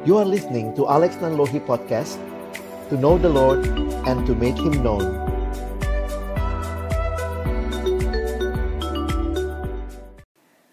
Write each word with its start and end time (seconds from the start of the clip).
You 0.00 0.16
are 0.16 0.24
listening 0.24 0.72
to 0.80 0.88
Alex 0.88 1.20
Nanlohi 1.20 1.60
Podcast 1.60 2.16
To 2.88 2.96
know 2.96 3.20
the 3.20 3.28
Lord 3.28 3.68
and 4.08 4.24
to 4.24 4.32
make 4.32 4.56
Him 4.56 4.80
known. 4.80 5.04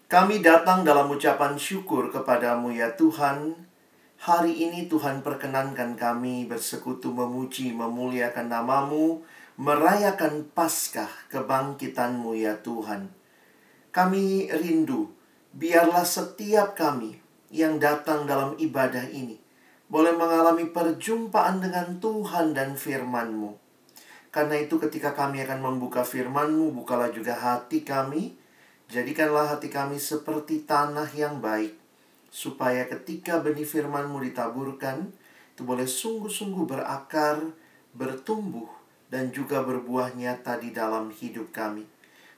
Kami 0.08 0.40
datang 0.40 0.80
dalam 0.80 1.12
ucapan 1.12 1.60
syukur 1.60 2.08
kepadamu 2.08 2.72
ya 2.72 2.96
Tuhan. 2.96 3.68
Hari 4.24 4.64
ini 4.64 4.88
Tuhan 4.88 5.20
perkenankan 5.20 6.00
kami 6.00 6.48
bersekutu 6.48 7.12
memuji 7.12 7.76
memuliakan 7.76 8.48
namamu 8.48 9.20
Merayakan 9.60 10.48
Paskah 10.56 11.28
kebangkitanmu 11.28 12.32
ya 12.32 12.64
Tuhan. 12.64 13.12
Kami 13.92 14.48
rindu 14.56 15.12
Biarlah 15.52 16.08
setiap 16.08 16.72
kami 16.72 17.27
yang 17.48 17.80
datang 17.80 18.28
dalam 18.28 18.56
ibadah 18.60 19.08
ini 19.08 19.48
boleh 19.88 20.12
mengalami 20.12 20.68
perjumpaan 20.68 21.64
dengan 21.64 21.96
Tuhan 21.96 22.52
dan 22.52 22.76
firman-Mu. 22.76 23.56
Karena 24.28 24.60
itu 24.60 24.76
ketika 24.76 25.16
kami 25.16 25.40
akan 25.48 25.64
membuka 25.64 26.04
firman-Mu, 26.04 26.76
bukalah 26.76 27.08
juga 27.08 27.32
hati 27.32 27.80
kami. 27.80 28.36
Jadikanlah 28.92 29.56
hati 29.56 29.72
kami 29.72 29.96
seperti 29.96 30.68
tanah 30.68 31.08
yang 31.16 31.40
baik. 31.40 31.72
Supaya 32.28 32.84
ketika 32.84 33.40
benih 33.40 33.64
firman-Mu 33.64 34.20
ditaburkan, 34.28 35.08
itu 35.56 35.64
boleh 35.64 35.88
sungguh-sungguh 35.88 36.68
berakar, 36.68 37.40
bertumbuh, 37.96 38.68
dan 39.08 39.32
juga 39.32 39.64
berbuah 39.64 40.12
nyata 40.12 40.60
di 40.60 40.76
dalam 40.76 41.08
hidup 41.08 41.48
kami. 41.48 41.88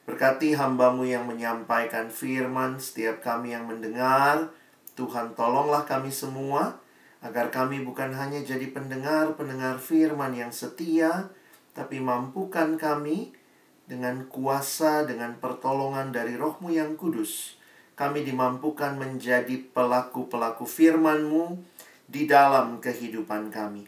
Berkati 0.06 0.54
hambamu 0.54 1.02
yang 1.02 1.26
menyampaikan 1.26 2.06
firman, 2.14 2.78
setiap 2.78 3.18
kami 3.18 3.50
yang 3.50 3.66
mendengar, 3.66 4.54
Tuhan 4.98 5.34
tolonglah 5.38 5.86
kami 5.86 6.10
semua 6.10 6.78
agar 7.20 7.52
kami 7.52 7.84
bukan 7.84 8.16
hanya 8.16 8.40
jadi 8.40 8.72
pendengar-pendengar 8.72 9.76
firman 9.76 10.32
yang 10.32 10.48
setia, 10.48 11.28
tapi 11.76 12.00
mampukan 12.00 12.80
kami 12.80 13.36
dengan 13.84 14.24
kuasa, 14.30 15.04
dengan 15.04 15.36
pertolongan 15.36 16.14
dari 16.14 16.38
rohmu 16.38 16.72
yang 16.72 16.96
kudus. 16.96 17.60
Kami 17.98 18.24
dimampukan 18.24 18.96
menjadi 18.96 19.60
pelaku-pelaku 19.76 20.64
firman-Mu 20.64 21.60
di 22.08 22.24
dalam 22.24 22.80
kehidupan 22.80 23.52
kami. 23.52 23.84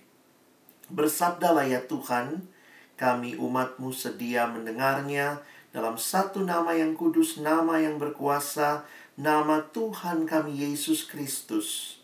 Bersabdalah 0.93 1.65
ya 1.65 1.81
Tuhan, 1.89 2.45
kami 3.01 3.41
umat-Mu 3.41 3.89
sedia 3.89 4.45
mendengarnya 4.45 5.41
dalam 5.73 5.97
satu 5.97 6.45
nama 6.45 6.77
yang 6.77 6.93
kudus, 6.93 7.41
nama 7.41 7.81
yang 7.81 7.97
berkuasa, 7.97 8.85
nama 9.17 9.65
Tuhan 9.73 10.29
kami 10.29 10.69
Yesus 10.69 11.09
Kristus 11.09 11.99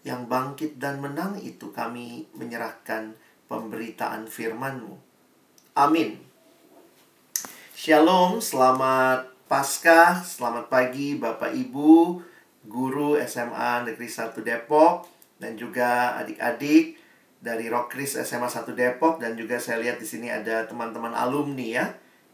yang 0.00 0.24
bangkit 0.24 0.80
dan 0.80 0.96
menang 1.04 1.36
itu 1.44 1.68
kami 1.76 2.24
menyerahkan 2.32 3.12
pemberitaan 3.52 4.24
firman-Mu. 4.24 4.96
Amin. 5.76 6.16
Shalom, 7.76 8.40
selamat 8.40 9.28
Paskah, 9.44 10.24
selamat 10.24 10.72
pagi 10.72 11.20
Bapak 11.20 11.52
Ibu, 11.52 12.16
guru 12.64 13.20
SMA 13.20 13.84
Negeri 13.84 14.08
1 14.08 14.40
Depok, 14.40 15.04
dan 15.36 15.52
juga 15.60 16.16
adik-adik 16.16 16.96
dari 17.44 17.68
Rockris 17.68 18.16
SMA 18.24 18.48
1 18.48 18.72
Depok, 18.72 19.20
dan 19.20 19.36
juga 19.36 19.60
saya 19.60 19.84
lihat 19.84 20.00
di 20.00 20.08
sini 20.08 20.32
ada 20.32 20.64
teman-teman 20.64 21.12
alumni 21.12 21.68
ya. 21.68 21.86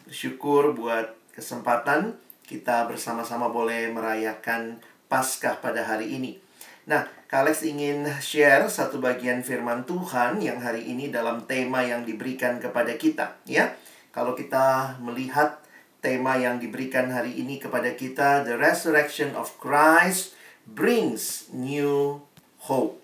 Bersyukur 0.06 0.70
buat 0.70 1.18
kesempatan 1.34 2.14
kita 2.46 2.86
bersama-sama 2.86 3.50
boleh 3.50 3.90
merayakan 3.90 4.78
Paskah 5.10 5.58
pada 5.58 5.82
hari 5.82 6.14
ini. 6.14 6.38
Nah, 6.86 7.10
Kalex 7.26 7.66
ingin 7.66 8.06
share 8.22 8.70
satu 8.70 9.02
bagian 9.02 9.42
firman 9.42 9.82
Tuhan 9.82 10.38
yang 10.38 10.62
hari 10.62 10.86
ini 10.86 11.10
dalam 11.10 11.42
tema 11.50 11.82
yang 11.82 12.06
diberikan 12.06 12.62
kepada 12.62 12.94
kita, 12.94 13.34
ya. 13.50 13.74
Kalau 14.14 14.38
kita 14.38 14.94
melihat 15.02 15.58
tema 15.98 16.38
yang 16.38 16.62
diberikan 16.62 17.10
hari 17.10 17.34
ini 17.42 17.58
kepada 17.58 17.90
kita, 17.98 18.46
the 18.46 18.54
resurrection 18.54 19.34
of 19.34 19.58
Christ 19.58 20.38
brings 20.70 21.50
new 21.50 22.22
hope. 22.62 23.02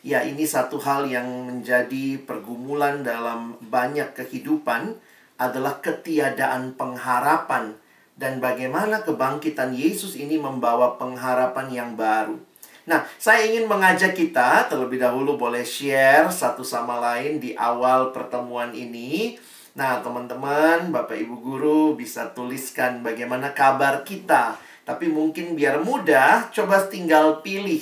Ya, 0.00 0.24
ini 0.24 0.48
satu 0.48 0.80
hal 0.80 1.12
yang 1.12 1.28
menjadi 1.44 2.16
pergumulan 2.24 3.04
dalam 3.04 3.60
banyak 3.60 4.16
kehidupan 4.16 4.96
adalah 5.40 5.80
ketiadaan 5.80 6.76
pengharapan 6.76 7.72
dan 8.20 8.36
bagaimana 8.36 9.00
kebangkitan 9.00 9.72
Yesus 9.72 10.20
ini 10.20 10.36
membawa 10.36 11.00
pengharapan 11.00 11.72
yang 11.72 11.90
baru. 11.96 12.36
Nah, 12.84 13.08
saya 13.16 13.48
ingin 13.48 13.64
mengajak 13.64 14.12
kita 14.12 14.68
terlebih 14.68 15.00
dahulu 15.00 15.40
boleh 15.40 15.64
share 15.64 16.28
satu 16.28 16.60
sama 16.60 17.00
lain 17.00 17.40
di 17.40 17.56
awal 17.56 18.12
pertemuan 18.12 18.76
ini. 18.76 19.40
Nah, 19.72 20.04
teman-teman, 20.04 20.92
Bapak 20.92 21.16
Ibu 21.16 21.36
guru 21.40 21.82
bisa 21.96 22.28
tuliskan 22.36 23.00
bagaimana 23.00 23.56
kabar 23.56 24.04
kita. 24.04 24.60
Tapi 24.84 25.08
mungkin 25.08 25.56
biar 25.56 25.80
mudah, 25.80 26.52
coba 26.52 26.84
tinggal 26.90 27.40
pilih 27.40 27.80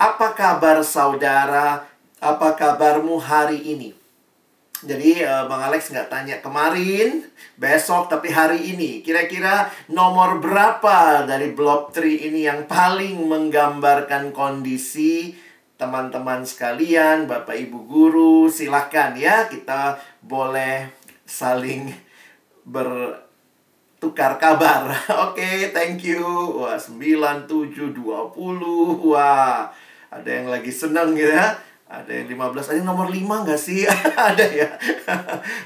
apa 0.00 0.32
kabar 0.32 0.82
saudara, 0.82 1.84
apa 2.18 2.48
kabarmu 2.56 3.20
hari 3.20 3.60
ini. 3.76 4.05
Jadi 4.84 5.24
uh, 5.24 5.48
Bang 5.48 5.64
Alex 5.64 5.88
nggak 5.88 6.12
tanya 6.12 6.36
kemarin, 6.44 7.24
besok, 7.56 8.12
tapi 8.12 8.28
hari 8.28 8.76
ini. 8.76 9.00
Kira-kira 9.00 9.72
nomor 9.88 10.36
berapa 10.36 11.24
dari 11.24 11.56
Blob 11.56 11.96
3 11.96 12.28
ini 12.28 12.44
yang 12.44 12.68
paling 12.68 13.24
menggambarkan 13.24 14.36
kondisi 14.36 15.32
teman-teman 15.80 16.44
sekalian, 16.44 17.24
Bapak 17.24 17.56
Ibu 17.56 17.88
guru, 17.88 18.52
silahkan 18.52 19.16
ya. 19.16 19.48
Kita 19.48 19.96
boleh 20.20 20.92
saling 21.24 21.88
bertukar 22.68 24.36
kabar. 24.36 24.92
Oke, 25.32 25.40
okay, 25.40 25.56
thank 25.72 26.04
you. 26.04 26.20
Wah, 26.60 26.76
9, 26.76 27.48
7, 27.48 27.96
20. 27.96 29.08
Wah, 29.08 29.72
ada 30.12 30.28
yang 30.28 30.52
lagi 30.52 30.68
senang 30.68 31.16
gitu 31.16 31.32
ya. 31.32 31.56
Ada 31.86 32.10
yang 32.10 32.34
15, 32.34 32.66
ada 32.66 32.78
yang 32.82 32.88
nomor 32.90 33.08
5 33.14 33.46
gak 33.46 33.60
sih? 33.62 33.86
ada 34.30 34.42
ya 34.42 34.74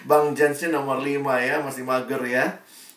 Bang 0.04 0.36
Jansnya 0.36 0.68
nomor 0.68 1.00
5 1.00 1.16
ya, 1.40 1.64
masih 1.64 1.82
mager 1.88 2.20
ya 2.28 2.44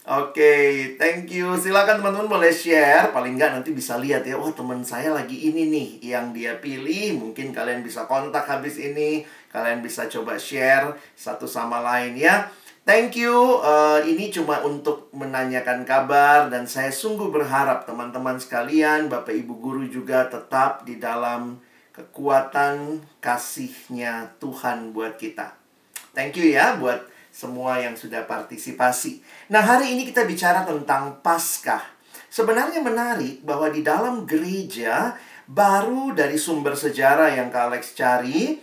Oke, 0.04 0.36
okay, 0.36 0.68
thank 1.00 1.32
you. 1.32 1.56
Silakan 1.56 2.04
teman-teman 2.04 2.28
boleh 2.28 2.52
share. 2.52 3.16
Paling 3.16 3.40
nggak 3.40 3.56
nanti 3.56 3.72
bisa 3.72 3.96
lihat 3.96 4.28
ya. 4.28 4.36
Wah, 4.36 4.52
teman 4.52 4.84
saya 4.84 5.16
lagi 5.16 5.48
ini 5.48 5.72
nih 5.72 6.12
yang 6.12 6.36
dia 6.36 6.60
pilih. 6.60 7.24
Mungkin 7.24 7.56
kalian 7.56 7.88
bisa 7.88 8.04
kontak 8.04 8.44
habis 8.44 8.76
ini. 8.84 9.24
Kalian 9.48 9.80
bisa 9.80 10.12
coba 10.12 10.36
share 10.36 11.00
satu 11.16 11.48
sama 11.48 11.80
lain 11.80 12.20
ya. 12.20 12.52
Thank 12.84 13.16
you. 13.16 13.64
Uh, 13.64 14.04
ini 14.04 14.28
cuma 14.28 14.60
untuk 14.68 15.08
menanyakan 15.16 15.88
kabar 15.88 16.52
dan 16.52 16.68
saya 16.68 16.92
sungguh 16.92 17.32
berharap 17.32 17.88
teman-teman 17.88 18.36
sekalian, 18.36 19.08
Bapak 19.08 19.32
Ibu 19.32 19.56
guru 19.56 19.88
juga 19.88 20.28
tetap 20.28 20.84
di 20.84 21.00
dalam 21.00 21.64
kekuatan 21.94 23.06
kasihnya 23.22 24.34
Tuhan 24.42 24.92
buat 24.92 25.16
kita. 25.22 25.54
Thank 26.18 26.42
you 26.42 26.50
ya 26.50 26.78
buat 26.81 27.06
semua 27.34 27.81
yang 27.81 27.98
sudah 27.98 28.26
partisipasi. 28.30 29.22
Nah, 29.50 29.62
hari 29.62 29.98
ini 29.98 30.06
kita 30.06 30.26
bicara 30.26 30.66
tentang 30.66 31.22
Paskah. 31.22 31.81
Sebenarnya 32.30 32.81
menarik 32.81 33.46
bahwa 33.46 33.70
di 33.70 33.86
dalam 33.86 34.26
gereja 34.26 35.18
baru 35.46 36.14
dari 36.18 36.38
sumber 36.38 36.74
sejarah 36.74 37.34
yang 37.34 37.54
Kak 37.54 37.74
Alex 37.74 37.94
cari, 37.94 38.58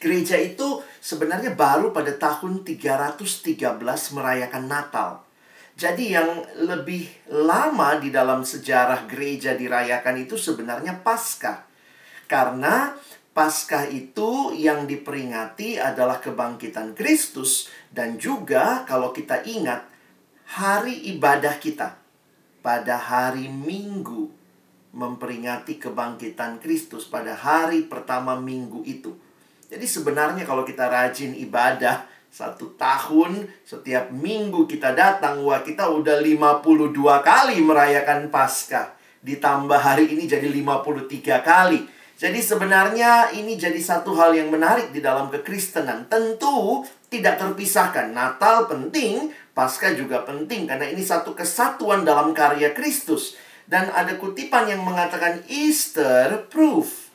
gereja 0.00 0.36
itu 0.40 0.80
sebenarnya 1.00 1.52
baru 1.52 1.92
pada 1.92 2.12
tahun 2.16 2.64
313 2.64 4.16
merayakan 4.16 4.64
Natal. 4.64 5.24
Jadi 5.76 6.16
yang 6.16 6.40
lebih 6.56 7.04
lama 7.28 8.00
di 8.00 8.08
dalam 8.08 8.40
sejarah 8.40 9.04
gereja 9.04 9.52
dirayakan 9.52 10.24
itu 10.24 10.40
sebenarnya 10.40 11.04
Paskah. 11.04 11.75
Karena 12.26 12.94
Paskah 13.36 13.84
itu 13.92 14.56
yang 14.56 14.88
diperingati 14.88 15.76
adalah 15.76 16.24
kebangkitan 16.24 16.96
Kristus 16.96 17.68
dan 17.92 18.16
juga 18.16 18.88
kalau 18.88 19.12
kita 19.12 19.44
ingat 19.44 19.84
hari 20.56 21.12
ibadah 21.12 21.60
kita 21.60 22.00
pada 22.64 22.96
hari 22.96 23.52
Minggu 23.52 24.32
memperingati 24.96 25.76
kebangkitan 25.76 26.56
Kristus 26.64 27.04
pada 27.04 27.36
hari 27.36 27.84
pertama 27.84 28.40
minggu 28.40 28.80
itu. 28.88 29.12
Jadi 29.68 29.84
sebenarnya 29.84 30.48
kalau 30.48 30.64
kita 30.64 30.88
rajin 30.88 31.36
ibadah 31.36 32.08
satu 32.32 32.72
tahun 32.80 33.44
setiap 33.68 34.08
minggu 34.08 34.64
kita 34.64 34.96
datang 34.96 35.44
wah 35.44 35.60
kita 35.60 35.92
udah 35.92 36.24
52 36.24 36.96
kali 37.20 37.60
merayakan 37.60 38.32
Paskah. 38.32 38.96
Ditambah 39.20 39.76
hari 39.76 40.16
ini 40.16 40.24
jadi 40.24 40.48
53 40.48 41.44
kali. 41.44 41.95
Jadi 42.16 42.40
sebenarnya 42.40 43.36
ini 43.36 43.60
jadi 43.60 43.76
satu 43.76 44.16
hal 44.16 44.32
yang 44.32 44.48
menarik 44.48 44.88
di 44.88 45.04
dalam 45.04 45.28
kekristenan. 45.28 46.08
Tentu 46.08 46.80
tidak 47.12 47.36
terpisahkan. 47.36 48.16
Natal 48.16 48.64
penting, 48.64 49.36
Paskah 49.52 49.92
juga 49.92 50.24
penting 50.24 50.64
karena 50.64 50.88
ini 50.88 51.04
satu 51.04 51.36
kesatuan 51.36 52.08
dalam 52.08 52.32
karya 52.32 52.72
Kristus. 52.72 53.36
Dan 53.68 53.92
ada 53.92 54.16
kutipan 54.16 54.64
yang 54.64 54.80
mengatakan 54.80 55.44
Easter 55.50 56.48
proof. 56.48 57.06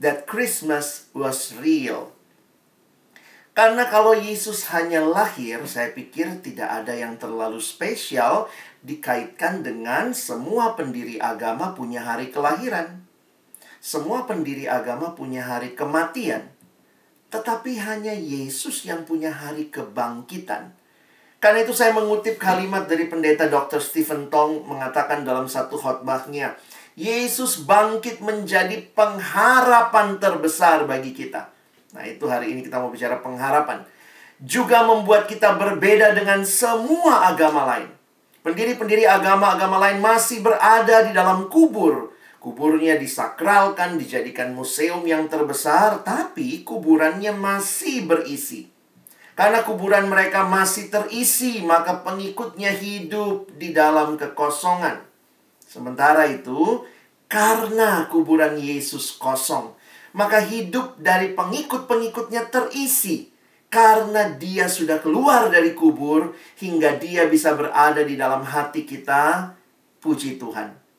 that 0.00 0.24
Christmas 0.24 1.12
was 1.12 1.52
real. 1.60 2.16
Karena 3.52 3.84
kalau 3.92 4.16
Yesus 4.16 4.72
hanya 4.72 5.04
lahir, 5.04 5.60
saya 5.68 5.92
pikir 5.92 6.40
tidak 6.40 6.72
ada 6.72 6.96
yang 6.96 7.20
terlalu 7.20 7.60
spesial 7.60 8.48
dikaitkan 8.80 9.60
dengan 9.60 10.16
semua 10.16 10.72
pendiri 10.72 11.20
agama 11.20 11.76
punya 11.76 12.00
hari 12.00 12.32
kelahiran. 12.32 12.99
Semua 13.80 14.28
pendiri 14.28 14.68
agama 14.68 15.16
punya 15.16 15.40
hari 15.40 15.72
kematian. 15.72 16.52
Tetapi 17.32 17.80
hanya 17.80 18.12
Yesus 18.12 18.84
yang 18.84 19.08
punya 19.08 19.32
hari 19.32 19.72
kebangkitan. 19.72 20.76
Karena 21.40 21.64
itu 21.64 21.72
saya 21.72 21.96
mengutip 21.96 22.36
kalimat 22.36 22.84
dari 22.84 23.08
pendeta 23.08 23.48
Dr. 23.48 23.80
Stephen 23.80 24.28
Tong 24.28 24.68
mengatakan 24.68 25.24
dalam 25.24 25.48
satu 25.48 25.80
khotbahnya, 25.80 26.52
Yesus 26.92 27.64
bangkit 27.64 28.20
menjadi 28.20 28.76
pengharapan 28.92 30.20
terbesar 30.20 30.84
bagi 30.84 31.16
kita. 31.16 31.48
Nah, 31.96 32.04
itu 32.04 32.28
hari 32.28 32.52
ini 32.52 32.60
kita 32.60 32.76
mau 32.76 32.92
bicara 32.92 33.24
pengharapan. 33.24 33.80
Juga 34.44 34.84
membuat 34.84 35.24
kita 35.24 35.56
berbeda 35.56 36.12
dengan 36.12 36.44
semua 36.44 37.32
agama 37.32 37.64
lain. 37.64 37.88
Pendiri-pendiri 38.44 39.08
agama-agama 39.08 39.80
lain 39.80 40.04
masih 40.04 40.44
berada 40.44 41.08
di 41.08 41.16
dalam 41.16 41.48
kubur. 41.48 42.12
Kuburnya 42.40 42.96
disakralkan, 42.96 44.00
dijadikan 44.00 44.56
museum 44.56 45.04
yang 45.04 45.28
terbesar, 45.28 46.00
tapi 46.00 46.64
kuburannya 46.64 47.36
masih 47.36 48.08
berisi. 48.08 48.64
Karena 49.36 49.60
kuburan 49.60 50.08
mereka 50.08 50.48
masih 50.48 50.88
terisi, 50.88 51.60
maka 51.60 52.00
pengikutnya 52.00 52.72
hidup 52.72 53.52
di 53.60 53.76
dalam 53.76 54.16
kekosongan. 54.16 55.04
Sementara 55.68 56.32
itu, 56.32 56.88
karena 57.28 58.08
kuburan 58.08 58.56
Yesus 58.56 59.20
kosong, 59.20 59.76
maka 60.16 60.40
hidup 60.40 60.96
dari 60.96 61.36
pengikut-pengikutnya 61.36 62.48
terisi. 62.48 63.28
Karena 63.70 64.32
dia 64.34 64.66
sudah 64.66 64.98
keluar 64.98 65.52
dari 65.52 65.76
kubur, 65.76 66.34
hingga 66.56 66.96
dia 66.96 67.28
bisa 67.28 67.52
berada 67.52 68.00
di 68.00 68.16
dalam 68.16 68.42
hati 68.42 68.88
kita. 68.88 69.54
Puji 70.00 70.40
Tuhan. 70.40 70.89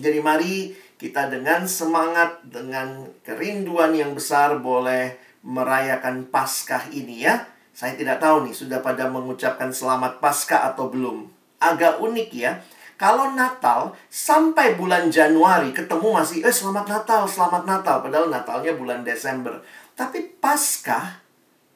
Jadi, 0.00 0.18
mari 0.24 0.72
kita 0.96 1.28
dengan 1.28 1.68
semangat, 1.68 2.40
dengan 2.48 3.06
kerinduan 3.22 3.92
yang 3.92 4.16
besar, 4.16 4.58
boleh 4.58 5.16
merayakan 5.44 6.28
Paskah 6.28 6.88
ini, 6.92 7.24
ya 7.24 7.46
saya 7.80 7.96
tidak 7.96 8.20
tahu 8.20 8.44
nih, 8.44 8.52
sudah 8.52 8.84
pada 8.84 9.08
mengucapkan 9.08 9.72
selamat 9.72 10.20
pasca 10.20 10.68
atau 10.68 10.92
belum. 10.92 11.30
Agak 11.64 11.96
unik 12.02 12.30
ya. 12.34 12.60
Kalau 13.00 13.32
Natal 13.32 13.96
sampai 14.12 14.76
bulan 14.76 15.08
Januari 15.08 15.72
ketemu 15.72 16.20
masih 16.20 16.44
eh 16.44 16.52
selamat 16.52 16.84
Natal, 16.84 17.24
selamat 17.24 17.64
Natal 17.64 18.04
padahal 18.04 18.28
Natalnya 18.28 18.76
bulan 18.76 19.00
Desember. 19.00 19.64
Tapi 19.96 20.28
pasca 20.36 21.24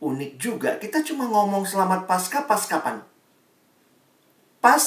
unik 0.04 0.32
juga. 0.36 0.76
Kita 0.76 1.00
cuma 1.00 1.24
ngomong 1.24 1.64
selamat 1.64 2.04
pasca 2.04 2.44
pas 2.44 2.60
kapan? 2.68 3.00
Pas 4.60 4.84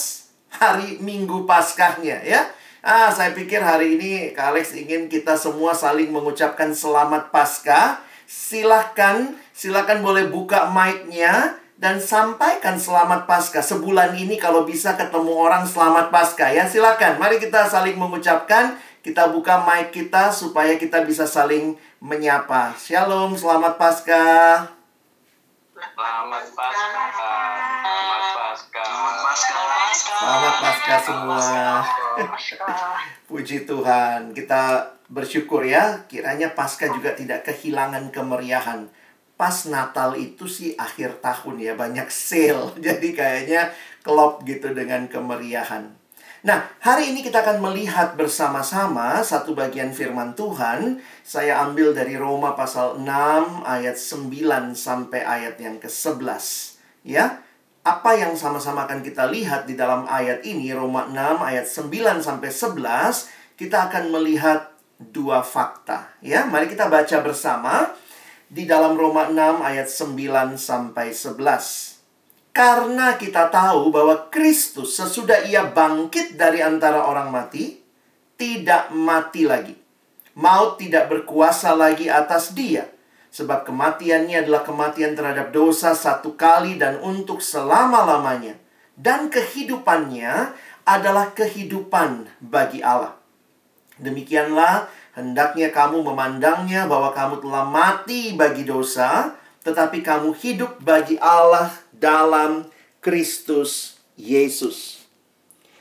hari 0.53 1.01
Minggu 1.01 1.49
Paskahnya 1.49 2.21
ya. 2.21 2.45
Ah, 2.87 3.11
saya 3.11 3.35
pikir 3.35 3.59
hari 3.59 3.99
ini 3.99 4.31
Kak 4.31 4.55
Alex 4.55 4.71
ingin 4.71 5.11
kita 5.11 5.35
semua 5.35 5.75
saling 5.75 6.07
mengucapkan 6.07 6.71
selamat 6.71 7.35
Paskah. 7.35 7.99
Silahkan 8.23 9.35
Silakan 9.51 9.99
boleh 9.99 10.31
buka 10.31 10.71
mic-nya 10.71 11.59
dan 11.75 11.99
sampaikan 11.99 12.79
selamat 12.79 13.27
pasca 13.27 13.59
Sebulan 13.59 14.15
ini 14.15 14.39
kalau 14.39 14.63
bisa 14.63 14.95
ketemu 14.95 15.35
orang 15.35 15.67
selamat 15.67 16.15
pasca 16.15 16.47
ya. 16.47 16.63
Silakan. 16.63 17.19
Mari 17.19 17.43
kita 17.43 17.67
saling 17.67 17.99
mengucapkan. 17.99 18.79
Kita 19.03 19.35
buka 19.35 19.67
mic 19.67 19.91
kita 19.91 20.31
supaya 20.31 20.79
kita 20.79 21.03
bisa 21.03 21.27
saling 21.27 21.75
menyapa. 21.99 22.71
Shalom, 22.79 23.35
selamat 23.35 23.75
pasca 23.75 24.23
Selamat 25.75 26.43
pasca 26.55 26.71
Selamat 26.71 26.95
pasca 26.95 28.26
Selamat 29.97 30.55
pasca 30.59 30.95
semua. 31.05 31.45
Puji 33.29 33.69
Tuhan. 33.69 34.33
Kita 34.33 34.93
bersyukur 35.07 35.61
ya. 35.61 36.05
Kiranya 36.09 36.57
pasca 36.57 36.89
juga 36.89 37.13
tidak 37.13 37.45
kehilangan 37.45 38.09
kemeriahan 38.09 38.89
pas 39.37 39.69
Natal 39.69 40.17
itu 40.17 40.49
sih 40.49 40.73
akhir 40.73 41.21
tahun 41.21 41.61
ya 41.61 41.77
banyak 41.77 42.09
sale 42.09 42.73
jadi 42.85 43.07
kayaknya 43.13 43.61
klop 44.01 44.41
gitu 44.43 44.73
dengan 44.73 45.05
kemeriahan. 45.05 45.93
Nah, 46.45 46.69
hari 46.79 47.11
ini 47.11 47.25
kita 47.25 47.41
akan 47.43 47.59
melihat 47.59 48.13
bersama-sama 48.15 49.19
satu 49.25 49.51
bagian 49.57 49.91
firman 49.91 50.31
Tuhan. 50.37 51.01
Saya 51.25 51.59
ambil 51.65 51.91
dari 51.91 52.13
Roma 52.15 52.53
pasal 52.53 53.01
6 53.01 53.67
ayat 53.67 53.97
9 53.97 54.77
sampai 54.77 55.27
ayat 55.27 55.59
yang 55.59 55.75
ke-11. 55.81 56.77
Ya, 57.03 57.41
apa 57.87 58.19
yang 58.19 58.35
sama-sama 58.35 58.83
akan 58.83 58.99
kita 58.99 59.31
lihat 59.31 59.63
di 59.63 59.79
dalam 59.79 60.03
ayat 60.11 60.43
ini 60.43 60.75
Roma 60.75 61.07
6 61.07 61.39
ayat 61.39 61.63
9 61.63 62.19
sampai 62.19 62.51
11, 62.51 63.55
kita 63.55 63.87
akan 63.87 64.11
melihat 64.11 64.75
dua 64.99 65.39
fakta. 65.39 66.11
Ya, 66.19 66.43
mari 66.51 66.67
kita 66.67 66.91
baca 66.91 67.23
bersama 67.23 67.95
di 68.51 68.67
dalam 68.67 68.99
Roma 68.99 69.31
6 69.31 69.63
ayat 69.63 69.87
9 69.87 70.59
sampai 70.59 71.15
11. 71.15 72.51
Karena 72.51 73.15
kita 73.15 73.47
tahu 73.47 73.87
bahwa 73.87 74.27
Kristus 74.27 74.99
sesudah 74.99 75.47
ia 75.47 75.63
bangkit 75.71 76.35
dari 76.35 76.59
antara 76.59 77.07
orang 77.07 77.31
mati, 77.31 77.79
tidak 78.35 78.91
mati 78.91 79.47
lagi. 79.47 79.75
Maut 80.35 80.75
tidak 80.75 81.07
berkuasa 81.07 81.71
lagi 81.71 82.11
atas 82.11 82.51
dia. 82.51 82.96
Sebab 83.31 83.67
kematiannya 83.67 84.47
adalah 84.47 84.63
kematian 84.63 85.13
terhadap 85.13 85.53
dosa 85.53 85.93
satu 85.93 86.33
kali 86.33 86.79
dan 86.79 86.97
untuk 87.03 87.43
selama-lamanya. 87.43 88.57
Dan 88.97 89.29
kehidupannya 89.29 90.55
adalah 90.87 91.35
kehidupan 91.35 92.31
bagi 92.41 92.81
Allah. 92.81 93.13
Demikianlah 94.01 94.89
Hendaknya 95.17 95.73
kamu 95.73 96.05
memandangnya 96.05 96.85
bahwa 96.85 97.09
kamu 97.09 97.41
telah 97.41 97.65
mati 97.65 98.37
bagi 98.37 98.61
dosa, 98.61 99.33
tetapi 99.65 100.05
kamu 100.05 100.29
hidup 100.37 100.77
bagi 100.85 101.17
Allah 101.17 101.73
dalam 101.89 102.69
Kristus 103.01 103.97
Yesus. 104.13 105.01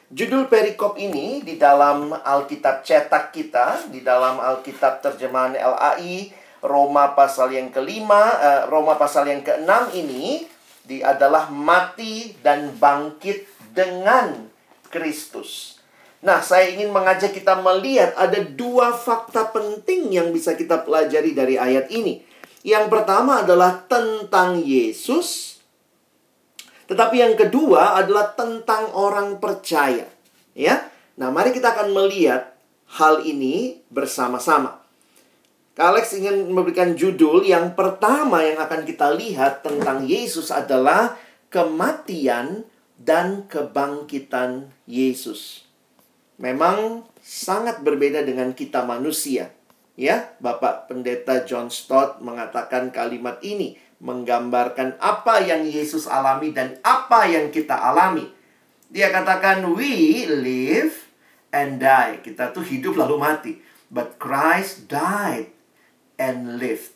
Judul 0.08 0.48
perikop 0.48 0.96
ini 0.96 1.44
di 1.44 1.60
dalam 1.60 2.16
Alkitab 2.16 2.80
cetak 2.80 3.36
kita, 3.36 3.92
di 3.92 4.00
dalam 4.00 4.40
Alkitab 4.40 5.04
terjemahan 5.04 5.52
LAI, 5.52 6.32
Roma 6.66 7.14
pasal 7.14 7.54
yang 7.54 7.70
kelima, 7.70 8.34
uh, 8.42 8.62
Roma 8.66 8.98
pasal 8.98 9.30
yang 9.30 9.46
keenam 9.46 9.86
ini 9.94 10.42
di 10.82 10.98
adalah 11.02 11.46
mati 11.50 12.34
dan 12.42 12.74
bangkit 12.74 13.46
dengan 13.70 14.50
Kristus. 14.90 15.78
Nah, 16.26 16.42
saya 16.42 16.74
ingin 16.74 16.90
mengajak 16.90 17.30
kita 17.30 17.62
melihat 17.62 18.10
ada 18.18 18.42
dua 18.42 18.90
fakta 18.90 19.46
penting 19.54 20.10
yang 20.10 20.34
bisa 20.34 20.58
kita 20.58 20.82
pelajari 20.82 21.36
dari 21.36 21.54
ayat 21.54 21.86
ini. 21.92 22.26
Yang 22.66 22.90
pertama 22.90 23.46
adalah 23.46 23.86
tentang 23.86 24.58
Yesus, 24.58 25.60
tetapi 26.90 27.22
yang 27.22 27.34
kedua 27.38 27.94
adalah 27.94 28.34
tentang 28.34 28.90
orang 28.90 29.38
percaya. 29.38 30.10
Ya. 30.56 30.90
Nah, 31.14 31.30
mari 31.30 31.54
kita 31.54 31.78
akan 31.78 31.94
melihat 31.94 32.58
hal 32.98 33.22
ini 33.22 33.82
bersama-sama. 33.86 34.75
Alex 35.76 36.16
ingin 36.16 36.48
memberikan 36.48 36.96
judul 36.96 37.44
yang 37.44 37.76
pertama 37.76 38.40
yang 38.40 38.56
akan 38.56 38.88
kita 38.88 39.12
lihat 39.12 39.60
tentang 39.60 40.08
Yesus 40.08 40.48
adalah 40.48 41.20
kematian 41.52 42.64
dan 42.96 43.44
kebangkitan 43.44 44.72
Yesus 44.88 45.66
memang 46.36 47.04
sangat 47.20 47.80
berbeda 47.80 48.24
dengan 48.24 48.52
kita 48.52 48.84
manusia. 48.84 49.52
Ya, 49.96 50.36
Bapak 50.44 50.92
Pendeta 50.92 51.48
John 51.48 51.72
Stott 51.72 52.20
mengatakan 52.20 52.92
kalimat 52.92 53.40
ini 53.40 53.80
menggambarkan 53.96 55.00
apa 55.00 55.40
yang 55.40 55.64
Yesus 55.64 56.04
alami 56.04 56.52
dan 56.52 56.76
apa 56.84 57.24
yang 57.24 57.48
kita 57.48 57.72
alami. 57.72 58.28
Dia 58.92 59.08
katakan 59.08 59.64
we 59.72 60.28
live 60.28 60.92
and 61.48 61.80
die. 61.80 62.20
Kita 62.20 62.52
tuh 62.52 62.60
hidup 62.60 63.00
lalu 63.00 63.16
mati. 63.16 63.52
But 63.88 64.20
Christ 64.20 64.84
died 64.92 65.55
and 66.16 66.58
lived. 66.60 66.92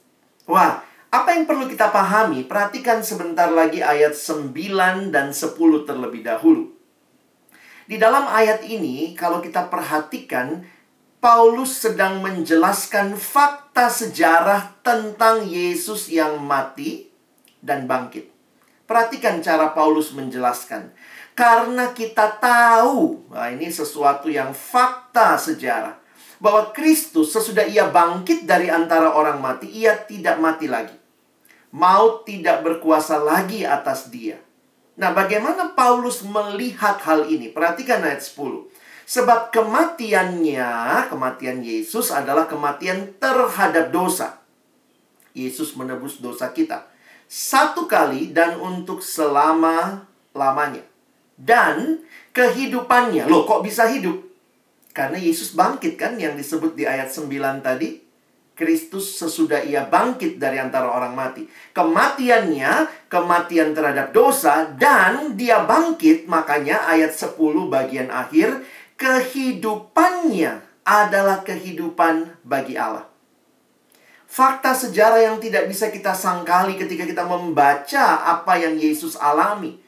Wah, 0.48 0.82
apa 1.10 1.34
yang 1.34 1.46
perlu 1.46 1.66
kita 1.66 1.90
pahami? 1.90 2.46
Perhatikan 2.46 3.04
sebentar 3.04 3.50
lagi 3.50 3.84
ayat 3.84 4.16
9 4.16 5.10
dan 5.10 5.34
10 5.34 5.58
terlebih 5.86 6.22
dahulu. 6.26 6.70
Di 7.90 7.98
dalam 7.98 8.30
ayat 8.30 8.62
ini, 8.62 9.18
kalau 9.18 9.42
kita 9.42 9.66
perhatikan, 9.66 10.62
Paulus 11.20 11.84
sedang 11.84 12.24
menjelaskan 12.24 13.12
fakta 13.12 13.92
sejarah 13.92 14.80
tentang 14.80 15.44
Yesus 15.44 16.08
yang 16.08 16.40
mati 16.40 17.12
dan 17.60 17.84
bangkit. 17.84 18.32
Perhatikan 18.88 19.44
cara 19.44 19.76
Paulus 19.76 20.16
menjelaskan. 20.16 20.96
Karena 21.36 21.92
kita 21.92 22.40
tahu, 22.40 23.28
nah 23.30 23.52
ini 23.52 23.68
sesuatu 23.68 24.32
yang 24.32 24.56
fakta 24.56 25.36
sejarah, 25.36 25.99
bahwa 26.40 26.72
Kristus 26.72 27.36
sesudah 27.36 27.68
ia 27.68 27.86
bangkit 27.92 28.48
dari 28.48 28.72
antara 28.72 29.12
orang 29.12 29.38
mati, 29.38 29.68
ia 29.68 29.94
tidak 29.94 30.40
mati 30.40 30.66
lagi. 30.66 30.96
Maut 31.70 32.26
tidak 32.26 32.64
berkuasa 32.66 33.20
lagi 33.20 33.62
atas 33.62 34.10
dia. 34.10 34.40
Nah, 34.98 35.14
bagaimana 35.14 35.76
Paulus 35.76 36.24
melihat 36.26 36.98
hal 37.06 37.28
ini? 37.30 37.52
Perhatikan 37.52 38.02
ayat 38.02 38.24
10. 38.24 38.66
Sebab 39.06 39.54
kematiannya, 39.54 41.06
kematian 41.12 41.62
Yesus 41.62 42.10
adalah 42.10 42.50
kematian 42.50 43.16
terhadap 43.20 43.94
dosa. 43.94 44.40
Yesus 45.36 45.78
menebus 45.78 46.18
dosa 46.18 46.50
kita. 46.50 46.90
Satu 47.30 47.86
kali 47.86 48.34
dan 48.34 48.58
untuk 48.58 49.02
selama-lamanya. 49.02 50.82
Dan 51.38 52.02
kehidupannya. 52.34 53.30
Loh, 53.30 53.46
kok 53.46 53.62
bisa 53.62 53.86
hidup? 53.88 54.29
Karena 54.90 55.18
Yesus 55.18 55.54
bangkit 55.54 55.94
kan 55.94 56.18
yang 56.18 56.34
disebut 56.34 56.74
di 56.74 56.84
ayat 56.86 57.10
9 57.10 57.62
tadi. 57.62 58.10
Kristus 58.60 59.16
sesudah 59.16 59.64
ia 59.64 59.88
bangkit 59.88 60.36
dari 60.36 60.60
antara 60.60 60.92
orang 60.92 61.16
mati. 61.16 61.48
Kematiannya, 61.72 63.08
kematian 63.08 63.72
terhadap 63.72 64.12
dosa, 64.12 64.68
dan 64.76 65.32
dia 65.32 65.64
bangkit, 65.64 66.28
makanya 66.28 66.84
ayat 66.84 67.16
10 67.16 67.40
bagian 67.72 68.12
akhir, 68.12 68.60
kehidupannya 69.00 70.60
adalah 70.84 71.40
kehidupan 71.40 72.36
bagi 72.44 72.76
Allah. 72.76 73.08
Fakta 74.30 74.76
sejarah 74.76 75.24
yang 75.24 75.36
tidak 75.40 75.66
bisa 75.66 75.88
kita 75.88 76.12
sangkali 76.12 76.76
ketika 76.76 77.08
kita 77.08 77.24
membaca 77.24 78.28
apa 78.28 78.60
yang 78.60 78.76
Yesus 78.76 79.16
alami. 79.16 79.80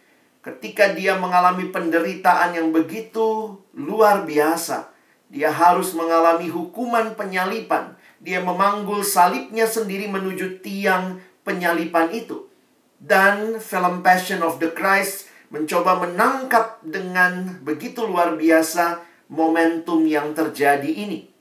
Ketika 0.43 0.91
dia 0.97 1.15
mengalami 1.15 1.71
penderitaan 1.71 2.57
yang 2.57 2.75
begitu 2.75 3.55
luar 3.77 4.27
biasa, 4.27 4.92
dia 5.33 5.49
harus 5.49 5.97
mengalami 5.97 6.53
hukuman 6.53 7.17
penyalipan. 7.17 7.97
Dia 8.21 8.45
memanggul 8.45 9.01
salibnya 9.01 9.65
sendiri 9.65 10.05
menuju 10.13 10.61
tiang 10.61 11.25
penyalipan 11.41 12.13
itu. 12.13 12.53
Dan 13.01 13.57
film 13.57 14.05
Passion 14.05 14.45
of 14.45 14.61
the 14.61 14.69
Christ 14.77 15.33
mencoba 15.49 16.05
menangkap 16.05 16.85
dengan 16.85 17.65
begitu 17.65 18.05
luar 18.05 18.37
biasa 18.37 19.01
momentum 19.33 20.05
yang 20.05 20.37
terjadi 20.37 20.87
ini. 20.87 21.33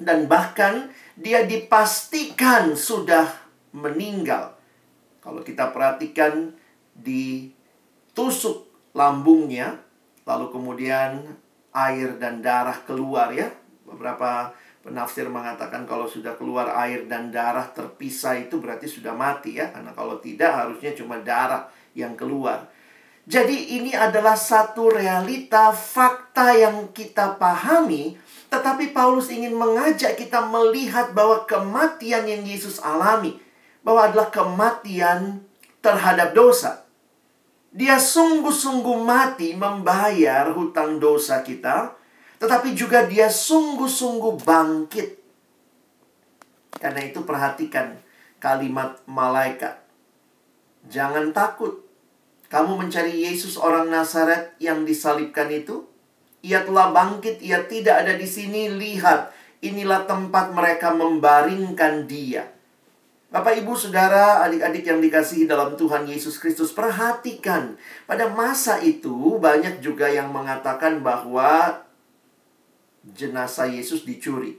Dan 0.00 0.24
bahkan 0.24 0.88
dia 1.12 1.44
dipastikan 1.44 2.72
sudah 2.80 3.28
meninggal. 3.76 4.56
Kalau 5.20 5.44
kita 5.44 5.68
perhatikan 5.68 6.56
di 6.96 7.52
tusuk 8.16 8.72
lambungnya, 8.96 9.84
lalu 10.24 10.48
kemudian 10.48 11.36
air 11.72 12.16
dan 12.16 12.40
darah 12.40 12.76
keluar 12.84 13.32
ya. 13.32 13.52
Beberapa 13.84 14.52
penafsir 14.84 15.28
mengatakan 15.28 15.84
kalau 15.84 16.08
sudah 16.08 16.36
keluar 16.36 16.72
air 16.84 17.04
dan 17.04 17.28
darah 17.28 17.68
terpisah 17.72 18.36
itu 18.40 18.60
berarti 18.60 18.88
sudah 18.88 19.12
mati 19.12 19.60
ya. 19.60 19.72
Karena 19.72 19.92
kalau 19.92 20.20
tidak 20.20 20.52
harusnya 20.52 20.92
cuma 20.96 21.20
darah 21.20 21.68
yang 21.92 22.14
keluar. 22.14 22.68
Jadi 23.28 23.76
ini 23.76 23.92
adalah 23.92 24.40
satu 24.40 24.88
realita 24.88 25.68
fakta 25.68 26.56
yang 26.56 26.88
kita 26.96 27.36
pahami, 27.36 28.16
tetapi 28.48 28.96
Paulus 28.96 29.28
ingin 29.28 29.52
mengajak 29.52 30.16
kita 30.16 30.48
melihat 30.48 31.12
bahwa 31.12 31.44
kematian 31.44 32.24
yang 32.24 32.40
Yesus 32.40 32.80
alami 32.80 33.36
bahwa 33.84 34.08
adalah 34.08 34.32
kematian 34.32 35.44
terhadap 35.84 36.32
dosa. 36.32 36.87
Dia 37.68 38.00
sungguh-sungguh 38.00 38.98
mati 39.04 39.52
membayar 39.52 40.48
hutang 40.56 40.96
dosa 40.96 41.44
kita, 41.44 41.92
tetapi 42.40 42.72
juga 42.72 43.04
dia 43.04 43.28
sungguh-sungguh 43.28 44.40
bangkit. 44.40 45.08
Karena 46.80 47.04
itu 47.04 47.20
perhatikan 47.26 48.00
kalimat 48.40 49.02
malaikat. 49.04 49.82
Jangan 50.88 51.34
takut 51.36 51.88
kamu 52.48 52.80
mencari 52.80 53.28
Yesus 53.28 53.60
orang 53.60 53.92
Nazaret 53.92 54.56
yang 54.56 54.88
disalibkan 54.88 55.52
itu? 55.52 55.84
Ia 56.40 56.64
telah 56.64 56.96
bangkit, 56.96 57.44
ia 57.44 57.60
tidak 57.68 58.08
ada 58.08 58.16
di 58.16 58.24
sini. 58.24 58.72
Lihat, 58.72 59.28
inilah 59.60 60.08
tempat 60.08 60.56
mereka 60.56 60.96
membaringkan 60.96 62.08
dia. 62.08 62.48
Bapak, 63.28 63.60
ibu, 63.60 63.76
saudara, 63.76 64.40
adik-adik 64.48 64.88
yang 64.88 65.04
dikasihi 65.04 65.44
dalam 65.44 65.76
Tuhan 65.76 66.08
Yesus 66.08 66.40
Kristus, 66.40 66.72
perhatikan. 66.72 67.76
Pada 68.08 68.32
masa 68.32 68.80
itu, 68.80 69.36
banyak 69.36 69.84
juga 69.84 70.08
yang 70.08 70.32
mengatakan 70.32 71.04
bahwa 71.04 71.84
jenazah 73.04 73.68
Yesus 73.68 74.08
dicuri. 74.08 74.56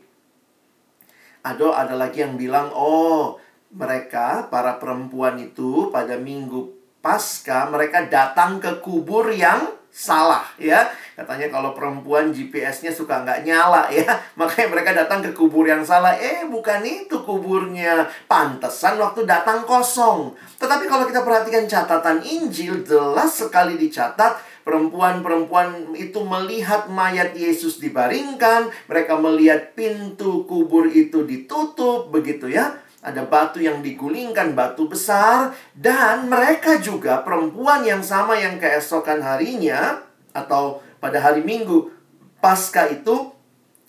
Ada, 1.41 1.81
ada 1.81 1.95
lagi 1.97 2.21
yang 2.21 2.37
bilang, 2.37 2.69
oh, 2.69 3.41
mereka, 3.73 4.45
para 4.53 4.77
perempuan 4.77 5.41
itu, 5.41 5.89
pada 5.89 6.21
minggu 6.21 6.77
pasca 6.99 7.71
mereka 7.71 8.05
datang 8.05 8.59
ke 8.59 8.83
kubur 8.83 9.31
yang 9.31 9.78
salah 9.89 10.45
ya. 10.55 10.87
Katanya 11.17 11.51
kalau 11.51 11.75
perempuan 11.75 12.31
GPS-nya 12.31 12.93
suka 12.93 13.25
nggak 13.25 13.43
nyala 13.43 13.91
ya. 13.91 14.07
Makanya 14.39 14.67
mereka 14.71 14.91
datang 14.95 15.19
ke 15.19 15.35
kubur 15.35 15.67
yang 15.67 15.83
salah. 15.83 16.15
Eh 16.15 16.47
bukan 16.47 16.81
itu 16.85 17.19
kuburnya. 17.25 18.07
Pantesan 18.29 18.95
waktu 19.01 19.27
datang 19.27 19.67
kosong. 19.67 20.33
Tetapi 20.61 20.87
kalau 20.87 21.03
kita 21.09 21.21
perhatikan 21.25 21.67
catatan 21.67 22.23
Injil 22.23 22.87
jelas 22.87 23.35
sekali 23.35 23.75
dicatat 23.75 24.39
perempuan-perempuan 24.69 25.97
itu 25.97 26.21
melihat 26.21 26.85
mayat 26.93 27.33
Yesus 27.33 27.81
dibaringkan 27.81 28.69
mereka 28.85 29.17
melihat 29.17 29.73
pintu 29.73 30.45
kubur 30.45 30.85
itu 30.85 31.25
ditutup 31.25 32.13
begitu 32.13 32.53
ya 32.53 32.77
ada 33.09 33.25
batu 33.25 33.57
yang 33.57 33.81
digulingkan, 33.81 34.53
batu 34.53 34.85
besar. 34.85 35.57
Dan 35.73 36.29
mereka 36.29 36.77
juga 36.77 37.25
perempuan 37.25 37.81
yang 37.81 38.05
sama 38.05 38.37
yang 38.37 38.61
keesokan 38.61 39.25
harinya 39.25 40.05
atau 40.31 40.85
pada 41.01 41.17
hari 41.17 41.41
Minggu 41.41 41.89
pasca 42.37 42.87
itu 42.87 43.33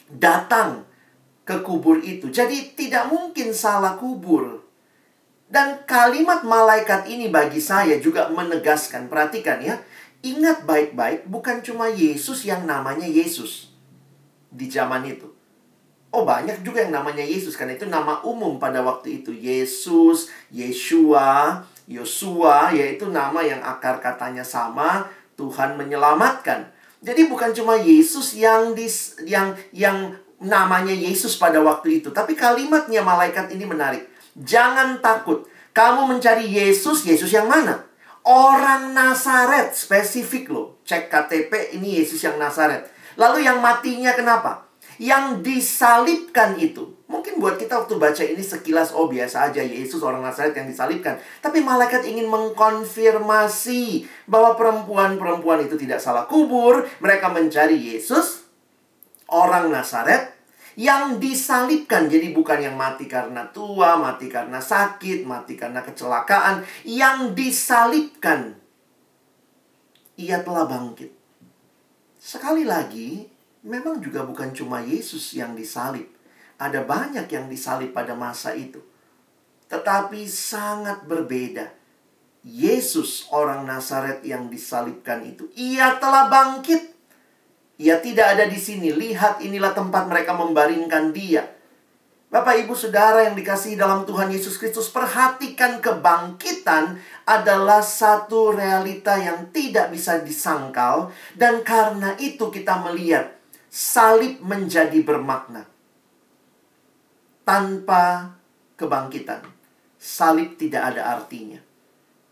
datang 0.09 0.89
ke 1.45 1.61
kubur 1.61 2.01
itu. 2.01 2.31
Jadi 2.31 2.75
tidak 2.75 3.11
mungkin 3.11 3.53
salah 3.53 4.01
kubur. 4.01 4.63
Dan 5.51 5.83
kalimat 5.83 6.47
malaikat 6.47 7.11
ini 7.11 7.27
bagi 7.27 7.59
saya 7.59 7.99
juga 7.99 8.31
menegaskan, 8.31 9.11
perhatikan 9.11 9.59
ya. 9.59 9.83
Ingat 10.23 10.63
baik-baik, 10.69 11.27
bukan 11.27 11.59
cuma 11.65 11.91
Yesus 11.91 12.47
yang 12.47 12.69
namanya 12.69 13.09
Yesus 13.09 13.73
di 14.53 14.71
zaman 14.71 15.09
itu. 15.11 15.40
Oh 16.11 16.27
banyak 16.27 16.67
juga 16.67 16.83
yang 16.83 16.91
namanya 16.91 17.23
Yesus 17.23 17.55
karena 17.55 17.79
itu 17.79 17.87
nama 17.87 18.19
umum 18.27 18.59
pada 18.59 18.83
waktu 18.83 19.23
itu 19.23 19.31
Yesus, 19.31 20.27
Yeshua, 20.51 21.63
Yosua 21.87 22.75
yaitu 22.75 23.07
nama 23.07 23.39
yang 23.47 23.63
akar 23.63 24.03
katanya 24.03 24.43
sama 24.43 25.07
Tuhan 25.39 25.79
menyelamatkan. 25.79 26.67
Jadi 27.01 27.31
bukan 27.31 27.55
cuma 27.55 27.79
Yesus 27.79 28.35
yang 28.35 28.75
dis, 28.75 29.17
yang 29.23 29.55
yang 29.71 30.19
namanya 30.43 30.93
Yesus 30.93 31.39
pada 31.39 31.63
waktu 31.63 32.03
itu, 32.03 32.11
tapi 32.11 32.35
kalimatnya 32.35 33.01
malaikat 33.01 33.49
ini 33.55 33.65
menarik. 33.65 34.05
Jangan 34.35 35.01
takut. 35.01 35.49
Kamu 35.71 36.11
mencari 36.11 36.51
Yesus, 36.51 37.07
Yesus 37.07 37.31
yang 37.31 37.47
mana? 37.47 37.87
Orang 38.27 38.93
Nazaret, 38.93 39.73
spesifik 39.73 40.51
loh. 40.51 40.83
Cek 40.85 41.09
KTP 41.09 41.79
ini 41.79 42.03
Yesus 42.03 42.21
yang 42.21 42.37
Nazaret. 42.37 42.91
Lalu 43.17 43.47
yang 43.47 43.63
matinya 43.63 44.13
kenapa? 44.13 44.70
Yang 45.01 45.41
disalibkan 45.41 46.61
itu. 46.61 46.93
Mungkin 47.09 47.41
buat 47.41 47.57
kita 47.57 47.81
waktu 47.83 47.97
baca 47.97 48.21
ini 48.21 48.45
sekilas 48.45 48.93
oh 48.93 49.09
biasa 49.09 49.49
aja 49.49 49.65
Yesus 49.65 50.05
orang 50.05 50.21
Nazaret 50.21 50.53
yang 50.53 50.69
disalibkan. 50.69 51.17
Tapi 51.41 51.65
malaikat 51.65 52.05
ingin 52.05 52.29
mengkonfirmasi 52.29 54.05
bahwa 54.29 54.61
perempuan-perempuan 54.61 55.65
itu 55.65 55.81
tidak 55.81 56.05
salah 56.05 56.29
kubur. 56.29 56.85
Mereka 57.01 57.33
mencari 57.33 57.81
Yesus 57.81 58.45
orang 59.33 59.73
Nazaret 59.73 60.37
yang 60.77 61.17
disalibkan. 61.17 62.13
Jadi 62.13 62.37
bukan 62.37 62.61
yang 62.61 62.77
mati 62.77 63.09
karena 63.09 63.49
tua, 63.49 63.97
mati 63.97 64.29
karena 64.29 64.61
sakit, 64.61 65.25
mati 65.25 65.57
karena 65.57 65.81
kecelakaan. 65.81 66.61
Yang 66.85 67.33
disalibkan. 67.33 68.53
Ia 70.21 70.45
telah 70.45 70.69
bangkit. 70.69 71.09
Sekali 72.21 72.69
lagi, 72.69 73.30
memang 73.65 74.01
juga 74.01 74.25
bukan 74.25 74.53
cuma 74.57 74.81
Yesus 74.81 75.37
yang 75.37 75.53
disalib. 75.53 76.09
Ada 76.61 76.85
banyak 76.85 77.25
yang 77.29 77.49
disalib 77.49 77.97
pada 77.97 78.13
masa 78.13 78.53
itu. 78.53 78.81
Tetapi 79.69 80.29
sangat 80.29 81.09
berbeda. 81.09 81.73
Yesus 82.41 83.29
orang 83.33 83.69
Nazaret 83.69 84.25
yang 84.25 84.49
disalibkan 84.49 85.21
itu, 85.25 85.49
ia 85.57 86.01
telah 86.01 86.33
bangkit. 86.33 86.97
Ia 87.81 88.01
tidak 88.01 88.37
ada 88.37 88.45
di 88.49 88.57
sini. 88.57 88.93
Lihat 88.93 89.45
inilah 89.45 89.73
tempat 89.73 90.09
mereka 90.09 90.37
membaringkan 90.37 91.13
dia. 91.17 91.49
Bapak, 92.31 92.63
Ibu, 92.63 92.79
Saudara 92.79 93.27
yang 93.27 93.35
dikasihi 93.35 93.75
dalam 93.75 94.07
Tuhan 94.07 94.31
Yesus 94.31 94.55
Kristus, 94.55 94.87
perhatikan 94.87 95.83
kebangkitan 95.83 96.95
adalah 97.27 97.83
satu 97.83 98.55
realita 98.55 99.19
yang 99.19 99.51
tidak 99.51 99.91
bisa 99.91 100.23
disangkal 100.23 101.11
dan 101.35 101.67
karena 101.67 102.15
itu 102.23 102.47
kita 102.55 102.87
melihat 102.87 103.40
salib 103.71 104.43
menjadi 104.43 104.99
bermakna. 105.07 105.71
tanpa 107.41 108.31
kebangkitan, 108.79 109.43
salib 109.99 110.55
tidak 110.55 110.95
ada 110.95 111.19
artinya. 111.19 111.59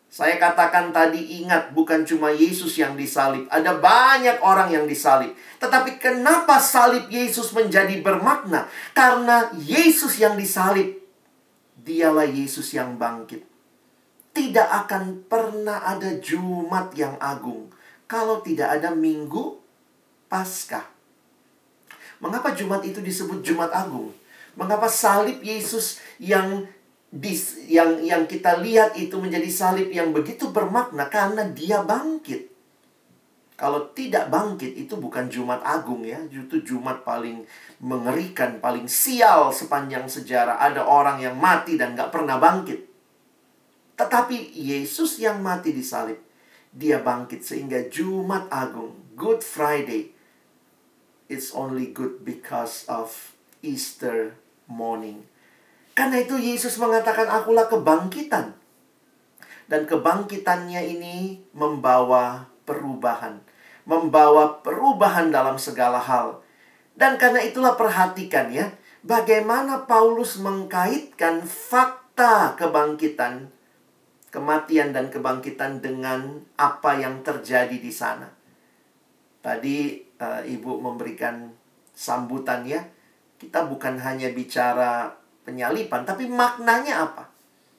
Saya 0.08 0.38
katakan 0.38 0.94
tadi 0.94 1.42
ingat 1.42 1.74
bukan 1.74 2.06
cuma 2.06 2.30
Yesus 2.30 2.78
yang 2.78 2.94
disalib, 2.94 3.44
ada 3.50 3.76
banyak 3.76 4.38
orang 4.40 4.70
yang 4.70 4.86
disalib. 4.86 5.34
Tetapi 5.58 5.98
kenapa 5.98 6.62
salib 6.62 7.10
Yesus 7.10 7.50
menjadi 7.50 7.98
bermakna? 8.00 8.70
Karena 8.94 9.50
Yesus 9.58 10.16
yang 10.22 10.38
disalib, 10.38 10.96
dialah 11.76 12.24
Yesus 12.24 12.72
yang 12.72 12.96
bangkit. 12.96 13.44
Tidak 14.32 14.68
akan 14.86 15.26
pernah 15.26 15.82
ada 15.82 16.14
Jumat 16.22 16.94
yang 16.94 17.18
agung 17.18 17.68
kalau 18.06 18.38
tidak 18.40 18.80
ada 18.80 18.94
Minggu 18.94 19.60
Paskah. 20.30 20.97
Mengapa 22.18 22.50
Jumat 22.54 22.82
itu 22.82 22.98
disebut 22.98 23.42
Jumat 23.42 23.70
Agung? 23.70 24.10
Mengapa 24.58 24.90
salib 24.90 25.38
Yesus 25.38 26.02
yang 26.18 26.66
dis, 27.14 27.62
yang 27.70 28.02
yang 28.02 28.26
kita 28.26 28.58
lihat 28.58 28.98
itu 28.98 29.14
menjadi 29.16 29.48
salib 29.48 29.88
yang 29.88 30.10
begitu 30.10 30.50
bermakna 30.50 31.06
karena 31.06 31.46
dia 31.46 31.80
bangkit. 31.86 32.50
Kalau 33.58 33.90
tidak 33.90 34.30
bangkit 34.30 34.70
itu 34.78 34.94
bukan 34.94 35.26
Jumat 35.26 35.58
Agung 35.66 36.06
ya, 36.06 36.22
itu 36.30 36.62
Jumat 36.62 37.02
paling 37.02 37.42
mengerikan, 37.82 38.62
paling 38.62 38.86
sial 38.86 39.50
sepanjang 39.50 40.06
sejarah. 40.06 40.62
Ada 40.62 40.86
orang 40.86 41.18
yang 41.18 41.34
mati 41.34 41.74
dan 41.74 41.98
gak 41.98 42.14
pernah 42.14 42.38
bangkit. 42.38 42.86
Tetapi 43.98 44.54
Yesus 44.54 45.18
yang 45.18 45.42
mati 45.42 45.74
di 45.74 45.82
salib, 45.82 46.22
dia 46.70 47.02
bangkit 47.02 47.42
sehingga 47.42 47.90
Jumat 47.90 48.46
Agung, 48.46 48.94
Good 49.18 49.42
Friday, 49.42 50.14
it's 51.28 51.52
only 51.52 51.92
good 51.92 52.24
because 52.24 52.88
of 52.88 53.36
Easter 53.60 54.34
morning. 54.64 55.28
Karena 55.92 56.24
itu 56.24 56.40
Yesus 56.40 56.80
mengatakan 56.80 57.28
akulah 57.28 57.68
kebangkitan. 57.68 58.56
Dan 59.68 59.84
kebangkitannya 59.84 60.80
ini 60.80 61.44
membawa 61.52 62.48
perubahan. 62.64 63.44
Membawa 63.84 64.64
perubahan 64.64 65.28
dalam 65.28 65.60
segala 65.60 66.00
hal. 66.00 66.40
Dan 66.96 67.20
karena 67.20 67.44
itulah 67.44 67.76
perhatikan 67.76 68.48
ya. 68.48 68.72
Bagaimana 69.04 69.84
Paulus 69.84 70.40
mengkaitkan 70.40 71.44
fakta 71.44 72.56
kebangkitan. 72.56 73.52
Kematian 74.32 74.92
dan 74.92 75.12
kebangkitan 75.12 75.84
dengan 75.84 76.44
apa 76.56 77.00
yang 77.00 77.20
terjadi 77.20 77.76
di 77.76 77.92
sana. 77.92 78.28
Tadi 79.40 80.07
uh, 80.20 80.42
Ibu 80.44 80.82
memberikan 80.82 81.50
sambutan 81.94 82.62
ya. 82.66 82.82
Kita 83.38 83.66
bukan 83.70 83.98
hanya 84.02 84.34
bicara 84.34 85.14
penyalipan, 85.46 86.02
tapi 86.02 86.26
maknanya 86.26 87.06
apa? 87.06 87.30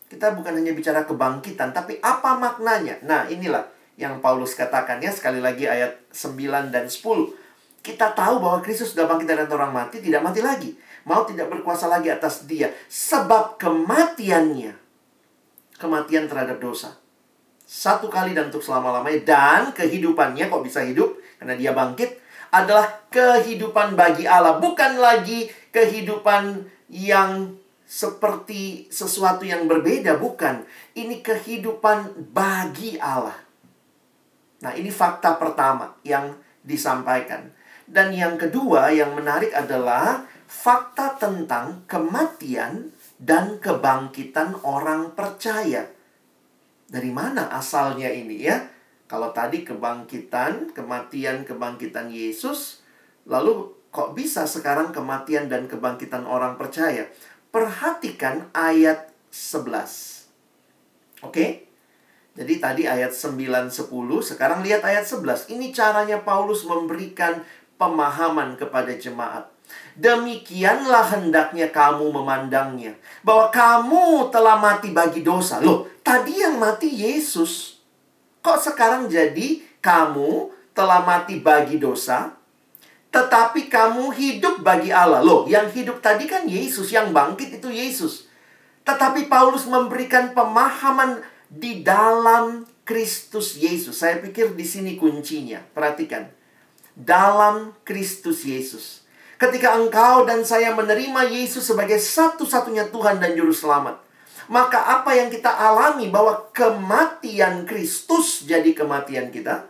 Kita 0.10 0.34
bukan 0.34 0.58
hanya 0.58 0.74
bicara 0.74 1.05
kebangkitan, 1.05 1.75
tapi 1.75 2.00
apa 2.01 2.34
maknanya? 2.39 2.98
Nah, 3.05 3.29
inilah 3.29 3.67
yang 4.00 4.24
Paulus 4.24 4.55
katakan 4.55 5.03
ya 5.03 5.12
sekali 5.12 5.43
lagi 5.43 5.67
ayat 5.67 6.10
9 6.15 6.72
dan 6.72 6.88
10. 6.88 7.36
Kita 7.84 8.12
tahu 8.15 8.39
bahwa 8.39 8.63
Kristus 8.63 8.96
sudah 8.96 9.05
bangkit 9.08 9.27
dari 9.27 9.43
orang 9.43 9.75
mati, 9.75 10.00
tidak 10.00 10.24
mati 10.24 10.39
lagi. 10.39 10.72
Mau 11.03 11.27
tidak 11.27 11.51
berkuasa 11.51 11.91
lagi 11.91 12.08
atas 12.08 12.48
dia. 12.48 12.72
Sebab 12.88 13.60
kematiannya, 13.60 14.74
kematian 15.79 16.27
terhadap 16.31 16.60
dosa. 16.60 16.96
Satu 17.63 18.10
kali 18.10 18.34
dan 18.34 18.50
untuk 18.50 18.65
selama-lamanya. 18.65 19.22
Dan 19.24 19.62
kehidupannya, 19.75 20.50
kok 20.50 20.63
bisa 20.65 20.84
hidup? 20.84 21.19
Karena 21.38 21.55
dia 21.55 21.72
bangkit. 21.72 22.19
Adalah 22.49 23.09
kehidupan 23.13 23.93
bagi 23.93 24.25
Allah. 24.25 24.57
Bukan 24.57 24.97
lagi 24.97 25.49
kehidupan 25.69 26.65
yang 26.89 27.57
seperti 27.89 28.89
sesuatu 28.93 29.45
yang 29.45 29.65
berbeda, 29.65 30.17
bukan. 30.21 30.65
Ini 30.93 31.25
kehidupan 31.25 32.29
bagi 32.33 33.01
Allah. 33.01 33.38
Nah, 34.62 34.73
ini 34.77 34.93
fakta 34.93 35.38
pertama 35.41 35.97
yang 36.05 36.38
disampaikan. 36.62 37.49
Dan 37.89 38.13
yang 38.13 38.38
kedua 38.38 38.93
yang 38.93 39.17
menarik 39.17 39.49
adalah 39.57 40.21
fakta 40.45 41.17
tentang 41.17 41.85
kematian 41.89 42.93
dan 43.17 43.57
kebangkitan 43.57 44.62
orang 44.62 45.17
percaya. 45.17 45.89
Dari 46.89 47.09
mana 47.09 47.49
asalnya 47.49 48.09
ini 48.13 48.38
ya? 48.45 48.57
Kalau 49.10 49.34
tadi 49.34 49.65
kebangkitan, 49.65 50.69
kematian, 50.69 51.41
kebangkitan 51.41 52.13
Yesus, 52.13 52.86
lalu 53.26 53.74
kok 53.89 54.13
bisa 54.13 54.45
sekarang 54.45 54.93
kematian 54.93 55.50
dan 55.50 55.65
kebangkitan 55.65 56.30
orang 56.30 56.62
percaya? 56.62 57.10
Perhatikan 57.50 58.54
ayat 58.54 59.10
11. 59.34 60.30
Oke? 61.26 61.65
Jadi 62.38 62.54
tadi 62.62 62.84
ayat 62.86 63.10
9 63.10 63.74
10, 63.74 63.89
sekarang 64.22 64.62
lihat 64.62 64.86
ayat 64.86 65.04
11. 65.04 65.52
Ini 65.58 65.74
caranya 65.74 66.22
Paulus 66.22 66.62
memberikan 66.69 67.41
pemahaman 67.82 68.56
kepada 68.56 68.93
jemaat. 68.93 69.50
Demikianlah 69.98 71.17
hendaknya 71.17 71.74
kamu 71.74 72.13
memandangnya. 72.13 72.93
Bahwa 73.26 73.50
kamu 73.50 74.30
telah 74.32 74.62
mati 74.62 74.93
bagi 74.95 75.26
dosa. 75.26 75.60
Loh, 75.60 75.89
tadi 76.06 76.39
yang 76.39 76.62
mati 76.62 76.88
Yesus. 76.88 77.68
Kok 78.39 78.60
sekarang 78.60 79.12
jadi 79.12 79.60
kamu 79.84 80.52
telah 80.71 81.04
mati 81.04 81.39
bagi 81.43 81.75
dosa? 81.75 82.39
Tetapi 83.10 83.67
kamu 83.67 84.13
hidup 84.13 84.62
bagi 84.62 84.93
Allah. 84.93 85.25
Loh, 85.25 85.49
yang 85.49 85.67
hidup 85.73 85.99
tadi 85.99 86.30
kan 86.30 86.45
Yesus, 86.45 86.93
yang 86.93 87.10
bangkit 87.10 87.58
itu 87.58 87.67
Yesus. 87.73 88.30
Tetapi 88.86 89.28
Paulus 89.28 89.65
memberikan 89.65 90.32
pemahaman 90.32 91.21
di 91.49 91.82
dalam 91.82 92.69
Kristus 92.86 93.58
Yesus. 93.58 94.02
Saya 94.02 94.21
pikir 94.21 94.54
di 94.54 94.65
sini 94.65 94.95
kuncinya. 94.95 95.62
Perhatikan. 95.73 96.30
Dalam 96.93 97.73
Kristus 97.82 98.45
Yesus. 98.45 99.06
Ketika 99.39 99.78
engkau 99.78 100.28
dan 100.28 100.45
saya 100.45 100.75
menerima 100.75 101.32
Yesus 101.32 101.65
sebagai 101.65 101.97
satu-satunya 101.97 102.91
Tuhan 102.93 103.17
dan 103.17 103.34
Juru 103.34 103.56
Selamat. 103.56 104.09
Maka 104.49 104.99
apa 104.99 105.13
yang 105.13 105.29
kita 105.29 105.53
alami 105.53 106.09
bahwa 106.09 106.49
kematian 106.49 107.69
Kristus 107.69 108.49
jadi 108.49 108.73
kematian 108.73 109.29
kita 109.29 109.69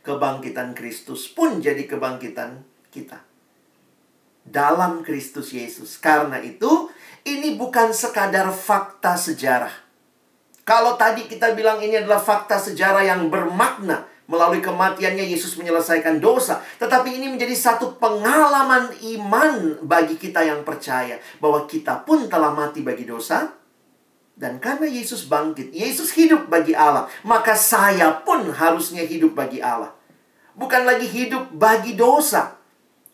kebangkitan 0.00 0.72
Kristus 0.72 1.28
pun 1.30 1.60
jadi 1.60 1.84
kebangkitan 1.84 2.64
kita. 2.90 3.22
Dalam 4.40 5.04
Kristus 5.04 5.52
Yesus. 5.52 6.00
Karena 6.00 6.40
itu, 6.40 6.88
ini 7.22 7.54
bukan 7.54 7.92
sekadar 7.92 8.48
fakta 8.50 9.14
sejarah. 9.14 9.72
Kalau 10.64 10.96
tadi 10.96 11.28
kita 11.28 11.52
bilang 11.52 11.78
ini 11.84 12.00
adalah 12.00 12.22
fakta 12.22 12.56
sejarah 12.56 13.04
yang 13.04 13.28
bermakna 13.28 14.09
melalui 14.30 14.62
kematiannya 14.62 15.26
Yesus 15.26 15.58
menyelesaikan 15.58 16.22
dosa, 16.22 16.62
tetapi 16.78 17.18
ini 17.18 17.26
menjadi 17.26 17.52
satu 17.52 17.98
pengalaman 17.98 18.94
iman 19.18 19.82
bagi 19.82 20.14
kita 20.14 20.46
yang 20.46 20.62
percaya 20.62 21.18
bahwa 21.42 21.66
kita 21.66 22.06
pun 22.06 22.30
telah 22.30 22.54
mati 22.54 22.86
bagi 22.86 23.02
dosa 23.02 23.60
dan 24.40 24.56
karena 24.56 24.88
Yesus 24.88 25.28
bangkit, 25.28 25.68
Yesus 25.76 26.16
hidup 26.16 26.48
bagi 26.48 26.72
Allah, 26.72 27.12
maka 27.28 27.52
saya 27.52 28.24
pun 28.24 28.48
harusnya 28.48 29.04
hidup 29.04 29.36
bagi 29.36 29.60
Allah. 29.60 29.92
Bukan 30.56 30.88
lagi 30.88 31.04
hidup 31.04 31.52
bagi 31.52 31.92
dosa. 31.92 32.56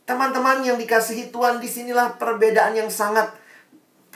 Teman-teman 0.07 0.62
yang 0.62 0.79
dikasihi 0.79 1.35
Tuhan, 1.35 1.59
di 1.59 1.66
sinilah 1.66 2.14
perbedaan 2.14 2.79
yang 2.79 2.87
sangat 2.87 3.35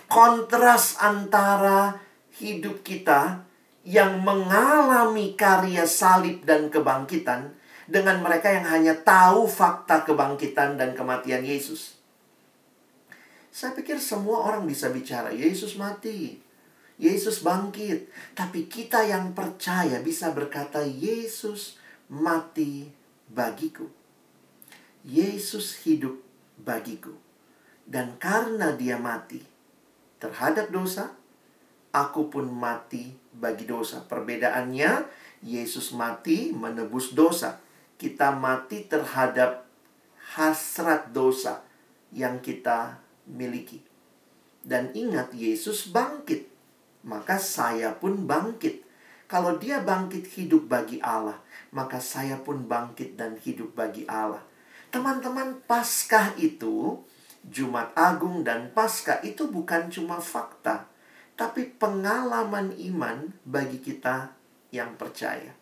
kontras 0.07 1.03
antara 1.03 1.99
hidup 2.39 2.87
kita 2.87 3.43
yang 3.91 4.23
mengalami 4.23 5.35
karya 5.35 5.83
salib 5.83 6.47
dan 6.47 6.71
kebangkitan 6.71 7.59
dengan 7.91 8.23
mereka 8.23 8.55
yang 8.55 8.71
hanya 8.71 8.95
tahu 8.95 9.51
fakta 9.51 10.07
kebangkitan 10.07 10.79
dan 10.79 10.95
kematian 10.95 11.43
Yesus. 11.43 11.99
Saya 13.51 13.75
pikir 13.75 13.99
semua 13.99 14.47
orang 14.47 14.63
bisa 14.63 14.95
bicara, 14.95 15.35
Yesus 15.35 15.75
mati, 15.75 16.39
Yesus 17.03 17.43
bangkit. 17.43 18.07
Tapi 18.39 18.71
kita 18.71 19.03
yang 19.03 19.35
percaya 19.35 19.99
bisa 19.99 20.31
berkata, 20.31 20.87
Yesus 20.87 21.75
mati 22.07 22.87
bagiku. 23.27 23.91
Yesus 25.03 25.83
hidup 25.83 26.15
bagiku. 26.63 27.11
Dan 27.83 28.15
karena 28.23 28.71
dia 28.79 29.03
mati 29.03 29.43
terhadap 30.23 30.71
dosa, 30.71 31.11
aku 31.91 32.31
pun 32.31 32.51
mati 32.51 33.15
bagi 33.35 33.67
dosa. 33.67 34.03
Perbedaannya, 34.03 35.07
Yesus 35.43 35.95
mati 35.95 36.55
menebus 36.55 37.13
dosa. 37.15 37.59
Kita 38.01 38.33
mati 38.33 38.89
terhadap 38.89 39.69
hasrat 40.35 41.13
dosa 41.13 41.61
yang 42.15 42.41
kita 42.41 42.99
miliki. 43.29 43.85
Dan 44.61 44.93
ingat, 44.97 45.33
Yesus 45.33 45.89
bangkit. 45.91 46.49
Maka 47.05 47.41
saya 47.41 47.97
pun 47.97 48.29
bangkit. 48.29 48.85
Kalau 49.31 49.57
dia 49.57 49.79
bangkit 49.81 50.27
hidup 50.37 50.67
bagi 50.67 50.99
Allah, 50.99 51.39
maka 51.71 52.03
saya 52.03 52.35
pun 52.43 52.67
bangkit 52.67 53.15
dan 53.15 53.39
hidup 53.39 53.79
bagi 53.79 54.03
Allah. 54.11 54.43
Teman-teman, 54.91 55.63
Paskah 55.71 56.35
itu 56.35 56.99
Jumat 57.47 57.95
Agung 57.95 58.43
dan 58.43 58.75
Paskah 58.75 59.23
itu 59.23 59.47
bukan 59.47 59.87
cuma 59.87 60.19
fakta, 60.19 60.90
tapi 61.41 61.73
pengalaman 61.81 62.77
iman 62.93 63.33
bagi 63.49 63.81
kita 63.81 64.29
yang 64.77 64.93
percaya. 65.01 65.57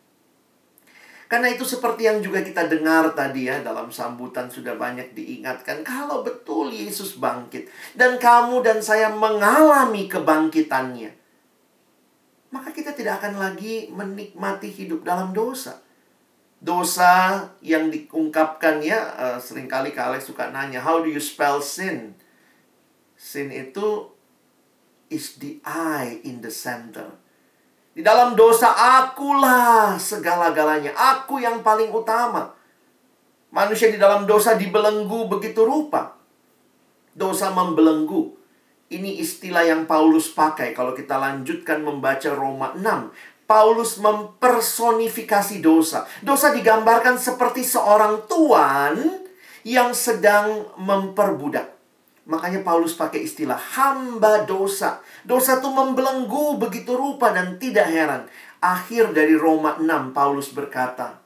Karena 1.31 1.55
itu 1.55 1.62
seperti 1.62 2.11
yang 2.11 2.19
juga 2.19 2.43
kita 2.43 2.67
dengar 2.67 3.14
tadi 3.14 3.47
ya 3.47 3.62
dalam 3.62 3.95
sambutan 3.95 4.51
sudah 4.51 4.75
banyak 4.75 5.14
diingatkan 5.14 5.87
kalau 5.87 6.27
betul 6.27 6.73
Yesus 6.73 7.21
bangkit 7.21 7.71
dan 7.95 8.19
kamu 8.19 8.64
dan 8.64 8.83
saya 8.83 9.12
mengalami 9.12 10.11
kebangkitannya 10.11 11.14
maka 12.49 12.73
kita 12.73 12.97
tidak 12.97 13.21
akan 13.21 13.37
lagi 13.37 13.93
menikmati 13.93 14.73
hidup 14.73 15.05
dalam 15.05 15.37
dosa. 15.37 15.85
Dosa 16.59 17.45
yang 17.62 17.93
diungkapkan 17.93 18.83
ya 18.83 18.99
uh, 19.14 19.38
sering 19.38 19.71
kali 19.71 19.95
Kak 19.95 20.11
Alex 20.11 20.27
suka 20.27 20.51
nanya 20.51 20.83
how 20.83 20.99
do 21.05 21.12
you 21.12 21.23
spell 21.23 21.62
sin? 21.62 22.19
Sin 23.14 23.53
itu 23.53 24.11
is 25.09 25.40
the 25.40 25.61
I 25.64 26.21
in 26.25 26.40
the 26.40 26.53
center. 26.53 27.12
Di 27.99 28.07
dalam 28.07 28.38
dosa 28.38 28.71
akulah 28.73 29.99
segala-galanya. 29.99 30.94
Aku 30.94 31.42
yang 31.42 31.66
paling 31.66 31.90
utama. 31.90 32.55
Manusia 33.51 33.90
di 33.90 33.99
dalam 33.99 34.29
dosa 34.29 34.55
dibelenggu 34.55 35.27
begitu 35.27 35.66
rupa. 35.66 36.14
Dosa 37.16 37.51
membelenggu. 37.51 38.38
Ini 38.88 39.21
istilah 39.21 39.66
yang 39.68 39.85
Paulus 39.85 40.33
pakai 40.33 40.73
kalau 40.73 40.97
kita 40.97 41.18
lanjutkan 41.18 41.85
membaca 41.85 42.31
Roma 42.33 42.73
6. 42.79 43.49
Paulus 43.49 43.97
mempersonifikasi 43.99 45.59
dosa. 45.64 46.05
Dosa 46.21 46.53
digambarkan 46.53 47.16
seperti 47.16 47.64
seorang 47.64 48.29
tuan 48.29 49.25
yang 49.64 49.97
sedang 49.97 50.68
memperbudak. 50.77 51.78
Makanya 52.29 52.61
Paulus 52.61 52.93
pakai 52.93 53.25
istilah 53.25 53.57
hamba 53.57 54.45
dosa. 54.45 55.01
Dosa 55.25 55.64
itu 55.64 55.69
membelenggu 55.73 56.61
begitu 56.61 56.93
rupa 56.93 57.33
dan 57.33 57.57
tidak 57.57 57.88
heran. 57.88 58.29
Akhir 58.61 59.17
dari 59.17 59.33
Roma 59.33 59.81
6 59.81 60.12
Paulus 60.12 60.53
berkata, 60.53 61.25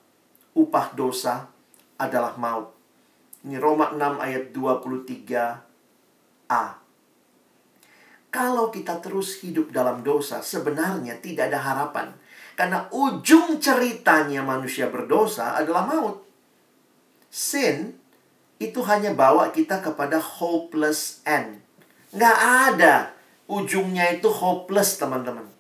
upah 0.55 0.95
dosa 0.95 1.51
adalah 1.99 2.39
maut. 2.39 2.71
Ini 3.43 3.59
Roma 3.59 3.91
6 3.91 4.23
ayat 4.23 4.55
23a. 4.55 6.65
Kalau 8.33 8.71
kita 8.71 9.03
terus 9.03 9.43
hidup 9.43 9.75
dalam 9.75 10.07
dosa, 10.07 10.39
sebenarnya 10.39 11.19
tidak 11.19 11.51
ada 11.51 11.61
harapan. 11.61 12.15
Karena 12.55 12.87
ujung 12.95 13.59
ceritanya 13.59 14.47
manusia 14.47 14.87
berdosa 14.87 15.59
adalah 15.59 15.91
maut. 15.91 16.23
Sin 17.27 17.99
itu 18.63 18.79
hanya 18.87 19.11
bawa 19.11 19.51
kita 19.51 19.83
kepada 19.83 20.23
hopeless 20.23 21.19
end. 21.27 21.59
Nggak 22.15 22.39
ada 22.39 22.95
ujungnya 23.51 24.15
itu 24.15 24.31
hopeless, 24.31 24.97
teman-teman. 24.97 25.51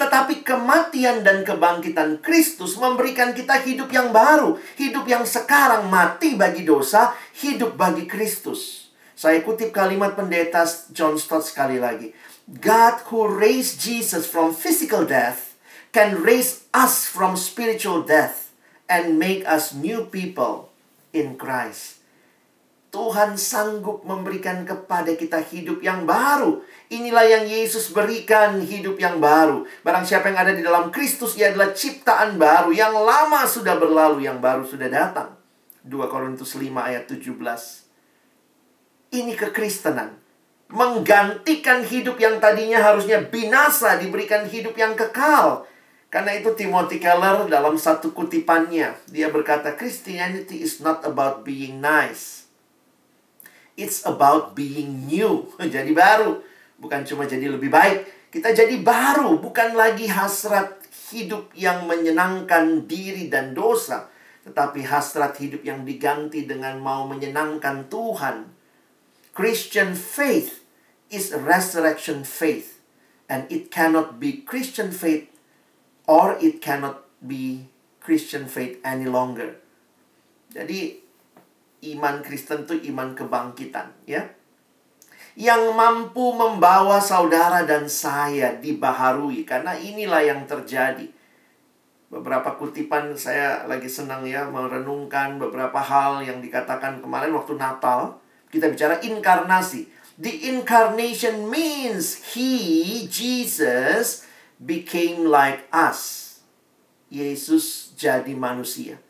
Tetapi 0.00 0.40
kematian 0.40 1.20
dan 1.20 1.44
kebangkitan 1.44 2.24
Kristus 2.24 2.72
memberikan 2.80 3.36
kita 3.36 3.60
hidup 3.60 3.92
yang 3.92 4.16
baru. 4.16 4.56
Hidup 4.80 5.04
yang 5.04 5.28
sekarang 5.28 5.92
mati 5.92 6.40
bagi 6.40 6.64
dosa, 6.64 7.12
hidup 7.36 7.76
bagi 7.76 8.08
Kristus. 8.08 8.88
Saya 9.12 9.44
kutip 9.44 9.76
kalimat 9.76 10.16
pendeta 10.16 10.64
John 10.96 11.20
Stott 11.20 11.44
sekali 11.44 11.76
lagi. 11.76 12.16
God 12.48 13.12
who 13.12 13.28
raised 13.28 13.84
Jesus 13.84 14.24
from 14.24 14.56
physical 14.56 15.04
death 15.04 15.52
can 15.92 16.24
raise 16.24 16.64
us 16.72 17.04
from 17.04 17.36
spiritual 17.36 18.00
death 18.00 18.56
and 18.88 19.20
make 19.20 19.44
us 19.44 19.76
new 19.76 20.08
people 20.08 20.69
in 21.16 21.38
Christ. 21.38 22.00
Tuhan 22.90 23.38
sanggup 23.38 24.02
memberikan 24.02 24.66
kepada 24.66 25.14
kita 25.14 25.38
hidup 25.38 25.78
yang 25.78 26.02
baru. 26.10 26.58
Inilah 26.90 27.22
yang 27.22 27.46
Yesus 27.46 27.94
berikan 27.94 28.58
hidup 28.58 28.98
yang 28.98 29.22
baru. 29.22 29.62
Barang 29.86 30.02
siapa 30.02 30.26
yang 30.34 30.42
ada 30.42 30.50
di 30.50 30.58
dalam 30.66 30.90
Kristus, 30.90 31.38
ia 31.38 31.54
adalah 31.54 31.70
ciptaan 31.70 32.34
baru. 32.34 32.74
Yang 32.74 32.94
lama 32.98 33.46
sudah 33.46 33.78
berlalu, 33.78 34.26
yang 34.26 34.42
baru 34.42 34.66
sudah 34.66 34.90
datang. 34.90 35.38
2 35.86 36.10
Korintus 36.10 36.58
5 36.58 36.66
ayat 36.82 37.06
17. 37.06 37.30
Ini 39.14 39.38
kekristenan. 39.38 40.18
Menggantikan 40.70 41.86
hidup 41.86 42.18
yang 42.18 42.42
tadinya 42.42 42.82
harusnya 42.82 43.22
binasa, 43.22 44.02
diberikan 44.02 44.50
hidup 44.50 44.74
yang 44.74 44.98
kekal. 44.98 45.62
Karena 46.10 46.34
itu 46.34 46.50
Timothy 46.58 46.98
Keller 46.98 47.46
dalam 47.46 47.78
satu 47.78 48.10
kutipannya, 48.10 48.98
dia 49.06 49.30
berkata, 49.30 49.78
Christianity 49.78 50.58
is 50.58 50.82
not 50.82 51.06
about 51.06 51.46
being 51.46 51.78
nice. 51.78 52.50
It's 53.78 54.02
about 54.02 54.58
being 54.58 55.06
new. 55.06 55.46
Jadi 55.74 55.94
baru. 55.94 56.42
Bukan 56.82 57.06
cuma 57.06 57.28
jadi 57.28 57.44
lebih 57.46 57.68
baik. 57.68 58.32
Kita 58.32 58.56
jadi 58.56 58.72
baru. 58.80 59.36
Bukan 59.36 59.76
lagi 59.76 60.08
hasrat 60.08 60.80
hidup 61.12 61.52
yang 61.52 61.84
menyenangkan 61.84 62.88
diri 62.88 63.28
dan 63.28 63.52
dosa. 63.52 64.08
Tetapi 64.48 64.80
hasrat 64.88 65.36
hidup 65.36 65.60
yang 65.60 65.84
diganti 65.84 66.48
dengan 66.48 66.80
mau 66.80 67.04
menyenangkan 67.04 67.92
Tuhan. 67.92 68.48
Christian 69.36 69.92
faith 69.92 70.64
is 71.12 71.36
resurrection 71.36 72.24
faith. 72.24 72.80
And 73.28 73.44
it 73.52 73.68
cannot 73.68 74.16
be 74.16 74.40
Christian 74.40 74.88
faith 74.88 75.29
or 76.10 76.34
it 76.42 76.58
cannot 76.58 77.06
be 77.22 77.70
Christian 78.02 78.50
faith 78.50 78.82
any 78.82 79.06
longer. 79.06 79.62
Jadi 80.50 80.98
iman 81.94 82.26
Kristen 82.26 82.66
itu 82.66 82.90
iman 82.90 83.14
kebangkitan, 83.14 83.94
ya. 84.10 84.26
Yang 85.38 85.70
mampu 85.78 86.34
membawa 86.34 86.98
saudara 86.98 87.62
dan 87.62 87.86
saya 87.86 88.58
dibaharui 88.58 89.46
karena 89.46 89.78
inilah 89.78 90.26
yang 90.26 90.42
terjadi. 90.50 91.06
Beberapa 92.10 92.58
kutipan 92.58 93.14
saya 93.14 93.62
lagi 93.70 93.86
senang 93.86 94.26
ya 94.26 94.50
merenungkan 94.50 95.38
beberapa 95.38 95.78
hal 95.78 96.26
yang 96.26 96.42
dikatakan 96.42 96.98
kemarin 96.98 97.30
waktu 97.30 97.54
Natal. 97.54 98.18
Kita 98.50 98.66
bicara 98.66 98.98
inkarnasi. 98.98 99.86
The 100.18 100.50
incarnation 100.50 101.46
means 101.46 102.34
he, 102.34 103.06
Jesus, 103.06 104.26
became 104.60 105.24
like 105.24 105.64
us. 105.72 106.28
Yesus 107.10 107.96
jadi 107.98 108.36
manusia. 108.36 109.02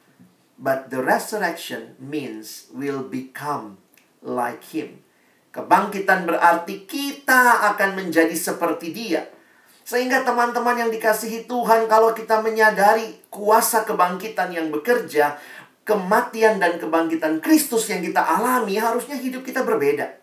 But 0.57 0.89
the 0.89 1.05
resurrection 1.05 1.99
means 2.01 2.71
will 2.73 3.05
become 3.05 3.77
like 4.25 4.65
him. 4.73 5.05
Kebangkitan 5.51 6.25
berarti 6.25 6.87
kita 6.87 7.75
akan 7.75 7.99
menjadi 7.99 8.33
seperti 8.33 8.95
dia. 8.95 9.27
Sehingga 9.83 10.23
teman-teman 10.23 10.79
yang 10.79 10.91
dikasihi 10.95 11.51
Tuhan 11.51 11.91
kalau 11.91 12.15
kita 12.15 12.41
menyadari 12.41 13.19
kuasa 13.29 13.83
kebangkitan 13.83 14.55
yang 14.55 14.71
bekerja, 14.71 15.37
kematian 15.83 16.63
dan 16.63 16.79
kebangkitan 16.79 17.43
Kristus 17.43 17.91
yang 17.91 18.01
kita 18.01 18.23
alami, 18.23 18.79
harusnya 18.79 19.19
hidup 19.19 19.43
kita 19.43 19.67
berbeda. 19.67 20.15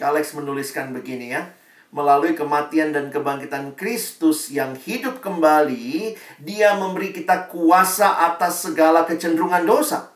Alex 0.00 0.32
menuliskan 0.32 0.96
begini 0.96 1.36
ya 1.36 1.52
melalui 1.94 2.34
kematian 2.34 2.90
dan 2.90 3.08
kebangkitan 3.08 3.78
Kristus 3.78 4.50
yang 4.50 4.74
hidup 4.74 5.22
kembali, 5.22 6.18
Dia 6.42 6.74
memberi 6.74 7.14
kita 7.14 7.46
kuasa 7.46 8.26
atas 8.32 8.66
segala 8.66 9.06
kecenderungan 9.06 9.62
dosa. 9.62 10.10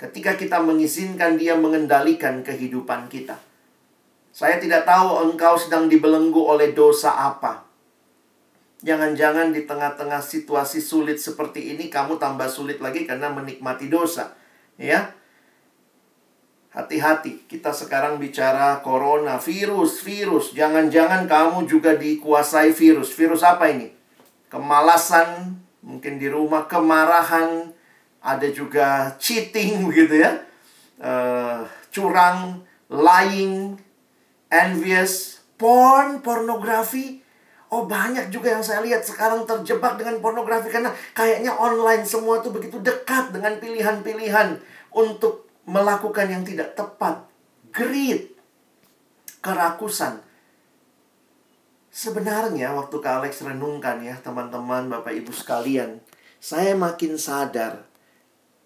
Ketika 0.00 0.36
kita 0.36 0.64
mengizinkan 0.64 1.36
Dia 1.36 1.56
mengendalikan 1.60 2.40
kehidupan 2.40 3.12
kita. 3.12 3.36
Saya 4.30 4.62
tidak 4.62 4.86
tahu 4.86 5.28
engkau 5.28 5.58
sedang 5.58 5.90
dibelenggu 5.90 6.40
oleh 6.40 6.72
dosa 6.72 7.12
apa. 7.12 7.66
Jangan-jangan 8.80 9.52
di 9.52 9.68
tengah-tengah 9.68 10.24
situasi 10.24 10.80
sulit 10.80 11.20
seperti 11.20 11.76
ini 11.76 11.92
kamu 11.92 12.16
tambah 12.16 12.48
sulit 12.48 12.80
lagi 12.80 13.04
karena 13.04 13.28
menikmati 13.28 13.92
dosa. 13.92 14.32
Ya, 14.80 15.12
Hati-hati, 16.70 17.50
kita 17.50 17.74
sekarang 17.74 18.22
bicara 18.22 18.78
corona, 18.78 19.42
virus, 19.42 20.06
virus. 20.06 20.54
Jangan-jangan 20.54 21.26
kamu 21.26 21.66
juga 21.66 21.98
dikuasai 21.98 22.70
virus. 22.70 23.10
Virus 23.10 23.42
apa 23.42 23.74
ini? 23.74 23.90
Kemalasan, 24.46 25.58
mungkin 25.82 26.22
di 26.22 26.30
rumah, 26.30 26.70
kemarahan, 26.70 27.74
ada 28.22 28.48
juga 28.54 29.18
cheating 29.18 29.82
begitu 29.90 30.22
ya. 30.22 30.46
Uh, 31.02 31.66
curang, 31.90 32.62
lying, 32.86 33.74
envious, 34.46 35.42
porn, 35.58 36.22
pornografi. 36.22 37.18
Oh 37.70 37.86
banyak 37.86 38.30
juga 38.30 38.54
yang 38.54 38.62
saya 38.62 38.82
lihat 38.82 39.02
sekarang 39.02 39.42
terjebak 39.42 39.98
dengan 39.98 40.22
pornografi 40.22 40.70
karena 40.70 40.90
kayaknya 41.14 41.54
online 41.54 42.02
semua 42.02 42.42
tuh 42.42 42.50
begitu 42.50 42.82
dekat 42.82 43.30
dengan 43.30 43.58
pilihan-pilihan 43.62 44.58
untuk 44.90 45.39
melakukan 45.68 46.28
yang 46.28 46.42
tidak 46.44 46.76
tepat, 46.76 47.26
greed, 47.72 48.32
kerakusan. 49.40 50.20
Sebenarnya 51.90 52.70
waktu 52.76 52.96
Kak 53.02 53.24
Alex 53.24 53.42
renungkan 53.42 53.98
ya 54.04 54.14
teman-teman 54.22 54.86
Bapak 54.86 55.10
Ibu 55.10 55.34
sekalian, 55.34 55.98
saya 56.38 56.78
makin 56.78 57.18
sadar 57.18 57.84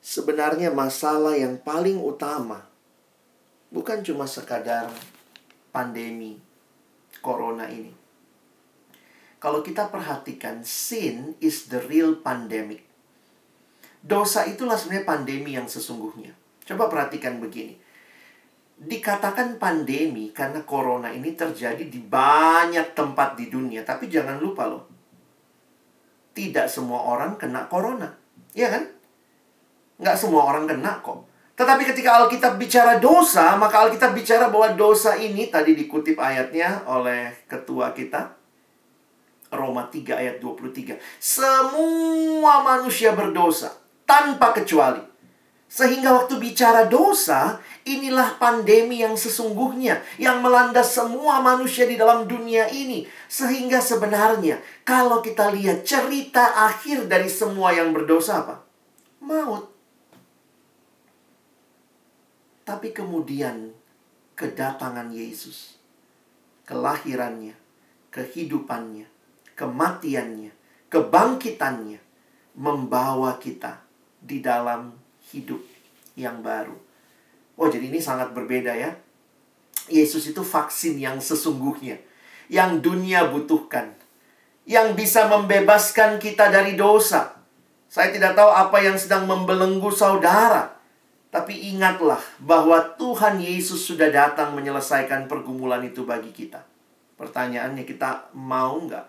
sebenarnya 0.05 0.69
masalah 0.69 1.33
yang 1.33 1.57
paling 1.57 1.97
utama 1.97 2.69
bukan 3.73 4.05
cuma 4.05 4.29
sekadar 4.29 4.93
pandemi 5.73 6.39
corona 7.25 7.67
ini. 7.73 7.91
Kalau 9.43 9.61
kita 9.61 9.93
perhatikan, 9.93 10.65
sin 10.65 11.37
is 11.43 11.69
the 11.69 11.83
real 11.85 12.17
pandemic. 12.21 12.87
Dosa 14.01 14.45
itulah 14.49 14.77
sebenarnya 14.77 15.05
pandemi 15.05 15.53
yang 15.57 15.69
sesungguhnya. 15.69 16.44
Coba 16.65 16.89
perhatikan 16.89 17.39
begini. 17.39 17.77
Dikatakan 18.75 19.61
pandemi 19.61 20.35
karena 20.35 20.65
corona 20.67 21.13
ini 21.13 21.37
terjadi 21.37 21.85
di 21.87 22.01
banyak 22.01 22.97
tempat 22.97 23.37
di 23.39 23.53
dunia. 23.53 23.85
Tapi 23.85 24.09
jangan 24.09 24.41
lupa 24.41 24.67
loh. 24.67 24.89
Tidak 26.35 26.67
semua 26.67 27.07
orang 27.07 27.39
kena 27.39 27.71
corona. 27.71 28.11
Iya 28.57 28.73
kan? 28.75 28.85
Nggak 30.01 30.17
semua 30.19 30.51
orang 30.51 30.67
kena 30.67 30.99
kok. 30.99 31.31
Tetapi 31.55 31.87
ketika 31.87 32.19
Alkitab 32.19 32.59
bicara 32.59 32.99
dosa, 32.99 33.55
maka 33.55 33.87
Alkitab 33.87 34.11
bicara 34.11 34.51
bahwa 34.51 34.75
dosa 34.75 35.15
ini 35.15 35.47
tadi 35.55 35.79
dikutip 35.79 36.19
ayatnya 36.19 36.83
oleh 36.91 37.31
ketua 37.47 37.95
kita. 37.95 38.35
Roma 39.55 39.87
3 39.87 40.19
ayat 40.19 40.37
23. 40.43 40.99
Semua 41.23 42.67
manusia 42.67 43.15
berdosa 43.15 43.71
tanpa 44.03 44.51
kecuali. 44.51 45.14
Sehingga 45.75 46.15
waktu 46.15 46.39
bicara 46.39 46.87
dosa, 46.87 47.59
inilah 47.83 48.39
pandemi 48.39 49.03
yang 49.03 49.19
sesungguhnya 49.19 50.07
yang 50.23 50.39
melanda 50.39 50.87
semua 50.87 51.43
manusia 51.43 51.83
di 51.83 51.99
dalam 51.99 52.31
dunia 52.31 52.71
ini. 52.71 53.03
Sehingga 53.27 53.83
sebenarnya 53.83 54.63
kalau 54.87 55.19
kita 55.19 55.51
lihat 55.51 55.83
cerita 55.83 56.71
akhir 56.71 57.11
dari 57.11 57.27
semua 57.27 57.75
yang 57.75 57.91
berdosa 57.91 58.47
apa? 58.47 58.63
Maut. 59.19 59.67
Tapi 62.63 62.95
kemudian 62.95 63.75
kedatangan 64.39 65.11
Yesus, 65.11 65.75
kelahirannya, 66.71 67.59
kehidupannya, 68.15 69.11
kematiannya, 69.59 70.55
kebangkitannya 70.87 71.99
membawa 72.55 73.43
kita 73.43 73.83
di 74.23 74.39
dalam 74.39 75.04
hidup 75.35 75.59
yang 76.15 76.39
baru. 76.47 76.79
Oh, 77.59 77.67
jadi 77.67 77.91
ini 77.91 77.99
sangat 77.99 78.31
berbeda 78.31 78.71
ya. 78.71 78.95
Yesus 79.91 80.31
itu 80.31 80.41
vaksin 80.41 80.97
yang 80.97 81.19
sesungguhnya 81.19 81.99
yang 82.49 82.81
dunia 82.81 83.29
butuhkan. 83.29 83.97
Yang 84.65 84.97
bisa 84.97 85.29
membebaskan 85.29 86.17
kita 86.17 86.49
dari 86.49 86.73
dosa. 86.73 87.37
Saya 87.85 88.11
tidak 88.11 88.33
tahu 88.33 88.49
apa 88.49 88.81
yang 88.81 88.97
sedang 88.97 89.29
membelenggu 89.29 89.93
saudara. 89.93 90.73
Tapi 91.29 91.75
ingatlah 91.75 92.23
bahwa 92.41 92.95
Tuhan 92.97 93.43
Yesus 93.43 93.85
sudah 93.85 94.09
datang 94.09 94.55
menyelesaikan 94.55 95.27
pergumulan 95.27 95.83
itu 95.85 96.07
bagi 96.07 96.31
kita. 96.31 96.63
Pertanyaannya 97.19 97.85
kita 97.85 98.33
mau 98.39 98.79
nggak 98.81 99.07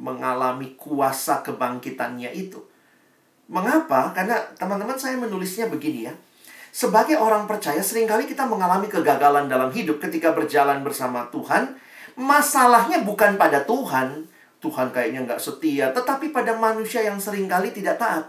mengalami 0.00 0.74
kuasa 0.74 1.44
kebangkitannya 1.44 2.32
itu? 2.34 2.64
Mengapa? 3.48 4.12
Karena 4.12 4.36
teman-teman 4.60 5.00
saya 5.00 5.16
menulisnya 5.16 5.72
begini 5.72 6.08
ya. 6.08 6.14
Sebagai 6.68 7.16
orang 7.16 7.48
percaya 7.48 7.80
sering 7.80 8.04
kali 8.04 8.28
kita 8.28 8.44
mengalami 8.44 8.86
kegagalan 8.92 9.48
dalam 9.48 9.72
hidup 9.72 9.98
ketika 10.04 10.36
berjalan 10.36 10.84
bersama 10.84 11.26
Tuhan. 11.32 11.80
Masalahnya 12.14 13.02
bukan 13.02 13.40
pada 13.40 13.64
Tuhan. 13.64 14.28
Tuhan 14.60 14.92
kayaknya 14.92 15.24
nggak 15.24 15.40
setia. 15.40 15.90
Tetapi 15.96 16.28
pada 16.28 16.54
manusia 16.60 17.00
yang 17.00 17.16
sering 17.16 17.48
kali 17.48 17.72
tidak 17.72 17.96
taat. 17.96 18.28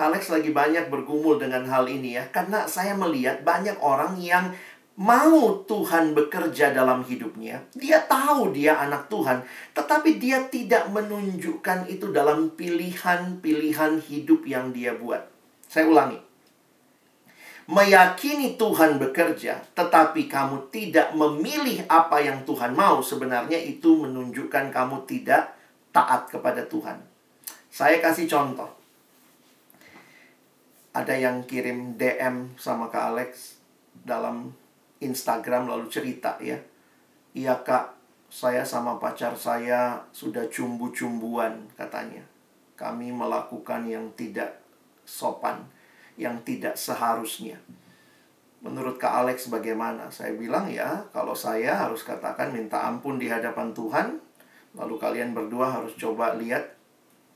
Alex 0.00 0.32
lagi 0.32 0.48
banyak 0.48 0.88
bergumul 0.88 1.36
dengan 1.36 1.60
hal 1.68 1.84
ini 1.84 2.16
ya. 2.16 2.24
Karena 2.32 2.64
saya 2.64 2.96
melihat 2.96 3.44
banyak 3.44 3.76
orang 3.84 4.16
yang 4.16 4.48
mau 4.98 5.62
Tuhan 5.68 6.16
bekerja 6.16 6.74
dalam 6.74 7.06
hidupnya. 7.06 7.62
Dia 7.76 8.02
tahu 8.08 8.50
dia 8.50 8.80
anak 8.80 9.06
Tuhan. 9.06 9.44
Tetapi 9.76 10.18
dia 10.18 10.42
tidak 10.50 10.90
menunjukkan 10.90 11.86
itu 11.86 12.10
dalam 12.10 12.54
pilihan-pilihan 12.58 14.02
hidup 14.02 14.42
yang 14.48 14.74
dia 14.74 14.96
buat. 14.98 15.22
Saya 15.70 15.86
ulangi. 15.86 16.18
Meyakini 17.70 18.58
Tuhan 18.58 18.98
bekerja, 18.98 19.62
tetapi 19.78 20.26
kamu 20.26 20.74
tidak 20.74 21.14
memilih 21.14 21.86
apa 21.86 22.18
yang 22.18 22.42
Tuhan 22.42 22.74
mau, 22.74 22.98
sebenarnya 22.98 23.62
itu 23.62 23.94
menunjukkan 23.94 24.74
kamu 24.74 25.06
tidak 25.06 25.54
taat 25.94 26.26
kepada 26.26 26.66
Tuhan. 26.66 26.98
Saya 27.70 28.02
kasih 28.02 28.26
contoh 28.26 28.66
ada 30.90 31.14
yang 31.14 31.46
kirim 31.46 31.94
DM 31.94 32.58
sama 32.58 32.90
Kak 32.90 33.14
Alex 33.14 33.62
dalam 34.02 34.50
Instagram 35.00 35.66
lalu 35.66 35.88
cerita 35.88 36.36
ya. 36.38 36.60
Iya 37.32 37.64
Kak, 37.64 37.96
saya 38.30 38.62
sama 38.62 39.00
pacar 39.00 39.34
saya 39.34 40.04
sudah 40.14 40.46
cumbu-cumbuan 40.52 41.66
katanya. 41.74 42.22
Kami 42.78 43.12
melakukan 43.12 43.84
yang 43.88 44.12
tidak 44.14 44.60
sopan, 45.04 45.66
yang 46.16 46.40
tidak 46.46 46.78
seharusnya. 46.78 47.58
Menurut 48.60 49.00
Kak 49.00 49.24
Alex 49.24 49.48
bagaimana? 49.48 50.12
Saya 50.12 50.36
bilang 50.36 50.68
ya, 50.68 51.08
kalau 51.16 51.32
saya 51.32 51.80
harus 51.80 52.04
katakan 52.04 52.52
minta 52.52 52.84
ampun 52.84 53.16
di 53.16 53.26
hadapan 53.26 53.72
Tuhan, 53.72 54.20
lalu 54.76 54.94
kalian 55.00 55.32
berdua 55.32 55.80
harus 55.80 55.96
coba 55.96 56.36
lihat, 56.36 56.76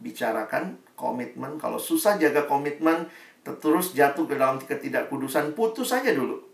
bicarakan 0.05 0.77
komitmen. 0.95 1.57
Kalau 1.57 1.81
susah 1.81 2.21
jaga 2.21 2.45
komitmen, 2.45 3.09
terus 3.41 3.97
jatuh 3.97 4.29
ke 4.29 4.37
dalam 4.37 4.61
ketidakkudusan, 4.61 5.57
putus 5.57 5.91
saja 5.91 6.13
dulu. 6.13 6.54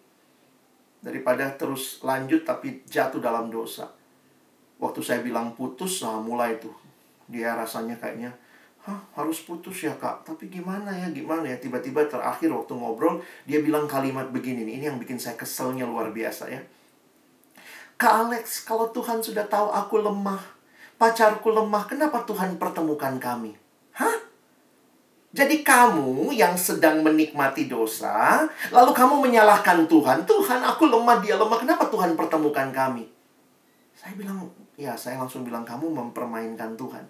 Daripada 1.01 1.49
terus 1.57 2.05
lanjut 2.05 2.45
tapi 2.45 2.85
jatuh 2.85 3.21
dalam 3.21 3.49
dosa. 3.49 3.89
Waktu 4.81 5.01
saya 5.05 5.21
bilang 5.21 5.53
putus, 5.57 6.05
nah 6.05 6.21
mulai 6.21 6.57
tuh. 6.57 6.73
Dia 7.29 7.57
rasanya 7.57 7.97
kayaknya, 8.01 8.33
Hah, 8.81 8.97
harus 9.13 9.45
putus 9.45 9.85
ya 9.85 9.93
kak. 9.93 10.25
Tapi 10.25 10.49
gimana 10.49 10.89
ya, 10.89 11.13
gimana 11.13 11.45
ya. 11.45 11.57
Tiba-tiba 11.61 12.09
terakhir 12.09 12.49
waktu 12.49 12.73
ngobrol, 12.73 13.21
dia 13.45 13.61
bilang 13.61 13.85
kalimat 13.85 14.33
begini 14.33 14.65
nih. 14.65 14.75
Ini 14.81 14.85
yang 14.93 14.99
bikin 14.99 15.21
saya 15.21 15.37
keselnya 15.37 15.85
luar 15.85 16.09
biasa 16.17 16.49
ya. 16.49 16.65
Kak 18.01 18.15
Alex, 18.25 18.65
kalau 18.65 18.89
Tuhan 18.89 19.21
sudah 19.21 19.45
tahu 19.45 19.69
aku 19.69 20.01
lemah, 20.01 20.41
pacarku 20.97 21.53
lemah, 21.53 21.85
kenapa 21.85 22.25
Tuhan 22.25 22.57
pertemukan 22.57 23.21
kami? 23.21 23.53
Hah? 23.93 24.17
Jadi 25.31 25.63
kamu 25.63 26.35
yang 26.35 26.59
sedang 26.59 27.07
menikmati 27.07 27.71
dosa, 27.71 28.51
lalu 28.75 28.91
kamu 28.91 29.23
menyalahkan 29.31 29.87
Tuhan. 29.87 30.27
Tuhan, 30.27 30.61
aku 30.67 30.91
lemah, 30.91 31.23
dia 31.23 31.39
lemah. 31.39 31.63
Kenapa 31.63 31.87
Tuhan 31.87 32.19
pertemukan 32.19 32.75
kami? 32.75 33.07
Saya 33.95 34.19
bilang, 34.19 34.51
ya 34.75 34.99
saya 34.99 35.23
langsung 35.23 35.47
bilang, 35.47 35.63
kamu 35.63 35.87
mempermainkan 35.87 36.75
Tuhan. 36.75 37.07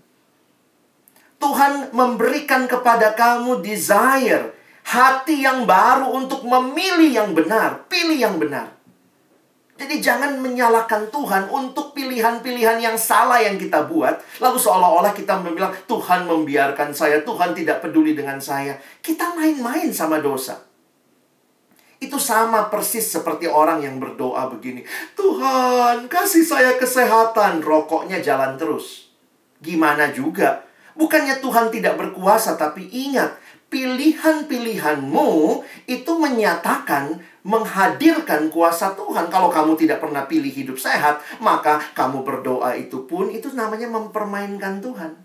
Tuhan 1.41 1.97
memberikan 1.97 2.69
kepada 2.69 3.17
kamu 3.17 3.65
desire, 3.65 4.53
hati 4.85 5.41
yang 5.41 5.65
baru 5.65 6.13
untuk 6.13 6.45
memilih 6.45 7.25
yang 7.25 7.31
benar. 7.33 7.89
Pilih 7.89 8.21
yang 8.21 8.37
benar. 8.37 8.80
Jadi 9.81 9.97
jangan 9.97 10.37
menyalahkan 10.45 11.09
Tuhan 11.09 11.49
untuk 11.49 11.97
pilihan-pilihan 11.97 12.85
yang 12.85 13.01
salah 13.01 13.41
yang 13.41 13.57
kita 13.57 13.89
buat. 13.89 14.21
Lalu 14.37 14.61
seolah-olah 14.61 15.17
kita 15.17 15.41
bilang, 15.41 15.73
Tuhan 15.89 16.29
membiarkan 16.29 16.93
saya, 16.93 17.25
Tuhan 17.25 17.57
tidak 17.57 17.81
peduli 17.81 18.13
dengan 18.13 18.37
saya. 18.37 18.77
Kita 19.01 19.33
main-main 19.33 19.89
sama 19.89 20.21
dosa. 20.21 20.61
Itu 21.97 22.21
sama 22.21 22.69
persis 22.69 23.09
seperti 23.09 23.49
orang 23.49 23.81
yang 23.81 23.97
berdoa 23.97 24.53
begini. 24.53 24.85
Tuhan, 25.17 26.13
kasih 26.13 26.45
saya 26.45 26.77
kesehatan. 26.77 27.65
Rokoknya 27.65 28.21
jalan 28.21 28.61
terus. 28.61 29.09
Gimana 29.65 30.13
juga? 30.13 30.61
Bukannya 30.93 31.41
Tuhan 31.41 31.73
tidak 31.73 31.97
berkuasa, 31.97 32.61
tapi 32.61 32.85
ingat, 32.93 33.33
pilihan-pilihanmu 33.71 35.31
itu 35.87 36.13
menyatakan 36.19 37.23
menghadirkan 37.47 38.51
kuasa 38.53 38.93
Tuhan. 38.99 39.31
Kalau 39.33 39.49
kamu 39.49 39.79
tidak 39.79 40.03
pernah 40.03 40.27
pilih 40.27 40.51
hidup 40.51 40.77
sehat, 40.77 41.23
maka 41.41 41.81
kamu 41.97 42.27
berdoa 42.27 42.77
itu 42.77 43.07
pun 43.07 43.31
itu 43.33 43.49
namanya 43.57 43.89
mempermainkan 43.89 44.83
Tuhan. 44.83 45.17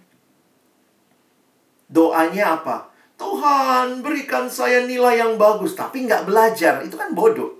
Doanya 1.89 2.61
apa? 2.61 2.93
Tuhan 3.15 4.03
berikan 4.03 4.47
saya 4.51 4.83
nilai 4.83 5.19
yang 5.19 5.39
bagus, 5.39 5.75
tapi 5.75 6.03
nggak 6.03 6.27
belajar. 6.27 6.83
Itu 6.83 6.99
kan 6.99 7.11
bodoh. 7.15 7.54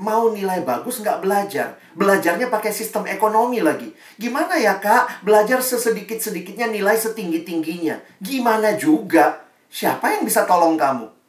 Mau 0.00 0.32
nilai 0.32 0.64
bagus 0.64 1.04
nggak 1.04 1.20
belajar. 1.20 1.76
Belajarnya 1.92 2.48
pakai 2.48 2.72
sistem 2.72 3.04
ekonomi 3.04 3.60
lagi. 3.60 3.92
Gimana 4.16 4.56
ya 4.56 4.80
kak? 4.80 5.20
Belajar 5.20 5.60
sesedikit-sedikitnya 5.60 6.72
nilai 6.72 6.96
setinggi-tingginya. 6.96 8.00
Gimana 8.16 8.80
juga? 8.80 9.44
Siapa 9.68 10.16
yang 10.16 10.24
bisa 10.24 10.48
tolong 10.48 10.80
kamu? 10.80 11.20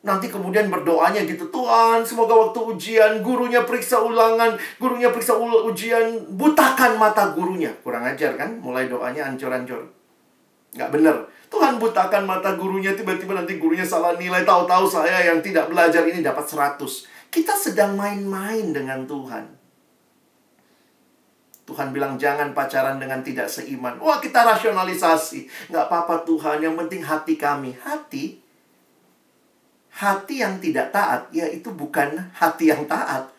Nanti 0.00 0.32
kemudian 0.32 0.72
berdoanya 0.72 1.28
gitu, 1.28 1.52
Tuhan 1.52 2.00
semoga 2.08 2.32
waktu 2.32 2.56
ujian 2.56 3.20
gurunya 3.20 3.68
periksa 3.68 4.00
ulangan, 4.00 4.56
gurunya 4.80 5.12
periksa 5.12 5.36
ujian, 5.36 6.24
butakan 6.40 6.96
mata 6.96 7.36
gurunya. 7.36 7.68
Kurang 7.84 8.08
ajar 8.08 8.32
kan? 8.34 8.58
Mulai 8.64 8.88
doanya 8.88 9.28
ancur-ancur. 9.28 9.92
Nggak 10.72 10.90
bener. 10.90 11.16
Tuhan 11.52 11.76
butakan 11.76 12.24
mata 12.24 12.56
gurunya, 12.56 12.96
tiba-tiba 12.96 13.36
nanti 13.36 13.60
gurunya 13.60 13.84
salah 13.84 14.16
nilai. 14.16 14.40
Tahu-tahu 14.40 14.88
saya 14.88 15.20
yang 15.20 15.44
tidak 15.44 15.68
belajar 15.68 16.06
ini 16.08 16.24
dapat 16.24 16.48
100. 16.48 17.19
Kita 17.30 17.54
sedang 17.54 17.94
main-main 17.94 18.74
dengan 18.74 19.06
Tuhan. 19.06 19.46
Tuhan 21.70 21.94
bilang 21.94 22.18
jangan 22.18 22.50
pacaran 22.50 22.98
dengan 22.98 23.22
tidak 23.22 23.46
seiman. 23.46 24.02
Wah 24.02 24.18
kita 24.18 24.42
rasionalisasi. 24.42 25.70
Nggak 25.70 25.86
apa-apa 25.86 26.26
Tuhan, 26.26 26.58
yang 26.58 26.74
penting 26.74 27.06
hati 27.06 27.38
kami. 27.38 27.70
Hati? 27.78 28.42
Hati 29.94 30.42
yang 30.42 30.58
tidak 30.58 30.90
taat, 30.90 31.30
ya 31.30 31.46
itu 31.46 31.70
bukan 31.70 32.34
hati 32.34 32.74
yang 32.74 32.90
taat. 32.90 33.30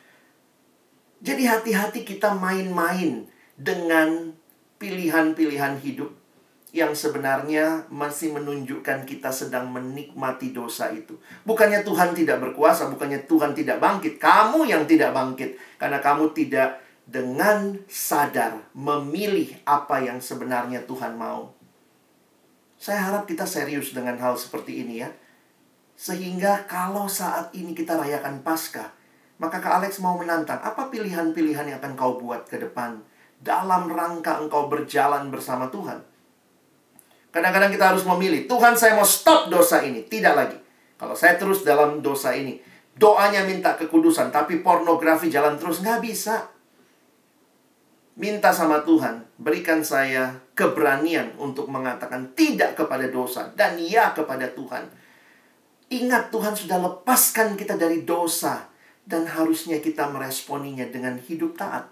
Jadi 1.19 1.43
hati-hati 1.43 2.07
kita 2.07 2.31
main-main 2.31 3.27
dengan 3.59 4.31
pilihan-pilihan 4.79 5.77
hidup 5.83 6.20
yang 6.71 6.95
sebenarnya 6.95 7.83
masih 7.91 8.31
menunjukkan 8.31 9.03
kita 9.03 9.27
sedang 9.27 9.67
menikmati 9.75 10.55
dosa 10.55 10.87
itu. 10.87 11.19
Bukannya 11.43 11.83
Tuhan 11.83 12.15
tidak 12.15 12.39
berkuasa, 12.39 12.87
bukannya 12.87 13.27
Tuhan 13.27 13.51
tidak 13.51 13.83
bangkit. 13.83 14.15
Kamu 14.15 14.63
yang 14.63 14.87
tidak 14.87 15.11
bangkit 15.11 15.59
karena 15.75 15.99
kamu 15.99 16.31
tidak 16.31 16.79
dengan 17.03 17.75
sadar 17.91 18.71
memilih 18.71 19.51
apa 19.67 19.99
yang 19.99 20.23
sebenarnya 20.23 20.87
Tuhan 20.87 21.19
mau. 21.19 21.51
Saya 22.79 23.03
harap 23.03 23.27
kita 23.27 23.43
serius 23.43 23.91
dengan 23.91 24.15
hal 24.15 24.39
seperti 24.39 24.87
ini 24.87 25.03
ya. 25.03 25.11
Sehingga 25.99 26.65
kalau 26.71 27.05
saat 27.05 27.51
ini 27.51 27.75
kita 27.75 27.99
rayakan 27.99 28.41
Paskah, 28.41 28.89
maka 29.37 29.59
Kak 29.59 29.83
Alex 29.83 29.99
mau 29.99 30.15
menantang, 30.17 30.57
apa 30.63 30.87
pilihan-pilihan 30.87 31.67
yang 31.67 31.77
akan 31.83 31.93
kau 31.99 32.17
buat 32.17 32.47
ke 32.47 32.57
depan 32.57 33.03
dalam 33.43 33.91
rangka 33.91 34.39
engkau 34.39 34.71
berjalan 34.71 35.29
bersama 35.29 35.69
Tuhan? 35.69 36.10
Kadang-kadang 37.31 37.71
kita 37.71 37.95
harus 37.95 38.03
memilih, 38.03 38.43
Tuhan 38.45 38.75
saya 38.75 38.99
mau 38.99 39.07
stop 39.07 39.47
dosa 39.47 39.79
ini, 39.81 40.03
tidak 40.05 40.35
lagi. 40.35 40.57
Kalau 40.99 41.15
saya 41.15 41.39
terus 41.39 41.63
dalam 41.63 42.03
dosa 42.03 42.35
ini, 42.35 42.59
doanya 42.99 43.47
minta 43.47 43.79
kekudusan, 43.79 44.29
tapi 44.35 44.59
pornografi 44.59 45.31
jalan 45.31 45.55
terus, 45.55 45.79
nggak 45.79 45.99
bisa 46.03 46.51
minta 48.19 48.51
sama 48.51 48.83
Tuhan, 48.83 49.23
berikan 49.39 49.79
saya 49.81 50.35
keberanian 50.53 51.33
untuk 51.39 51.71
mengatakan 51.71 52.35
tidak 52.35 52.75
kepada 52.75 53.07
dosa 53.07 53.49
dan 53.55 53.79
ya 53.79 54.11
kepada 54.11 54.51
Tuhan. 54.51 54.91
Ingat 55.91 56.31
Tuhan 56.31 56.55
sudah 56.55 56.79
lepaskan 56.79 57.55
kita 57.55 57.75
dari 57.75 58.03
dosa 58.03 58.67
dan 59.03 59.27
harusnya 59.27 59.79
kita 59.81 60.07
meresponinya 60.11 60.87
dengan 60.87 61.19
hidup 61.19 61.55
taat. 61.55 61.87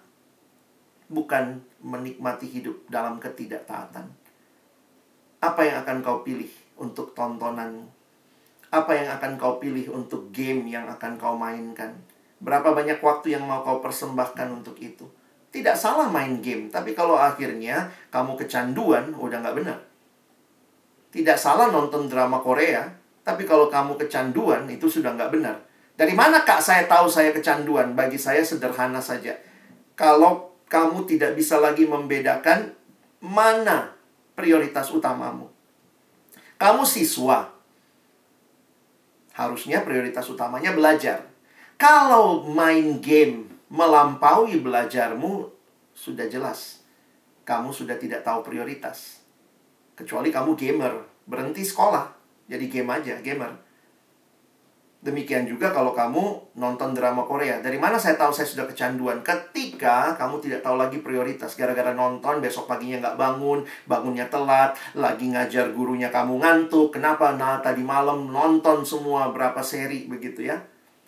Bukan 1.10 1.65
menikmati 1.82 2.45
hidup 2.45 2.86
dalam 2.86 3.17
ketidaktaatan. 3.17 4.18
Apa 5.39 5.63
yang 5.63 5.88
akan 5.88 6.04
kau 6.04 6.19
pilih 6.28 6.52
untuk 6.75 7.15
tontonan? 7.15 7.88
Apa 8.75 8.91
yang 8.91 9.08
akan 9.15 9.39
kau 9.39 9.56
pilih 9.56 9.88
untuk 9.95 10.36
game 10.36 10.67
yang 10.67 10.91
akan 10.91 11.15
kau 11.15 11.39
mainkan? 11.39 11.95
Berapa 12.43 12.75
banyak 12.75 12.99
waktu 12.99 13.39
yang 13.39 13.47
mau 13.47 13.63
kau 13.63 13.80
persembahkan 13.80 14.52
untuk 14.52 14.75
itu? 14.84 15.08
Tidak 15.49 15.73
salah 15.80 16.12
main 16.12 16.43
game, 16.43 16.67
tapi 16.67 16.91
kalau 16.91 17.15
akhirnya 17.15 17.88
kamu 18.12 18.36
kecanduan, 18.36 19.15
udah 19.15 19.39
nggak 19.39 19.58
benar. 19.63 19.80
Tidak 21.10 21.38
salah 21.39 21.71
nonton 21.71 22.12
drama 22.12 22.43
Korea, 22.43 22.86
tapi 23.25 23.47
kalau 23.47 23.71
kamu 23.71 23.97
kecanduan, 23.97 24.67
itu 24.69 24.86
sudah 24.91 25.15
nggak 25.15 25.32
benar. 25.34 25.56
Dari 25.95 26.13
mana 26.13 26.43
kak 26.43 26.60
saya 26.60 26.84
tahu 26.86 27.08
saya 27.08 27.32
kecanduan? 27.32 27.95
Bagi 27.95 28.19
saya 28.19 28.43
sederhana 28.45 28.99
saja. 28.99 29.36
Kalau 29.95 30.54
kamu 30.67 31.08
tidak 31.10 31.34
bisa 31.36 31.60
lagi 31.60 31.84
membedakan 31.88 32.71
mana 33.19 33.99
prioritas 34.39 34.88
utamamu. 34.95 35.52
Kamu 36.56 36.88
siswa. 36.88 37.52
Harusnya 39.36 39.84
prioritas 39.84 40.28
utamanya 40.32 40.71
belajar. 40.71 41.28
Kalau 41.75 42.47
main 42.47 43.04
game 43.04 43.52
melampaui 43.67 44.60
belajarmu 44.63 45.52
sudah 45.91 46.28
jelas. 46.32 46.84
Kamu 47.43 47.75
sudah 47.75 47.99
tidak 47.99 48.23
tahu 48.23 48.43
prioritas. 48.43 49.19
Kecuali 49.95 50.32
kamu 50.32 50.56
gamer, 50.56 50.95
berhenti 51.28 51.63
sekolah, 51.67 52.08
jadi 52.47 52.65
game 52.71 52.89
aja, 52.91 53.15
gamer. 53.19 53.52
Demikian 55.00 55.48
juga 55.48 55.72
kalau 55.72 55.96
kamu 55.96 56.52
nonton 56.60 56.92
drama 56.92 57.24
Korea. 57.24 57.64
Dari 57.64 57.80
mana 57.80 57.96
saya 57.96 58.20
tahu 58.20 58.36
saya 58.36 58.44
sudah 58.44 58.68
kecanduan? 58.68 59.24
Ketika 59.24 60.12
kamu 60.20 60.44
tidak 60.44 60.60
tahu 60.60 60.76
lagi 60.76 61.00
prioritas. 61.00 61.56
Gara-gara 61.56 61.96
nonton, 61.96 62.44
besok 62.44 62.68
paginya 62.68 63.00
nggak 63.08 63.16
bangun, 63.16 63.64
bangunnya 63.88 64.28
telat, 64.28 64.76
lagi 65.00 65.32
ngajar 65.32 65.72
gurunya 65.72 66.12
kamu 66.12 66.44
ngantuk. 66.44 66.92
Kenapa? 66.92 67.32
Nah, 67.40 67.64
tadi 67.64 67.80
malam 67.80 68.28
nonton 68.28 68.84
semua 68.84 69.32
berapa 69.32 69.64
seri 69.64 70.04
begitu 70.12 70.44
ya. 70.52 70.60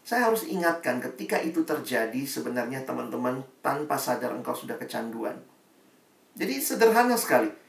Saya 0.08 0.32
harus 0.32 0.48
ingatkan 0.48 1.04
ketika 1.04 1.36
itu 1.44 1.68
terjadi 1.68 2.24
sebenarnya 2.24 2.88
teman-teman 2.88 3.44
tanpa 3.60 4.00
sadar 4.00 4.32
engkau 4.32 4.56
sudah 4.56 4.80
kecanduan. 4.80 5.36
Jadi 6.40 6.64
sederhana 6.64 7.20
sekali. 7.20 7.61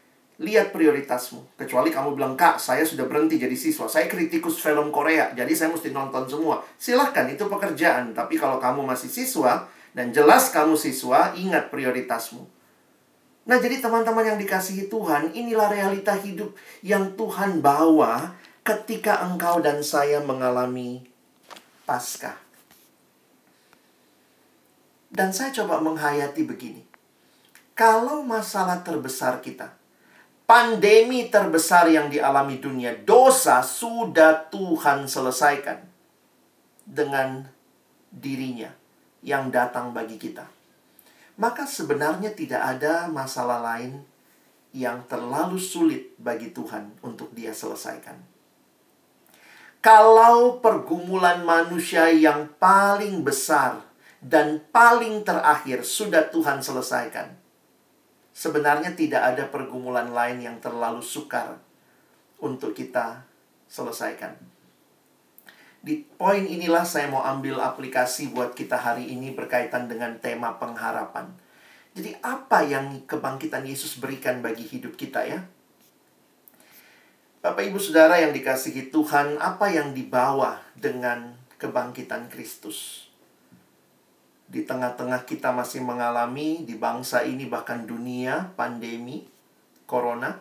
Lihat 0.43 0.75
prioritasmu. 0.75 1.55
Kecuali 1.55 1.95
kamu 1.95 2.19
bilang, 2.19 2.35
Kak, 2.35 2.59
saya 2.59 2.83
sudah 2.83 3.07
berhenti 3.07 3.39
jadi 3.39 3.55
siswa. 3.55 3.87
Saya 3.87 4.11
kritikus 4.11 4.59
film 4.59 4.91
Korea, 4.91 5.31
jadi 5.31 5.55
saya 5.55 5.71
mesti 5.71 5.95
nonton 5.95 6.27
semua. 6.27 6.67
Silahkan, 6.75 7.31
itu 7.31 7.47
pekerjaan. 7.47 8.11
Tapi 8.11 8.35
kalau 8.35 8.59
kamu 8.59 8.83
masih 8.83 9.07
siswa, 9.07 9.71
dan 9.95 10.11
jelas 10.11 10.51
kamu 10.51 10.75
siswa, 10.75 11.31
ingat 11.39 11.71
prioritasmu. 11.71 12.43
Nah, 13.43 13.59
jadi 13.59 13.79
teman-teman 13.83 14.35
yang 14.35 14.39
dikasihi 14.39 14.91
Tuhan, 14.91 15.31
inilah 15.35 15.71
realita 15.71 16.15
hidup 16.19 16.55
yang 16.83 17.15
Tuhan 17.15 17.63
bawa 17.63 18.35
ketika 18.63 19.23
engkau 19.27 19.59
dan 19.59 19.83
saya 19.83 20.23
mengalami 20.23 21.07
Paskah. 21.83 22.39
Dan 25.13 25.35
saya 25.35 25.53
coba 25.53 25.83
menghayati 25.83 26.47
begini. 26.47 26.83
Kalau 27.77 28.25
masalah 28.25 28.81
terbesar 28.81 29.45
kita, 29.45 29.75
pandemi 30.47 31.31
terbesar 31.33 31.89
yang 31.89 32.13
dialami 32.13 32.59
dunia, 32.59 32.95
dosa 33.03 33.63
sudah 33.65 34.49
Tuhan 34.53 35.09
selesaikan 35.09 35.81
dengan 36.85 37.47
dirinya 38.13 38.71
yang 39.23 39.49
datang 39.49 39.95
bagi 39.95 40.19
kita. 40.21 40.45
Maka 41.41 41.65
sebenarnya 41.65 42.37
tidak 42.37 42.61
ada 42.61 43.09
masalah 43.09 43.63
lain 43.63 44.05
yang 44.77 45.05
terlalu 45.09 45.57
sulit 45.57 46.13
bagi 46.21 46.53
Tuhan 46.53 47.01
untuk 47.01 47.33
dia 47.33 47.53
selesaikan. 47.53 48.17
Kalau 49.83 50.63
pergumulan 50.63 51.43
manusia 51.43 52.07
yang 52.15 52.47
paling 52.63 53.27
besar 53.27 53.83
dan 54.23 54.63
paling 54.71 55.27
terakhir 55.27 55.83
sudah 55.83 56.31
Tuhan 56.31 56.63
selesaikan, 56.63 57.42
sebenarnya 58.33 58.97
tidak 58.97 59.23
ada 59.23 59.45
pergumulan 59.49 60.11
lain 60.11 60.41
yang 60.41 60.57
terlalu 60.59 61.05
sukar 61.05 61.61
untuk 62.41 62.73
kita 62.73 63.25
selesaikan. 63.69 64.35
Di 65.83 65.99
poin 66.17 66.47
inilah 66.47 66.87
saya 66.87 67.11
mau 67.11 67.27
ambil 67.27 67.59
aplikasi 67.59 68.31
buat 68.31 68.55
kita 68.55 68.79
hari 68.79 69.11
ini 69.13 69.35
berkaitan 69.35 69.91
dengan 69.91 70.15
tema 70.23 70.55
pengharapan. 70.57 71.27
Jadi 71.93 72.17
apa 72.23 72.65
yang 72.65 73.05
kebangkitan 73.05 73.67
Yesus 73.67 73.99
berikan 73.99 74.41
bagi 74.41 74.65
hidup 74.65 74.95
kita 74.95 75.27
ya? 75.27 75.43
Bapak 77.43 77.67
Ibu 77.67 77.83
Saudara 77.83 78.23
yang 78.23 78.31
dikasihi 78.31 78.95
Tuhan, 78.95 79.43
apa 79.43 79.75
yang 79.75 79.91
dibawa 79.91 80.63
dengan 80.79 81.35
kebangkitan 81.59 82.31
Kristus? 82.31 83.02
Di 84.53 84.69
tengah-tengah 84.69 85.25
kita 85.25 85.49
masih 85.49 85.81
mengalami 85.81 86.69
di 86.69 86.77
bangsa 86.77 87.25
ini 87.25 87.49
bahkan 87.49 87.89
dunia 87.89 88.53
pandemi 88.53 89.25
corona. 89.89 90.37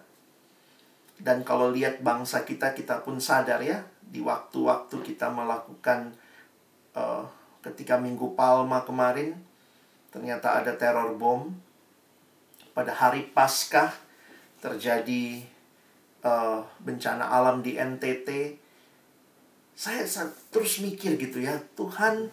Dan 1.15 1.47
kalau 1.47 1.71
lihat 1.71 2.03
bangsa 2.03 2.43
kita, 2.43 2.75
kita 2.75 3.07
pun 3.07 3.23
sadar 3.23 3.63
ya, 3.63 3.87
di 4.03 4.19
waktu-waktu 4.19 4.99
kita 4.99 5.31
melakukan 5.31 6.11
uh, 6.91 7.23
ketika 7.63 7.95
Minggu 7.95 8.35
Palma 8.35 8.83
kemarin, 8.83 9.39
ternyata 10.11 10.59
ada 10.59 10.75
teror 10.75 11.15
bom. 11.15 11.47
Pada 12.75 12.91
hari 12.91 13.31
Paskah 13.31 13.95
terjadi 14.59 15.45
uh, 16.27 16.67
bencana 16.83 17.31
alam 17.31 17.63
di 17.63 17.79
NTT 17.79 18.59
saya, 19.81 20.05
saya 20.05 20.29
terus 20.53 20.77
mikir 20.83 21.17
gitu 21.17 21.41
ya 21.41 21.57
Tuhan 21.73 22.29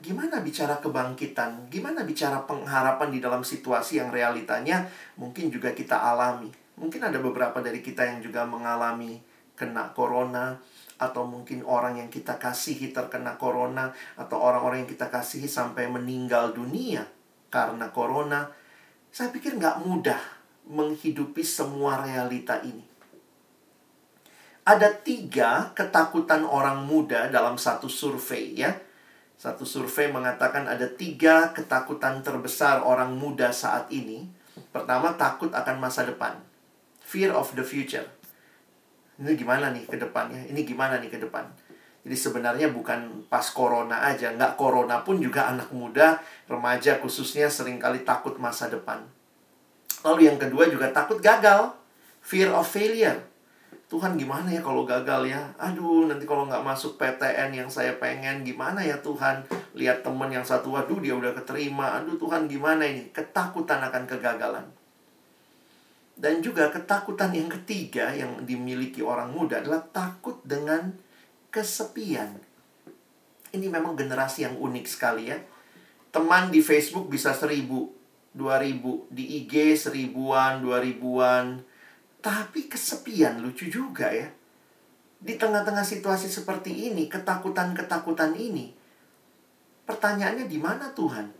gimana 0.00 0.40
bicara 0.40 0.80
kebangkitan? 0.80 1.68
Gimana 1.68 2.02
bicara 2.02 2.44
pengharapan 2.44 3.08
di 3.12 3.18
dalam 3.20 3.42
situasi 3.44 4.00
yang 4.00 4.12
realitanya 4.12 4.88
mungkin 5.20 5.48
juga 5.52 5.72
kita 5.72 5.96
alami? 5.96 6.48
Mungkin 6.76 7.00
ada 7.00 7.16
beberapa 7.20 7.60
dari 7.64 7.80
kita 7.80 8.04
yang 8.04 8.20
juga 8.20 8.44
mengalami 8.44 9.20
kena 9.56 9.90
corona 9.96 10.60
atau 10.96 11.28
mungkin 11.28 11.64
orang 11.64 12.00
yang 12.00 12.08
kita 12.08 12.36
kasihi 12.40 12.92
terkena 12.92 13.36
corona 13.36 13.92
atau 14.16 14.40
orang-orang 14.40 14.84
yang 14.84 14.90
kita 14.90 15.08
kasihi 15.08 15.48
sampai 15.48 15.88
meninggal 15.88 16.52
dunia 16.56 17.04
karena 17.48 17.88
corona. 17.92 18.48
Saya 19.12 19.32
pikir 19.32 19.56
nggak 19.56 19.84
mudah 19.84 20.20
menghidupi 20.68 21.40
semua 21.40 22.04
realita 22.04 22.60
ini. 22.60 22.84
Ada 24.66 24.92
tiga 24.98 25.70
ketakutan 25.78 26.42
orang 26.42 26.84
muda 26.84 27.30
dalam 27.30 27.54
satu 27.54 27.86
survei 27.86 28.58
ya. 28.58 28.74
Satu 29.36 29.68
survei 29.68 30.08
mengatakan 30.08 30.64
ada 30.64 30.88
tiga 30.88 31.52
ketakutan 31.52 32.24
terbesar 32.24 32.80
orang 32.80 33.12
muda 33.20 33.52
saat 33.52 33.92
ini. 33.92 34.24
Pertama, 34.72 35.12
takut 35.20 35.52
akan 35.52 35.76
masa 35.76 36.08
depan. 36.08 36.40
Fear 37.04 37.36
of 37.36 37.52
the 37.52 37.60
future. 37.60 38.08
Ini 39.20 39.36
gimana 39.36 39.72
nih 39.72 39.84
ke 39.84 40.00
depannya? 40.00 40.40
Ini 40.48 40.60
gimana 40.64 40.96
nih 40.96 41.12
ke 41.12 41.20
depan? 41.20 41.44
Jadi 42.06 42.16
sebenarnya 42.16 42.72
bukan 42.72 43.28
pas 43.28 43.44
corona 43.52 44.08
aja. 44.08 44.32
Nggak 44.32 44.56
corona 44.56 45.04
pun 45.04 45.20
juga 45.20 45.52
anak 45.52 45.68
muda, 45.74 46.22
remaja 46.48 46.96
khususnya 47.02 47.52
sering 47.52 47.76
kali 47.76 48.06
takut 48.06 48.38
masa 48.40 48.72
depan. 48.72 49.04
Lalu 50.06 50.30
yang 50.32 50.38
kedua 50.40 50.70
juga 50.70 50.88
takut 50.94 51.20
gagal. 51.20 51.74
Fear 52.22 52.54
of 52.54 52.64
failure. 52.66 53.20
Tuhan 53.86 54.18
gimana 54.18 54.50
ya 54.50 54.58
kalau 54.66 54.82
gagal 54.82 55.30
ya? 55.30 55.38
Aduh, 55.62 56.10
nanti 56.10 56.26
kalau 56.26 56.50
nggak 56.50 56.66
masuk 56.66 56.98
PTN 56.98 57.54
yang 57.54 57.70
saya 57.70 57.94
pengen, 58.02 58.42
gimana 58.42 58.82
ya 58.82 58.98
Tuhan? 58.98 59.46
Lihat 59.78 60.02
temen 60.02 60.26
yang 60.26 60.42
satu, 60.42 60.74
waduh 60.74 60.98
dia 60.98 61.14
udah 61.14 61.30
keterima. 61.30 61.94
Aduh 62.02 62.18
Tuhan 62.18 62.50
gimana 62.50 62.82
ini? 62.82 63.06
Ketakutan 63.14 63.78
akan 63.86 64.02
kegagalan. 64.10 64.66
Dan 66.18 66.42
juga 66.42 66.66
ketakutan 66.74 67.30
yang 67.30 67.46
ketiga 67.46 68.10
yang 68.10 68.42
dimiliki 68.42 69.06
orang 69.06 69.30
muda 69.30 69.62
adalah 69.62 69.86
takut 69.94 70.42
dengan 70.42 70.90
kesepian. 71.54 72.42
Ini 73.54 73.70
memang 73.70 73.94
generasi 73.94 74.50
yang 74.50 74.58
unik 74.58 74.86
sekali 74.90 75.30
ya. 75.30 75.38
Teman 76.10 76.50
di 76.50 76.58
Facebook 76.58 77.06
bisa 77.06 77.30
seribu, 77.38 77.94
dua 78.34 78.58
ribu. 78.58 79.06
Di 79.14 79.46
IG 79.46 79.78
seribuan, 79.78 80.58
dua 80.58 80.82
ribuan 80.82 81.62
tapi 82.26 82.66
kesepian 82.66 83.38
lucu 83.38 83.70
juga 83.70 84.10
ya. 84.10 84.26
Di 85.22 85.38
tengah-tengah 85.38 85.86
situasi 85.86 86.26
seperti 86.26 86.90
ini, 86.90 87.06
ketakutan-ketakutan 87.06 88.34
ini, 88.34 88.74
pertanyaannya 89.86 90.50
di 90.50 90.58
mana 90.58 90.90
Tuhan? 90.90 91.30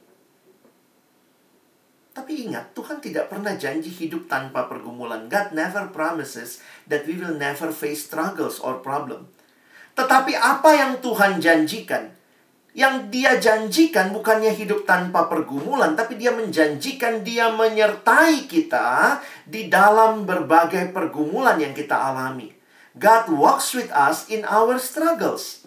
Tapi 2.15 2.49
ingat, 2.49 2.73
Tuhan 2.73 3.03
tidak 3.03 3.29
pernah 3.29 3.59
janji 3.59 3.91
hidup 3.93 4.31
tanpa 4.31 4.71
pergumulan. 4.71 5.29
God 5.29 5.53
never 5.53 5.91
promises 5.91 6.65
that 6.89 7.05
we 7.05 7.19
will 7.19 7.35
never 7.35 7.69
face 7.75 8.07
struggles 8.07 8.63
or 8.63 8.79
problem. 8.79 9.29
Tetapi 9.99 10.33
apa 10.39 10.71
yang 10.73 10.93
Tuhan 11.03 11.43
janjikan? 11.43 12.16
Yang 12.77 13.09
dia 13.09 13.41
janjikan 13.41 14.13
bukannya 14.13 14.53
hidup 14.53 14.85
tanpa 14.85 15.33
pergumulan, 15.33 15.97
tapi 15.97 16.21
dia 16.21 16.29
menjanjikan 16.37 17.25
dia 17.25 17.49
menyertai 17.49 18.45
kita 18.45 19.17
di 19.49 19.73
dalam 19.73 20.29
berbagai 20.29 20.93
pergumulan 20.93 21.57
yang 21.57 21.73
kita 21.73 21.97
alami. 21.97 22.53
God 22.93 23.33
walks 23.33 23.73
with 23.73 23.89
us 23.97 24.29
in 24.29 24.45
our 24.45 24.77
struggles. 24.77 25.65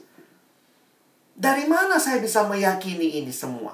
Dari 1.33 1.65
mana 1.65 1.97
saya 1.97 2.21
bisa 2.21 2.45
meyakini 2.45 3.25
ini 3.25 3.33
semua? 3.33 3.73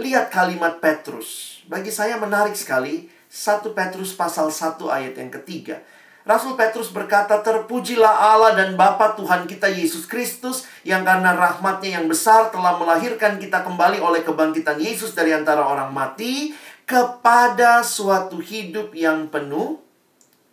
Lihat 0.00 0.32
kalimat 0.32 0.80
Petrus. 0.80 1.60
Bagi 1.68 1.92
saya 1.92 2.16
menarik 2.16 2.56
sekali. 2.56 3.04
1 3.28 3.76
Petrus 3.76 4.16
pasal 4.16 4.48
1 4.48 4.80
ayat 4.88 5.12
yang 5.12 5.28
ketiga. 5.28 5.84
Rasul 6.30 6.54
Petrus 6.54 6.94
berkata, 6.94 7.42
Terpujilah 7.42 8.30
Allah 8.30 8.54
dan 8.54 8.78
Bapa 8.78 9.18
Tuhan 9.18 9.50
kita 9.50 9.66
Yesus 9.66 10.06
Kristus, 10.06 10.62
yang 10.86 11.02
karena 11.02 11.34
rahmatnya 11.34 11.98
yang 11.98 12.06
besar 12.06 12.54
telah 12.54 12.78
melahirkan 12.78 13.42
kita 13.42 13.66
kembali 13.66 13.98
oleh 13.98 14.22
kebangkitan 14.22 14.78
Yesus 14.78 15.10
dari 15.10 15.34
antara 15.34 15.66
orang 15.66 15.90
mati, 15.90 16.54
kepada 16.86 17.82
suatu 17.82 18.38
hidup 18.38 18.94
yang 18.94 19.26
penuh 19.26 19.82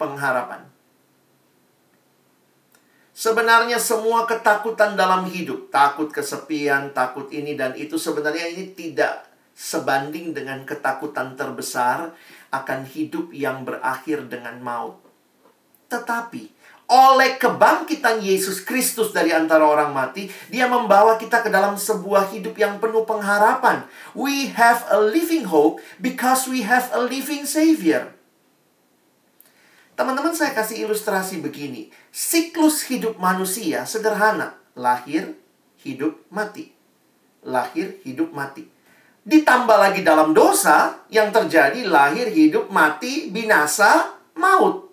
pengharapan. 0.01 0.65
Sebenarnya 3.13 3.77
semua 3.77 4.25
ketakutan 4.25 4.97
dalam 4.97 5.29
hidup, 5.29 5.69
takut 5.69 6.09
kesepian, 6.09 6.89
takut 6.93 7.29
ini 7.29 7.53
dan 7.53 7.77
itu 7.77 8.01
sebenarnya 8.01 8.49
ini 8.49 8.73
tidak 8.73 9.29
sebanding 9.53 10.33
dengan 10.33 10.61
ketakutan 10.65 11.37
terbesar 11.37 12.13
akan 12.53 12.85
hidup 12.85 13.33
yang 13.33 13.65
berakhir 13.65 14.25
dengan 14.29 14.61
maut. 14.61 15.06
Tetapi 15.87 16.57
oleh 16.87 17.35
kebangkitan 17.35 18.23
Yesus 18.23 18.63
Kristus 18.63 19.11
dari 19.11 19.35
antara 19.35 19.67
orang 19.67 19.91
mati, 19.91 20.31
Dia 20.47 20.71
membawa 20.71 21.19
kita 21.19 21.43
ke 21.43 21.51
dalam 21.51 21.75
sebuah 21.75 22.31
hidup 22.31 22.55
yang 22.55 22.79
penuh 22.79 23.03
pengharapan. 23.03 23.83
We 24.15 24.55
have 24.55 24.87
a 24.87 25.03
living 25.03 25.51
hope 25.51 25.83
because 25.99 26.47
we 26.47 26.63
have 26.63 26.87
a 26.95 27.03
living 27.03 27.43
Savior. 27.43 28.15
Teman-teman, 29.99 30.31
saya 30.31 30.55
kasih 30.55 30.87
ilustrasi 30.87 31.43
begini: 31.43 31.91
siklus 32.07 32.87
hidup 32.87 33.19
manusia 33.19 33.83
sederhana, 33.83 34.55
lahir, 34.71 35.35
hidup, 35.83 36.15
mati, 36.31 36.71
lahir, 37.43 37.99
hidup, 38.07 38.31
mati. 38.31 38.63
Ditambah 39.27 39.75
lagi 39.75 40.07
dalam 40.07 40.31
dosa 40.31 41.03
yang 41.11 41.35
terjadi 41.35 41.83
lahir, 41.83 42.31
hidup, 42.31 42.71
mati, 42.71 43.27
binasa, 43.27 44.15
maut. 44.39 44.86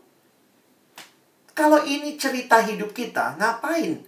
Kalau 1.55 1.87
ini 1.87 2.19
cerita 2.19 2.59
hidup 2.59 2.91
kita, 2.91 3.39
ngapain? 3.39 4.03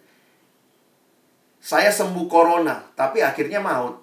Saya 1.63 1.95
sembuh 1.95 2.27
corona, 2.27 2.83
tapi 2.99 3.23
akhirnya 3.23 3.63
maut. 3.63 4.03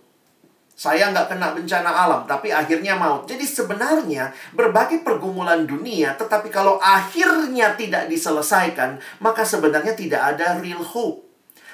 Saya 0.73 1.13
nggak 1.13 1.35
kena 1.35 1.53
bencana 1.53 1.91
alam, 1.91 2.25
tapi 2.25 2.49
akhirnya 2.49 2.97
maut. 2.97 3.29
Jadi 3.29 3.45
sebenarnya 3.45 4.33
berbagai 4.57 5.05
pergumulan 5.05 5.67
dunia, 5.67 6.17
tetapi 6.17 6.49
kalau 6.49 6.81
akhirnya 6.81 7.77
tidak 7.77 8.09
diselesaikan, 8.09 8.97
maka 9.21 9.45
sebenarnya 9.45 9.93
tidak 9.93 10.33
ada 10.33 10.57
real 10.57 10.81
hope. 10.81 11.27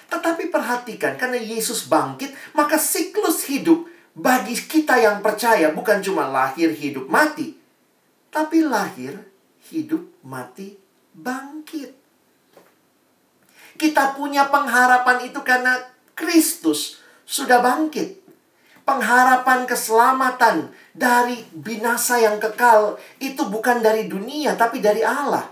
Tetapi 0.09 0.49
perhatikan, 0.49 1.15
karena 1.21 1.37
Yesus 1.37 1.85
bangkit, 1.85 2.33
maka 2.57 2.81
siklus 2.81 3.45
hidup 3.45 3.85
bagi 4.17 4.57
kita 4.57 4.97
yang 4.97 5.21
percaya 5.21 5.69
bukan 5.71 6.01
cuma 6.01 6.27
lahir, 6.27 6.73
hidup, 6.73 7.07
mati. 7.07 7.55
Tapi 8.33 8.65
lahir, 8.65 9.21
hidup, 9.69 10.01
mati, 10.25 10.88
bangkit. 11.21 11.91
Kita 13.79 14.15
punya 14.15 14.51
pengharapan 14.51 15.31
itu 15.31 15.39
karena 15.45 15.79
Kristus 16.17 16.99
sudah 17.23 17.63
bangkit. 17.63 18.19
Pengharapan 18.83 19.69
keselamatan 19.69 20.73
dari 20.97 21.45
binasa 21.53 22.17
yang 22.17 22.41
kekal 22.41 22.97
itu 23.21 23.45
bukan 23.45 23.85
dari 23.85 24.09
dunia 24.09 24.57
tapi 24.57 24.81
dari 24.81 25.05
Allah. 25.05 25.45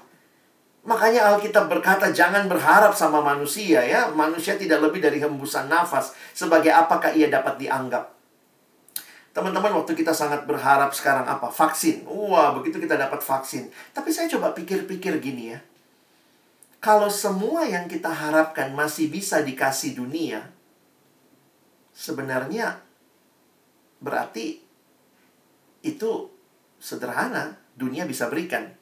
Makanya 0.88 1.36
Alkitab 1.36 1.70
berkata 1.70 2.10
jangan 2.10 2.50
berharap 2.50 2.98
sama 2.98 3.22
manusia 3.22 3.86
ya. 3.86 4.10
Manusia 4.10 4.58
tidak 4.58 4.82
lebih 4.90 5.06
dari 5.06 5.22
hembusan 5.22 5.70
nafas. 5.70 6.18
Sebagai 6.34 6.74
apakah 6.74 7.14
ia 7.14 7.30
dapat 7.30 7.62
dianggap? 7.62 8.17
Teman-teman, 9.38 9.70
waktu 9.70 9.94
kita 9.94 10.18
sangat 10.18 10.50
berharap 10.50 10.90
sekarang 10.98 11.30
apa? 11.30 11.54
Vaksin. 11.54 12.10
Wah, 12.10 12.58
begitu 12.58 12.82
kita 12.82 12.98
dapat 12.98 13.22
vaksin. 13.22 13.70
Tapi 13.94 14.10
saya 14.10 14.26
coba 14.34 14.50
pikir-pikir 14.58 15.22
gini 15.22 15.54
ya. 15.54 15.62
Kalau 16.82 17.06
semua 17.06 17.62
yang 17.70 17.86
kita 17.86 18.10
harapkan 18.10 18.74
masih 18.74 19.14
bisa 19.14 19.46
dikasih 19.46 19.94
dunia, 19.94 20.42
sebenarnya 21.94 22.82
berarti 24.02 24.58
itu 25.86 26.34
sederhana, 26.82 27.62
dunia 27.78 28.10
bisa 28.10 28.34
berikan. 28.34 28.74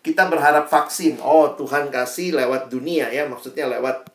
Kita 0.00 0.24
berharap 0.32 0.72
vaksin, 0.72 1.20
oh 1.20 1.52
Tuhan 1.60 1.92
kasih 1.92 2.32
lewat 2.32 2.72
dunia 2.72 3.12
ya, 3.12 3.28
maksudnya 3.28 3.68
lewat 3.68 4.08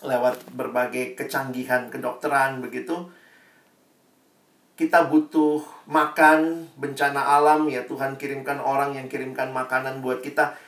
lewat 0.00 0.48
berbagai 0.56 1.12
kecanggihan 1.12 1.92
kedokteran 1.92 2.64
begitu 2.64 3.12
kita 4.82 5.06
butuh 5.06 5.62
makan 5.86 6.66
bencana 6.74 7.38
alam 7.38 7.70
ya 7.70 7.86
Tuhan 7.86 8.18
kirimkan 8.18 8.58
orang 8.58 8.98
yang 8.98 9.06
kirimkan 9.06 9.54
makanan 9.54 10.02
buat 10.02 10.18
kita. 10.18 10.58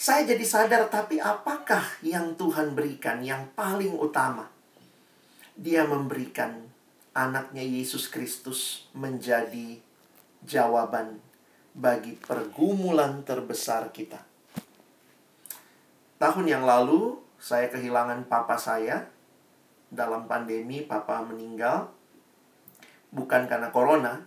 Saya 0.00 0.24
jadi 0.24 0.40
sadar 0.40 0.88
tapi 0.88 1.20
apakah 1.20 1.84
yang 2.00 2.32
Tuhan 2.40 2.72
berikan 2.72 3.20
yang 3.20 3.52
paling 3.52 3.92
utama? 3.92 4.48
Dia 5.60 5.84
memberikan 5.84 6.56
anaknya 7.12 7.60
Yesus 7.60 8.08
Kristus 8.08 8.88
menjadi 8.96 9.76
jawaban 10.40 11.20
bagi 11.76 12.16
pergumulan 12.16 13.28
terbesar 13.28 13.92
kita. 13.92 14.24
Tahun 16.16 16.46
yang 16.48 16.64
lalu 16.64 17.20
saya 17.36 17.68
kehilangan 17.68 18.24
papa 18.24 18.56
saya. 18.56 19.12
Dalam 19.94 20.26
pandemi 20.26 20.82
papa 20.82 21.22
meninggal 21.22 21.92
bukan 23.14 23.46
karena 23.46 23.70
corona, 23.70 24.20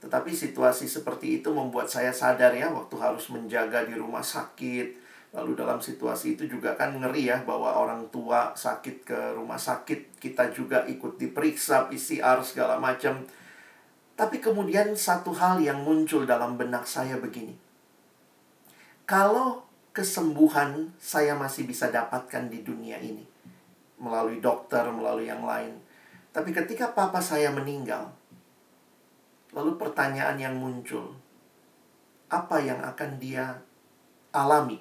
tetapi 0.00 0.32
situasi 0.32 0.88
seperti 0.88 1.42
itu 1.42 1.52
membuat 1.52 1.92
saya 1.92 2.14
sadar 2.14 2.56
ya 2.56 2.72
waktu 2.72 2.96
harus 2.96 3.28
menjaga 3.28 3.84
di 3.84 3.98
rumah 3.98 4.24
sakit. 4.24 5.10
Lalu 5.30 5.54
dalam 5.54 5.78
situasi 5.78 6.34
itu 6.34 6.50
juga 6.50 6.74
kan 6.74 6.90
ngeri 6.96 7.30
ya 7.30 7.38
bahwa 7.46 7.70
orang 7.70 8.10
tua 8.10 8.50
sakit 8.56 9.06
ke 9.06 9.18
rumah 9.36 9.60
sakit, 9.60 10.18
kita 10.18 10.50
juga 10.50 10.82
ikut 10.88 11.20
diperiksa 11.20 11.86
PCR 11.86 12.42
segala 12.42 12.80
macam. 12.82 13.22
Tapi 14.18 14.42
kemudian 14.42 14.90
satu 14.96 15.30
hal 15.36 15.62
yang 15.62 15.86
muncul 15.86 16.26
dalam 16.26 16.58
benak 16.58 16.88
saya 16.88 17.14
begini. 17.20 17.54
Kalau 19.06 19.62
kesembuhan 19.94 20.90
saya 20.98 21.34
masih 21.38 21.66
bisa 21.66 21.90
dapatkan 21.90 22.50
di 22.50 22.62
dunia 22.62 22.98
ini 22.98 23.26
melalui 24.00 24.40
dokter, 24.40 24.82
melalui 24.88 25.28
yang 25.28 25.44
lain. 25.44 25.76
Tapi 26.32 26.50
ketika 26.56 26.90
papa 26.90 27.20
saya 27.20 27.52
meninggal, 27.52 28.10
lalu 29.54 29.74
pertanyaan 29.76 30.38
yang 30.38 30.54
muncul, 30.54 31.14
apa 32.30 32.62
yang 32.62 32.78
akan 32.82 33.18
dia 33.18 33.58
alami 34.30 34.78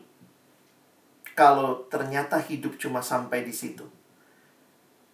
kalau 1.33 1.87
ternyata 1.89 2.37
hidup 2.37 2.77
cuma 2.77 3.01
sampai 3.01 3.47
di 3.47 3.53
situ? 3.55 3.87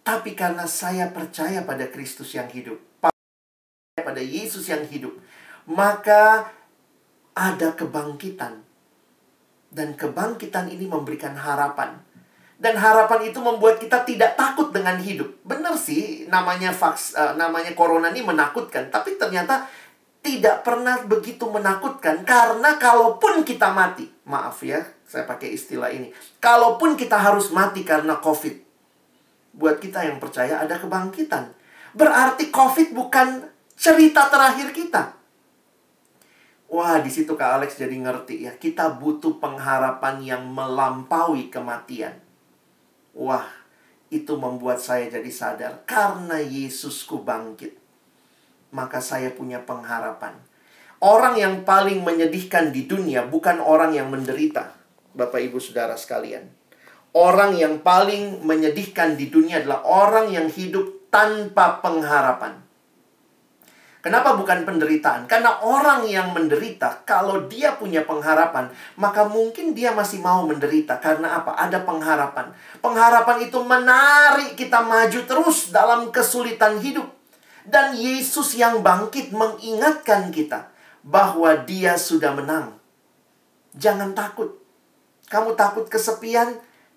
Tapi 0.06 0.38
karena 0.38 0.70
saya 0.70 1.10
percaya 1.10 1.66
pada 1.66 1.90
Kristus 1.90 2.30
yang 2.34 2.46
hidup, 2.46 2.78
pada 3.98 4.22
Yesus 4.22 4.70
yang 4.70 4.86
hidup, 4.86 5.18
maka 5.66 6.54
ada 7.34 7.74
kebangkitan. 7.74 8.62
Dan 9.66 9.98
kebangkitan 9.98 10.70
ini 10.70 10.86
memberikan 10.86 11.34
harapan. 11.34 12.05
Dan 12.56 12.80
harapan 12.80 13.28
itu 13.28 13.36
membuat 13.36 13.76
kita 13.76 14.00
tidak 14.08 14.32
takut 14.32 14.72
dengan 14.72 14.96
hidup. 14.96 15.28
Benar 15.44 15.76
sih, 15.76 16.24
namanya 16.32 16.72
vaks, 16.72 17.12
uh, 17.12 17.36
namanya 17.36 17.76
corona 17.76 18.08
ini 18.08 18.24
menakutkan, 18.24 18.88
tapi 18.88 19.20
ternyata 19.20 19.68
tidak 20.24 20.66
pernah 20.66 21.04
begitu 21.06 21.46
menakutkan 21.46 22.26
karena 22.26 22.80
kalaupun 22.80 23.46
kita 23.46 23.70
mati, 23.70 24.10
maaf 24.26 24.64
ya, 24.64 24.82
saya 25.06 25.22
pakai 25.22 25.54
istilah 25.54 25.92
ini. 25.92 26.10
Kalaupun 26.42 26.98
kita 26.98 27.14
harus 27.14 27.54
mati 27.54 27.86
karena 27.86 28.18
Covid, 28.18 28.58
buat 29.54 29.78
kita 29.78 30.02
yang 30.02 30.18
percaya 30.18 30.58
ada 30.58 30.76
kebangkitan. 30.82 31.54
Berarti 31.94 32.50
COVID 32.50 32.92
bukan 32.92 33.46
cerita 33.78 34.26
terakhir 34.26 34.74
kita. 34.74 35.16
Wah, 36.66 36.98
di 36.98 37.08
situ 37.08 37.38
Kak 37.38 37.62
Alex 37.62 37.78
jadi 37.78 37.94
ngerti 37.94 38.50
ya. 38.50 38.52
Kita 38.58 38.98
butuh 38.98 39.38
pengharapan 39.38 40.18
yang 40.18 40.42
melampaui 40.50 41.46
kematian. 41.46 42.25
Wah, 43.16 43.48
itu 44.12 44.36
membuat 44.36 44.78
saya 44.84 45.08
jadi 45.08 45.32
sadar. 45.32 45.72
Karena 45.88 46.36
Yesusku 46.36 47.24
bangkit, 47.24 47.72
maka 48.76 49.00
saya 49.00 49.32
punya 49.32 49.64
pengharapan. 49.64 50.36
Orang 51.00 51.40
yang 51.40 51.64
paling 51.64 52.04
menyedihkan 52.04 52.76
di 52.76 52.84
dunia 52.84 53.24
bukan 53.24 53.60
orang 53.60 53.96
yang 53.96 54.12
menderita, 54.12 54.76
Bapak 55.16 55.40
Ibu 55.40 55.56
Saudara 55.60 55.96
sekalian 55.96 56.56
Orang 57.16 57.56
yang 57.56 57.80
paling 57.80 58.44
menyedihkan 58.44 59.16
di 59.16 59.32
dunia 59.32 59.64
adalah 59.64 59.88
orang 59.88 60.28
yang 60.28 60.52
hidup 60.52 61.08
tanpa 61.08 61.80
pengharapan. 61.80 62.60
Kenapa 64.06 64.38
bukan 64.38 64.62
penderitaan? 64.62 65.26
Karena 65.26 65.58
orang 65.66 66.06
yang 66.06 66.30
menderita, 66.30 67.02
kalau 67.02 67.50
dia 67.50 67.74
punya 67.74 68.06
pengharapan, 68.06 68.70
maka 68.94 69.26
mungkin 69.26 69.74
dia 69.74 69.90
masih 69.90 70.22
mau 70.22 70.46
menderita. 70.46 71.02
Karena 71.02 71.42
apa? 71.42 71.58
Ada 71.58 71.82
pengharapan. 71.82 72.54
Pengharapan 72.78 73.50
itu 73.50 73.58
menarik 73.66 74.54
kita 74.54 74.78
maju 74.86 75.20
terus 75.26 75.74
dalam 75.74 76.14
kesulitan 76.14 76.78
hidup. 76.78 77.10
Dan 77.66 77.98
Yesus 77.98 78.54
yang 78.54 78.78
bangkit 78.78 79.34
mengingatkan 79.34 80.30
kita 80.30 80.70
bahwa 81.02 81.66
dia 81.66 81.98
sudah 81.98 82.30
menang. 82.30 82.78
Jangan 83.74 84.14
takut. 84.14 84.54
Kamu 85.26 85.58
takut 85.58 85.90
kesepian? 85.90 86.54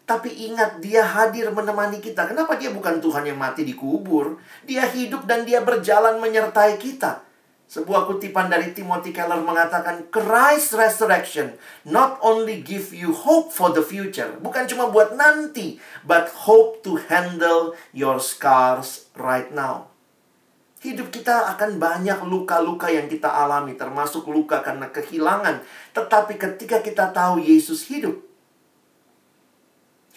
Tapi 0.10 0.50
ingat 0.50 0.82
dia 0.82 1.06
hadir 1.06 1.54
menemani 1.54 2.02
kita. 2.02 2.26
Kenapa 2.26 2.58
dia 2.58 2.74
bukan 2.74 2.98
Tuhan 2.98 3.30
yang 3.30 3.38
mati 3.38 3.62
di 3.62 3.78
kubur? 3.78 4.42
Dia 4.66 4.90
hidup 4.90 5.30
dan 5.30 5.46
dia 5.46 5.62
berjalan 5.62 6.18
menyertai 6.18 6.82
kita. 6.82 7.22
Sebuah 7.70 8.10
kutipan 8.10 8.50
dari 8.50 8.74
Timothy 8.74 9.14
Keller 9.14 9.46
mengatakan, 9.46 10.10
Christ 10.10 10.74
resurrection 10.74 11.54
not 11.86 12.18
only 12.26 12.66
give 12.66 12.90
you 12.90 13.14
hope 13.14 13.54
for 13.54 13.70
the 13.70 13.86
future. 13.86 14.34
Bukan 14.42 14.66
cuma 14.66 14.90
buat 14.90 15.14
nanti, 15.14 15.78
but 16.02 16.26
hope 16.50 16.82
to 16.82 16.98
handle 16.98 17.78
your 17.94 18.18
scars 18.18 19.14
right 19.14 19.54
now. 19.54 19.94
Hidup 20.82 21.14
kita 21.14 21.54
akan 21.54 21.78
banyak 21.78 22.26
luka-luka 22.26 22.90
yang 22.90 23.06
kita 23.06 23.30
alami, 23.30 23.78
termasuk 23.78 24.26
luka 24.26 24.66
karena 24.66 24.90
kehilangan. 24.90 25.62
Tetapi 25.94 26.42
ketika 26.42 26.82
kita 26.82 27.14
tahu 27.14 27.38
Yesus 27.38 27.86
hidup, 27.86 28.29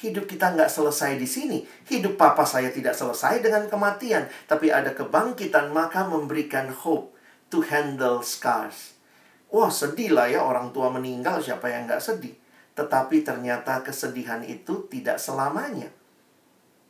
Hidup 0.02 0.26
kita 0.26 0.50
nggak 0.58 0.66
selesai 0.66 1.14
di 1.14 1.30
sini. 1.30 1.62
Hidup 1.86 2.18
papa 2.18 2.42
saya 2.42 2.74
tidak 2.74 2.98
selesai 2.98 3.38
dengan 3.38 3.70
kematian. 3.70 4.26
Tapi 4.50 4.74
ada 4.74 4.90
kebangkitan, 4.90 5.70
maka 5.70 6.02
memberikan 6.02 6.74
hope 6.74 7.14
to 7.46 7.62
handle 7.62 8.18
scars. 8.26 8.98
Wah, 9.54 9.70
sedih 9.70 10.10
lah 10.10 10.26
ya 10.26 10.42
orang 10.42 10.74
tua 10.74 10.90
meninggal, 10.90 11.38
siapa 11.38 11.70
yang 11.70 11.86
nggak 11.86 12.02
sedih. 12.02 12.34
Tetapi 12.74 13.22
ternyata 13.22 13.86
kesedihan 13.86 14.42
itu 14.42 14.90
tidak 14.90 15.22
selamanya. 15.22 15.86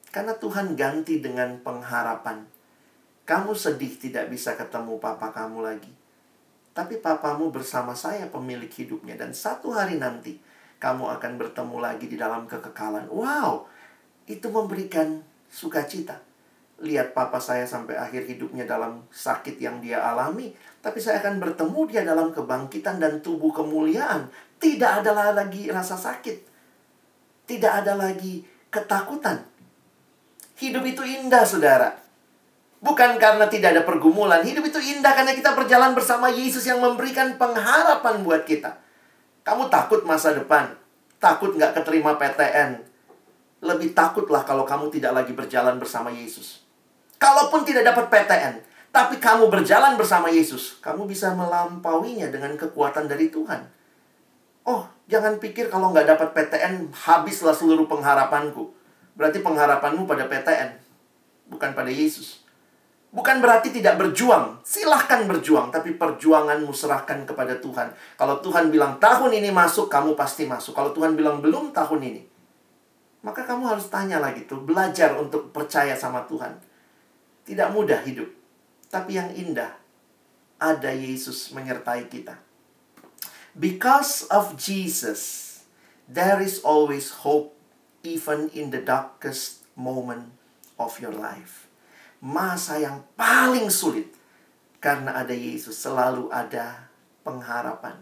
Karena 0.09 0.33
Tuhan 0.33 0.73
ganti 0.73 1.21
dengan 1.21 1.61
pengharapan. 1.61 2.49
Kamu 3.29 3.53
sedih 3.53 3.93
tidak 4.01 4.33
bisa 4.33 4.57
ketemu 4.57 4.97
papa 4.97 5.37
kamu 5.37 5.61
lagi. 5.61 5.93
Tapi 6.73 6.97
papamu 6.97 7.53
bersama 7.53 7.93
saya 7.93 8.25
pemilik 8.33 8.73
hidupnya. 8.73 9.21
Dan 9.21 9.37
satu 9.37 9.77
hari 9.77 10.01
nanti, 10.01 10.41
kamu 10.83 11.15
akan 11.15 11.39
bertemu 11.39 11.77
lagi 11.79 12.11
di 12.11 12.19
dalam 12.19 12.51
kekekalan. 12.51 13.07
Wow, 13.07 13.71
itu 14.27 14.51
memberikan 14.51 15.23
sukacita. 15.47 16.19
Lihat 16.83 17.15
papa 17.15 17.39
saya 17.39 17.63
sampai 17.63 17.95
akhir 17.95 18.27
hidupnya 18.27 18.67
dalam 18.67 19.07
sakit 19.15 19.63
yang 19.63 19.79
dia 19.79 20.03
alami. 20.03 20.51
Tapi 20.83 20.99
saya 20.99 21.23
akan 21.23 21.39
bertemu 21.39 21.81
dia 21.87 22.03
dalam 22.03 22.35
kebangkitan 22.35 22.99
dan 22.99 23.23
tubuh 23.23 23.55
kemuliaan. 23.55 24.27
Tidak 24.59 25.07
ada 25.07 25.31
lagi 25.31 25.71
rasa 25.71 25.95
sakit. 25.95 26.51
Tidak 27.47 27.71
ada 27.71 27.95
lagi 27.95 28.43
ketakutan. 28.67 29.39
Hidup 30.59 30.83
itu 30.83 31.07
indah, 31.07 31.47
saudara. 31.47 31.95
Bukan 32.83 33.23
karena 33.23 33.47
tidak 33.47 33.79
ada 33.79 33.83
pergumulan. 33.87 34.43
Hidup 34.43 34.67
itu 34.67 34.83
indah 34.83 35.15
karena 35.15 35.39
kita 35.39 35.55
berjalan 35.55 35.95
bersama 35.95 36.27
Yesus 36.27 36.67
yang 36.67 36.83
memberikan 36.83 37.39
pengharapan 37.39 38.27
buat 38.27 38.43
kita. 38.43 38.82
Kamu 39.43 39.67
takut 39.67 40.07
masa 40.07 40.35
depan. 40.35 40.71
Takut 41.19 41.55
nggak 41.55 41.79
keterima 41.83 42.15
PTN. 42.19 42.83
Lebih 43.63 43.95
takutlah 43.95 44.43
kalau 44.43 44.67
kamu 44.67 44.91
tidak 44.91 45.15
lagi 45.15 45.35
berjalan 45.35 45.79
bersama 45.79 46.11
Yesus. 46.11 46.67
Kalaupun 47.23 47.63
tidak 47.63 47.87
dapat 47.87 48.11
PTN, 48.11 48.59
tapi 48.91 49.23
kamu 49.23 49.47
berjalan 49.47 49.95
bersama 49.95 50.27
Yesus, 50.27 50.83
kamu 50.83 51.07
bisa 51.07 51.31
melampauinya 51.39 52.27
dengan 52.29 52.59
kekuatan 52.59 53.07
dari 53.07 53.31
Tuhan. 53.31 53.63
Oh, 54.67 54.85
jangan 55.07 55.39
pikir 55.39 55.71
kalau 55.71 55.95
nggak 55.95 56.11
dapat 56.11 56.29
PTN, 56.35 56.91
habislah 56.91 57.55
seluruh 57.55 57.87
pengharapanku. 57.87 58.75
Berarti 59.15 59.39
pengharapanmu 59.41 60.05
pada 60.05 60.27
PTN, 60.27 60.77
bukan 61.49 61.71
pada 61.73 61.91
Yesus. 61.91 62.42
Bukan 63.13 63.45
berarti 63.45 63.69
tidak 63.69 64.01
berjuang. 64.01 64.65
Silahkan 64.65 65.29
berjuang, 65.29 65.69
tapi 65.69 65.93
perjuanganmu 66.01 66.73
serahkan 66.73 67.29
kepada 67.29 67.61
Tuhan. 67.61 67.93
Kalau 68.17 68.41
Tuhan 68.41 68.73
bilang 68.73 68.97
tahun 68.97 69.37
ini 69.37 69.53
masuk, 69.53 69.93
kamu 69.93 70.17
pasti 70.17 70.49
masuk. 70.49 70.73
Kalau 70.73 70.97
Tuhan 70.97 71.13
bilang 71.13 71.45
belum 71.45 71.77
tahun 71.77 72.01
ini, 72.09 72.23
maka 73.21 73.45
kamu 73.45 73.69
harus 73.69 73.93
tanya 73.93 74.17
lagi 74.17 74.49
tuh, 74.49 74.65
belajar 74.65 75.13
untuk 75.21 75.53
percaya 75.53 75.93
sama 75.93 76.25
Tuhan. 76.25 76.57
Tidak 77.45 77.69
mudah 77.77 78.01
hidup, 78.01 78.33
tapi 78.89 79.21
yang 79.21 79.29
indah 79.37 79.77
ada 80.57 80.89
Yesus 80.89 81.53
menyertai 81.53 82.09
kita. 82.09 82.41
Because 83.53 84.25
of 84.33 84.57
Jesus, 84.57 85.61
there 86.09 86.41
is 86.41 86.65
always 86.65 87.21
hope 87.29 87.53
even 88.01 88.49
in 88.57 88.73
the 88.73 88.81
darkest 88.81 89.69
moment 89.77 90.33
of 90.81 90.97
your 90.97 91.13
life 91.13 91.62
masa 92.23 92.79
yang 92.79 93.03
paling 93.19 93.67
sulit 93.67 94.15
karena 94.79 95.19
ada 95.19 95.35
Yesus 95.35 95.75
selalu 95.75 96.31
ada 96.31 96.87
pengharapan. 97.27 97.99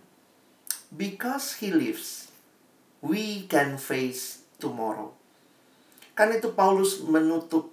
Because 0.93 1.57
he 1.65 1.73
lives, 1.73 2.29
we 3.01 3.49
can 3.49 3.81
face 3.81 4.45
tomorrow. 4.61 5.17
Kan 6.13 6.37
itu 6.37 6.53
Paulus 6.53 7.01
menutup 7.01 7.73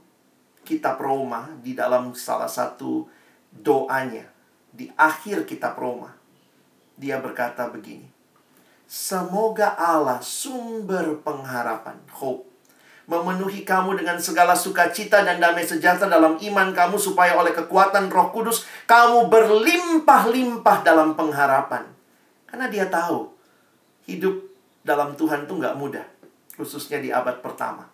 kitab 0.64 1.04
Roma 1.04 1.52
di 1.60 1.76
dalam 1.76 2.16
salah 2.16 2.48
satu 2.48 3.12
doanya 3.52 4.24
di 4.72 4.88
akhir 4.95 5.43
kitab 5.43 5.76
Roma. 5.76 6.16
Dia 6.95 7.20
berkata 7.20 7.68
begini. 7.68 8.08
Semoga 8.88 9.76
Allah 9.76 10.24
sumber 10.24 11.20
pengharapan, 11.20 12.00
hope 12.08 12.48
memenuhi 13.08 13.64
kamu 13.64 14.03
dengan 14.03 14.20
segala 14.20 14.51
sukacita 14.51 15.24
dan 15.24 15.39
damai 15.39 15.64
sejahtera 15.64 16.12
dalam 16.12 16.36
iman 16.36 16.76
kamu 16.76 16.99
supaya 16.99 17.39
oleh 17.39 17.55
kekuatan 17.55 18.12
Roh 18.12 18.36
Kudus 18.36 18.68
kamu 18.84 19.32
berlimpah-limpah 19.32 20.84
dalam 20.84 21.16
pengharapan. 21.16 21.88
Karena 22.51 22.68
dia 22.68 22.91
tahu 22.91 23.32
hidup 24.12 24.36
dalam 24.84 25.16
Tuhan 25.16 25.47
itu 25.47 25.55
nggak 25.55 25.76
mudah, 25.80 26.03
khususnya 26.60 26.99
di 26.99 27.08
abad 27.12 27.39
pertama. 27.39 27.88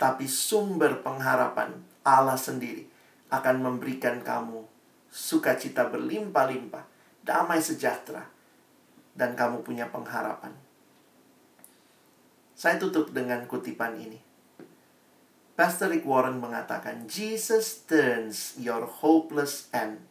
Tapi 0.00 0.24
sumber 0.24 1.04
pengharapan 1.04 1.76
Allah 2.00 2.40
sendiri 2.40 2.88
akan 3.28 3.60
memberikan 3.60 4.24
kamu 4.24 4.64
sukacita 5.12 5.84
berlimpah-limpah, 5.92 6.84
damai 7.20 7.60
sejahtera, 7.60 8.24
dan 9.12 9.36
kamu 9.36 9.60
punya 9.60 9.84
pengharapan. 9.92 10.56
Saya 12.60 12.76
tutup 12.76 13.16
dengan 13.16 13.48
kutipan 13.48 13.96
ini. 13.96 14.20
Pastor 15.56 15.96
Rick 15.96 16.04
Warren 16.04 16.44
mengatakan, 16.44 17.08
Jesus 17.08 17.88
turns 17.88 18.60
your 18.60 18.84
hopeless 18.84 19.72
end 19.72 20.04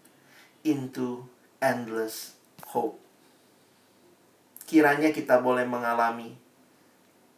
into 0.65 1.29
endless 1.61 2.41
hope. 2.73 2.97
Kiranya 4.65 5.13
kita 5.13 5.45
boleh 5.45 5.61
mengalami 5.69 6.33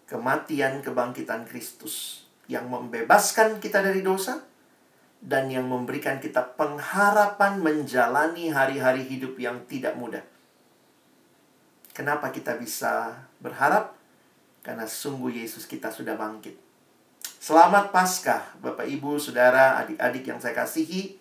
kematian 0.07 0.79
kebangkitan 0.79 1.43
Kristus 1.43 2.23
yang 2.47 2.71
membebaskan 2.71 3.59
kita 3.59 3.83
dari 3.83 3.99
dosa 3.99 4.39
dan 5.19 5.51
yang 5.51 5.67
memberikan 5.67 6.23
kita 6.23 6.55
pengharapan 6.55 7.59
menjalani 7.59 8.47
hari-hari 8.47 9.03
hidup 9.03 9.35
yang 9.35 9.59
tidak 9.67 9.91
mudah. 9.99 10.23
Kenapa 11.91 12.31
kita 12.31 12.55
bisa 12.55 13.27
berharap? 13.43 14.00
Karena 14.61 14.85
sungguh 14.85 15.41
Yesus 15.41 15.65
kita 15.65 15.89
sudah 15.89 16.13
bangkit. 16.13 16.53
Selamat 17.41 17.89
Paskah, 17.89 18.61
Bapak 18.61 18.85
Ibu, 18.85 19.17
Saudara, 19.17 19.81
adik-adik 19.81 20.29
yang 20.29 20.37
saya 20.37 20.53
kasihi. 20.53 21.17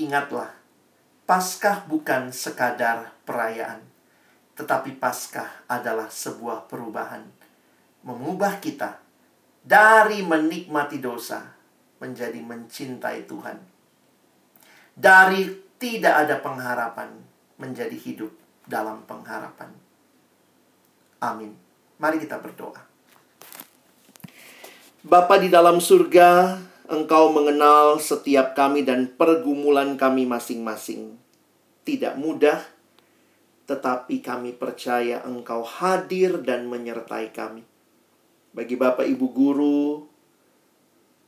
Ingatlah, 0.00 0.48
Paskah 1.28 1.84
bukan 1.84 2.32
sekadar 2.32 3.12
perayaan, 3.28 3.84
tetapi 4.56 4.96
Paskah 4.96 5.68
adalah 5.68 6.08
sebuah 6.08 6.64
perubahan. 6.72 7.28
Mengubah 8.00 8.56
kita 8.64 8.96
dari 9.60 10.24
menikmati 10.24 10.96
dosa 10.96 11.44
menjadi 12.00 12.40
mencintai 12.40 13.28
Tuhan. 13.28 13.60
Dari 14.96 15.76
tidak 15.76 16.14
ada 16.24 16.40
pengharapan 16.40 17.12
menjadi 17.60 17.94
hidup 17.94 18.32
dalam 18.64 19.04
pengharapan. 19.04 19.68
Amin. 21.20 21.69
Mari 22.00 22.16
kita 22.16 22.40
berdoa. 22.40 22.80
Bapa 25.04 25.36
di 25.36 25.52
dalam 25.52 25.84
surga, 25.84 26.56
Engkau 26.88 27.28
mengenal 27.30 28.00
setiap 28.00 28.56
kami 28.56 28.88
dan 28.88 29.12
pergumulan 29.14 30.00
kami 30.00 30.24
masing-masing. 30.24 31.20
Tidak 31.84 32.16
mudah, 32.16 32.56
tetapi 33.68 34.24
kami 34.24 34.56
percaya 34.56 35.20
Engkau 35.28 35.60
hadir 35.60 36.40
dan 36.40 36.72
menyertai 36.72 37.36
kami. 37.36 37.68
Bagi 38.56 38.80
Bapak 38.80 39.04
Ibu 39.04 39.26
guru, 39.30 40.08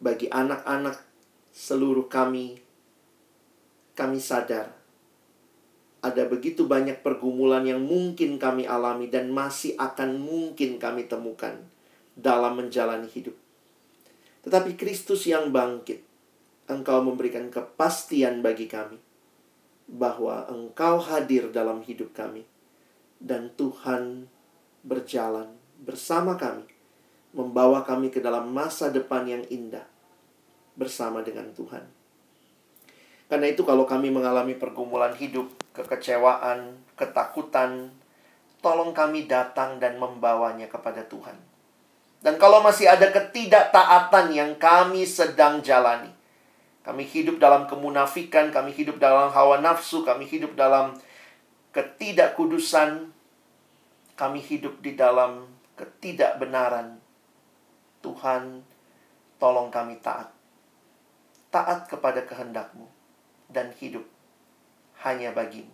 bagi 0.01 0.33
anak-anak 0.33 0.99
seluruh 1.53 2.09
kami, 2.09 2.59
kami 3.93 4.19
sadar 4.19 4.82
ada 6.03 6.27
begitu 6.27 6.67
banyak 6.67 6.99
pergumulan 7.07 7.63
yang 7.63 7.79
mungkin 7.79 8.35
kami 8.35 8.67
alami 8.67 9.07
dan 9.07 9.31
masih 9.31 9.79
akan 9.79 10.19
mungkin 10.19 10.83
kami 10.83 11.07
temukan 11.07 11.63
dalam 12.19 12.59
menjalani 12.59 13.07
hidup. 13.07 13.39
Tetapi 14.43 14.75
Kristus 14.75 15.31
yang 15.31 15.55
bangkit, 15.55 16.03
Engkau 16.67 17.07
memberikan 17.07 17.47
kepastian 17.55 18.43
bagi 18.43 18.67
kami 18.67 18.99
bahwa 19.87 20.51
Engkau 20.51 20.99
hadir 20.99 21.55
dalam 21.55 21.87
hidup 21.87 22.11
kami 22.11 22.43
dan 23.23 23.55
Tuhan 23.55 24.27
berjalan 24.83 25.55
bersama 25.79 26.35
kami, 26.35 26.67
membawa 27.31 27.87
kami 27.87 28.11
ke 28.11 28.19
dalam 28.19 28.51
masa 28.51 28.91
depan 28.91 29.23
yang 29.31 29.47
indah 29.47 29.87
bersama 30.75 31.23
dengan 31.23 31.55
Tuhan. 31.55 32.02
Karena 33.33 33.49
itu 33.49 33.65
kalau 33.65 33.89
kami 33.89 34.13
mengalami 34.13 34.53
pergumulan 34.61 35.17
hidup, 35.17 35.49
kekecewaan, 35.73 36.85
ketakutan, 37.01 37.89
tolong 38.61 38.93
kami 38.93 39.25
datang 39.25 39.81
dan 39.81 39.97
membawanya 39.97 40.69
kepada 40.69 41.01
Tuhan 41.09 41.53
dan 42.23 42.39
kalau 42.39 42.63
masih 42.63 42.87
ada 42.87 43.11
ketidaktaatan 43.11 44.31
yang 44.31 44.55
kami 44.55 45.03
sedang 45.03 45.59
jalani, 45.59 46.15
kami 46.87 47.03
hidup 47.03 47.43
dalam 47.43 47.67
kemunafikan, 47.67 48.55
kami 48.55 48.71
hidup 48.71 49.03
dalam 49.03 49.27
hawa 49.35 49.59
nafsu, 49.59 50.07
kami 50.07 50.31
hidup 50.31 50.55
dalam 50.55 50.95
ketidakkudusan, 51.75 53.11
kami 54.15 54.39
hidup 54.39 54.79
di 54.79 54.95
dalam 54.95 55.51
ketidakbenaran. 55.75 57.03
Tuhan, 58.07 58.63
tolong 59.43 59.75
kami 59.75 59.99
taat. 59.99 60.31
Taat 61.51 61.91
kepada 61.91 62.23
kehendakmu 62.23 62.92
dan 63.53 63.71
hidup 63.79 64.05
hanya 65.05 65.31
bagimu. 65.37 65.71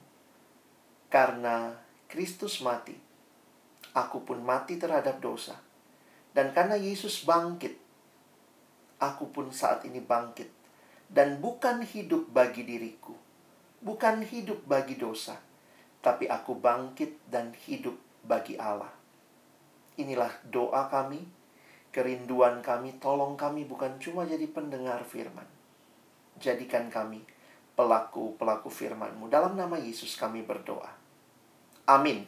Karena 1.08 1.72
Kristus 2.10 2.60
mati, 2.60 2.94
aku 3.96 4.26
pun 4.26 4.44
mati 4.44 4.76
terhadap 4.76 5.22
dosa 5.22 5.56
dan 6.38 6.54
karena 6.54 6.78
Yesus 6.78 7.26
bangkit, 7.26 7.74
aku 9.02 9.26
pun 9.34 9.50
saat 9.50 9.82
ini 9.88 9.98
bangkit. 9.98 10.46
Dan 11.10 11.42
bukan 11.42 11.82
hidup 11.82 12.30
bagi 12.30 12.62
diriku, 12.62 13.16
bukan 13.82 14.22
hidup 14.22 14.62
bagi 14.68 14.94
dosa, 14.94 15.40
tapi 15.98 16.30
aku 16.30 16.54
bangkit 16.54 17.26
dan 17.26 17.56
hidup 17.66 17.98
bagi 18.22 18.54
Allah. 18.54 18.92
Inilah 19.98 20.30
doa 20.46 20.86
kami, 20.86 21.26
kerinduan 21.90 22.62
kami, 22.62 23.00
tolong 23.02 23.40
kami 23.40 23.66
bukan 23.66 23.98
cuma 23.98 24.28
jadi 24.28 24.46
pendengar 24.46 25.02
firman. 25.02 25.48
Jadikan 26.38 26.86
kami 26.86 27.24
pelaku-pelaku 27.78 28.66
firman-Mu. 28.66 29.30
Dalam 29.30 29.54
nama 29.54 29.78
Yesus 29.78 30.18
kami 30.18 30.42
berdoa. 30.42 30.90
Amin. 31.86 32.26